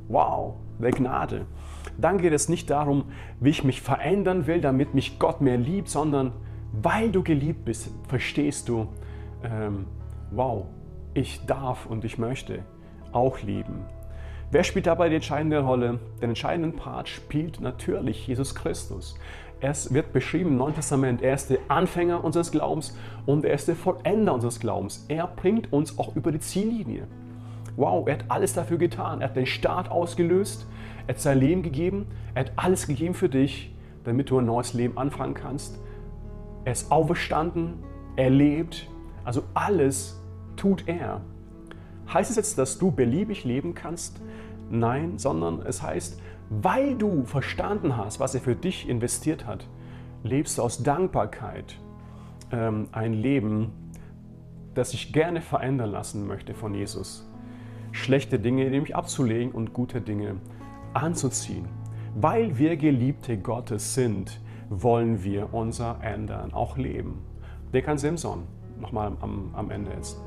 Wow, 0.09 0.55
der 0.81 0.91
Gnade. 0.91 1.47
Dann 1.97 2.19
geht 2.19 2.33
es 2.33 2.49
nicht 2.49 2.71
darum, 2.71 3.05
wie 3.41 3.51
ich 3.51 3.63
mich 3.63 3.81
verändern 3.81 4.47
will, 4.47 4.61
damit 4.61 4.95
mich 4.95 5.19
Gott 5.19 5.41
mehr 5.41 5.57
liebt, 5.57 5.89
sondern 5.89 6.33
weil 6.73 7.11
du 7.11 7.23
geliebt 7.23 7.65
bist, 7.65 7.91
verstehst 8.09 8.69
du, 8.69 8.89
ähm, 9.43 9.87
wow, 10.31 10.67
ich 11.15 11.47
darf 11.47 11.87
und 11.87 12.05
ich 12.05 12.19
möchte 12.19 12.65
auch 13.13 13.41
lieben. 13.43 13.85
Wer 14.51 14.65
spielt 14.65 14.87
dabei 14.87 15.09
die 15.09 15.17
entscheidende 15.17 15.61
Rolle? 15.61 15.99
Den 16.23 16.31
entscheidenden 16.31 16.75
Part 16.75 17.09
spielt 17.09 17.61
natürlich 17.61 18.27
Jesus 18.27 18.55
Christus. 18.55 19.19
Es 19.61 19.93
wird 19.93 20.13
beschrieben 20.13 20.51
im 20.51 20.57
Neuen 20.57 20.75
Testament, 20.75 21.21
er 21.21 21.35
ist 21.35 21.51
der 21.51 21.59
Anfänger 21.69 22.23
unseres 22.23 22.53
Glaubens 22.53 22.97
und 23.27 23.45
er 23.45 23.55
ist 23.55 23.67
der 23.67 23.75
Vollender 23.75 24.33
unseres 24.33 24.61
Glaubens. 24.61 25.05
Er 25.09 25.27
bringt 25.27 25.73
uns 25.73 25.99
auch 25.99 26.15
über 26.15 26.31
die 26.31 26.39
Ziellinie. 26.39 27.09
Wow, 27.77 28.07
er 28.07 28.15
hat 28.15 28.25
alles 28.29 28.55
dafür 28.55 28.79
getan. 28.79 29.21
Er 29.21 29.29
hat 29.29 29.37
den 29.37 29.47
Start 29.47 29.91
ausgelöst, 29.91 30.67
er 31.07 31.15
hat 31.15 31.21
sein 31.21 31.39
Leben 31.39 31.63
gegeben, 31.63 32.07
er 32.35 32.45
hat 32.45 32.53
alles 32.57 32.87
gegeben 32.87 33.15
für 33.15 33.29
dich, 33.29 33.75
damit 34.05 34.31
du 34.31 34.39
ein 34.39 34.47
neues 34.47 34.75
Leben 34.75 34.97
anfangen 34.97 35.35
kannst. 35.35 35.79
Er 36.65 36.73
ist 36.73 36.91
auferstanden, 36.91 37.75
er 38.17 38.31
lebt, 38.31 38.89
also 39.25 39.43
alles 39.55 40.21
tut 40.57 40.85
er. 40.87 41.21
Heißt 42.13 42.31
es 42.31 42.37
jetzt, 42.37 42.59
dass 42.59 42.79
du 42.79 42.91
beliebig 42.91 43.45
leben 43.45 43.75
kannst? 43.75 44.21
Nein, 44.71 45.19
sondern 45.19 45.63
es 45.63 45.83
heißt, 45.83 46.21
weil 46.51 46.97
du 46.97 47.25
verstanden 47.25 47.97
hast, 47.97 48.21
was 48.21 48.35
er 48.35 48.41
für 48.41 48.57
dich 48.57 48.89
investiert 48.89 49.47
hat, 49.47 49.67
lebst 50.23 50.59
du 50.59 50.63
aus 50.63 50.83
Dankbarkeit 50.83 51.79
ähm, 52.51 52.89
ein 52.93 53.13
Leben, 53.13 53.73
das 54.75 54.95
ich 54.95 55.13
gerne 55.13 55.41
verändern 55.41 55.91
lassen 55.91 56.27
möchte 56.27 56.55
von 56.55 56.75
Jesus. 56.75 57.29
Schlechte 57.93 58.39
Dinge 58.39 58.69
nämlich 58.71 58.97
abzulegen 58.97 59.53
und 59.53 59.73
gute 59.73 60.01
Dinge 60.01 60.37
anzuziehen. 60.95 61.67
Weil 62.15 62.59
wir 62.59 62.77
Geliebte 62.77 63.37
Gottes 63.39 63.95
sind, 63.95 64.41
wollen 64.71 65.23
wir 65.25 65.53
unser 65.53 65.99
Ändern 66.03 66.53
auch 66.53 66.77
leben. 66.77 67.23
Denk 67.73 67.89
an 67.89 67.99
Simson, 67.99 68.45
nochmal 68.81 69.13
am, 69.21 69.51
am 69.55 69.71
Ende 69.71 69.93
jetzt. 69.93 70.21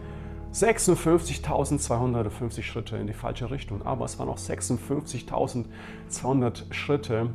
56.250 0.54 2.64
Schritte 2.64 2.98
in 2.98 3.08
die 3.08 3.14
falsche 3.14 3.50
Richtung, 3.52 3.86
aber 3.86 4.04
es 4.06 4.18
waren 4.20 4.28
noch 4.28 4.38
56.200 4.38 6.74
Schritte 6.74 7.30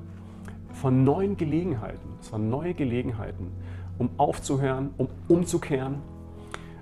von 0.74 1.04
neuen 1.04 1.38
Gelegenheiten. 1.38 2.10
Es 2.20 2.30
waren 2.32 2.50
neue 2.50 2.74
Gelegenheiten, 2.74 3.52
um 3.98 4.10
aufzuhören, 4.18 4.90
um 4.98 5.08
umzukehren, 5.28 6.02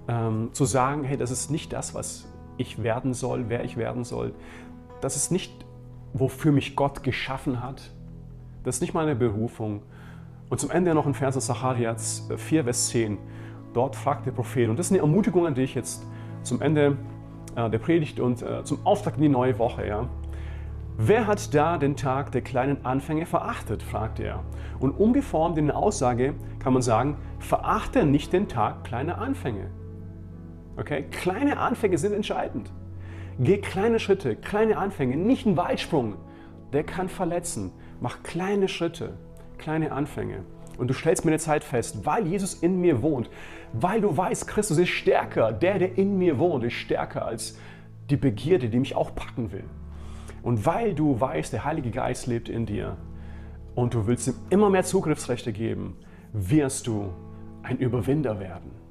ähm, 0.08 0.48
zu 0.52 0.64
sagen, 0.64 1.04
hey, 1.04 1.16
das 1.16 1.30
ist 1.30 1.52
nicht 1.52 1.72
das, 1.72 1.94
was 1.94 2.26
ich 2.56 2.82
werden 2.82 3.14
soll, 3.14 3.44
wer 3.48 3.62
ich 3.62 3.76
werden 3.76 4.02
soll. 4.02 4.34
Das 5.00 5.14
ist 5.14 5.30
nicht, 5.30 5.64
wofür 6.12 6.50
mich 6.50 6.74
Gott 6.74 7.04
geschaffen 7.04 7.62
hat. 7.62 7.92
Das 8.64 8.74
ist 8.76 8.80
nicht 8.80 8.94
meine 8.94 9.14
Berufung. 9.14 9.82
Und 10.50 10.58
zum 10.58 10.70
Ende 10.70 10.94
noch 10.94 11.06
ein 11.06 11.14
Vers 11.14 11.36
aus 11.36 11.46
Zacharias 11.46 12.28
4, 12.36 12.64
Vers 12.64 12.88
10. 12.88 13.18
Dort 13.72 13.94
fragt 13.94 14.26
der 14.26 14.32
Prophet, 14.32 14.68
und 14.68 14.78
das 14.78 14.86
ist 14.86 14.92
eine 14.92 15.00
Ermutigung 15.00 15.46
an 15.46 15.54
dich 15.54 15.74
jetzt 15.74 16.04
zum 16.44 16.62
Ende 16.62 16.96
äh, 17.56 17.68
der 17.68 17.78
Predigt 17.78 18.20
und 18.20 18.42
äh, 18.42 18.62
zum 18.64 18.86
Auftakt 18.86 19.16
in 19.16 19.22
die 19.22 19.28
neue 19.28 19.58
Woche. 19.58 19.86
Ja? 19.86 20.08
Wer 20.96 21.26
hat 21.26 21.52
da 21.54 21.76
den 21.78 21.96
Tag 21.96 22.30
der 22.32 22.42
kleinen 22.42 22.84
Anfänge 22.84 23.26
verachtet? 23.26 23.82
fragt 23.82 24.20
er. 24.20 24.44
Und 24.78 24.92
umgeformt 24.92 25.58
in 25.58 25.66
der 25.66 25.76
Aussage 25.76 26.34
kann 26.60 26.72
man 26.72 26.82
sagen, 26.82 27.16
verachte 27.40 28.04
nicht 28.04 28.32
den 28.32 28.48
Tag 28.48 28.84
kleiner 28.84 29.18
Anfänge. 29.18 29.70
Okay? 30.76 31.04
Kleine 31.10 31.58
Anfänge 31.58 31.98
sind 31.98 32.12
entscheidend. 32.12 32.70
Geh 33.40 33.58
kleine 33.58 33.98
Schritte, 33.98 34.36
kleine 34.36 34.76
Anfänge, 34.78 35.16
nicht 35.16 35.46
ein 35.46 35.56
Weitsprung. 35.56 36.14
Der 36.72 36.84
kann 36.84 37.08
verletzen. 37.08 37.72
Mach 38.00 38.22
kleine 38.22 38.68
Schritte, 38.68 39.14
kleine 39.58 39.90
Anfänge. 39.90 40.44
Und 40.78 40.88
du 40.88 40.94
stellst 40.94 41.24
mir 41.24 41.30
eine 41.32 41.38
Zeit 41.38 41.64
fest, 41.64 42.04
weil 42.04 42.26
Jesus 42.26 42.54
in 42.54 42.80
mir 42.80 43.02
wohnt, 43.02 43.30
weil 43.76 44.00
du 44.00 44.16
weißt, 44.16 44.46
Christus 44.46 44.78
ist 44.78 44.90
stärker. 44.90 45.52
Der, 45.52 45.78
der 45.80 45.98
in 45.98 46.16
mir 46.16 46.38
wohnt, 46.38 46.62
ist 46.64 46.74
stärker 46.74 47.26
als 47.26 47.58
die 48.08 48.16
Begierde, 48.16 48.68
die 48.68 48.78
mich 48.78 48.94
auch 48.94 49.14
packen 49.14 49.50
will. 49.50 49.64
Und 50.42 50.64
weil 50.64 50.94
du 50.94 51.18
weißt, 51.18 51.52
der 51.52 51.64
Heilige 51.64 51.90
Geist 51.90 52.26
lebt 52.26 52.48
in 52.48 52.66
dir 52.66 52.96
und 53.74 53.94
du 53.94 54.06
willst 54.06 54.28
ihm 54.28 54.34
immer 54.50 54.70
mehr 54.70 54.84
Zugriffsrechte 54.84 55.52
geben, 55.52 55.96
wirst 56.32 56.86
du 56.86 57.12
ein 57.62 57.78
Überwinder 57.78 58.38
werden. 58.38 58.83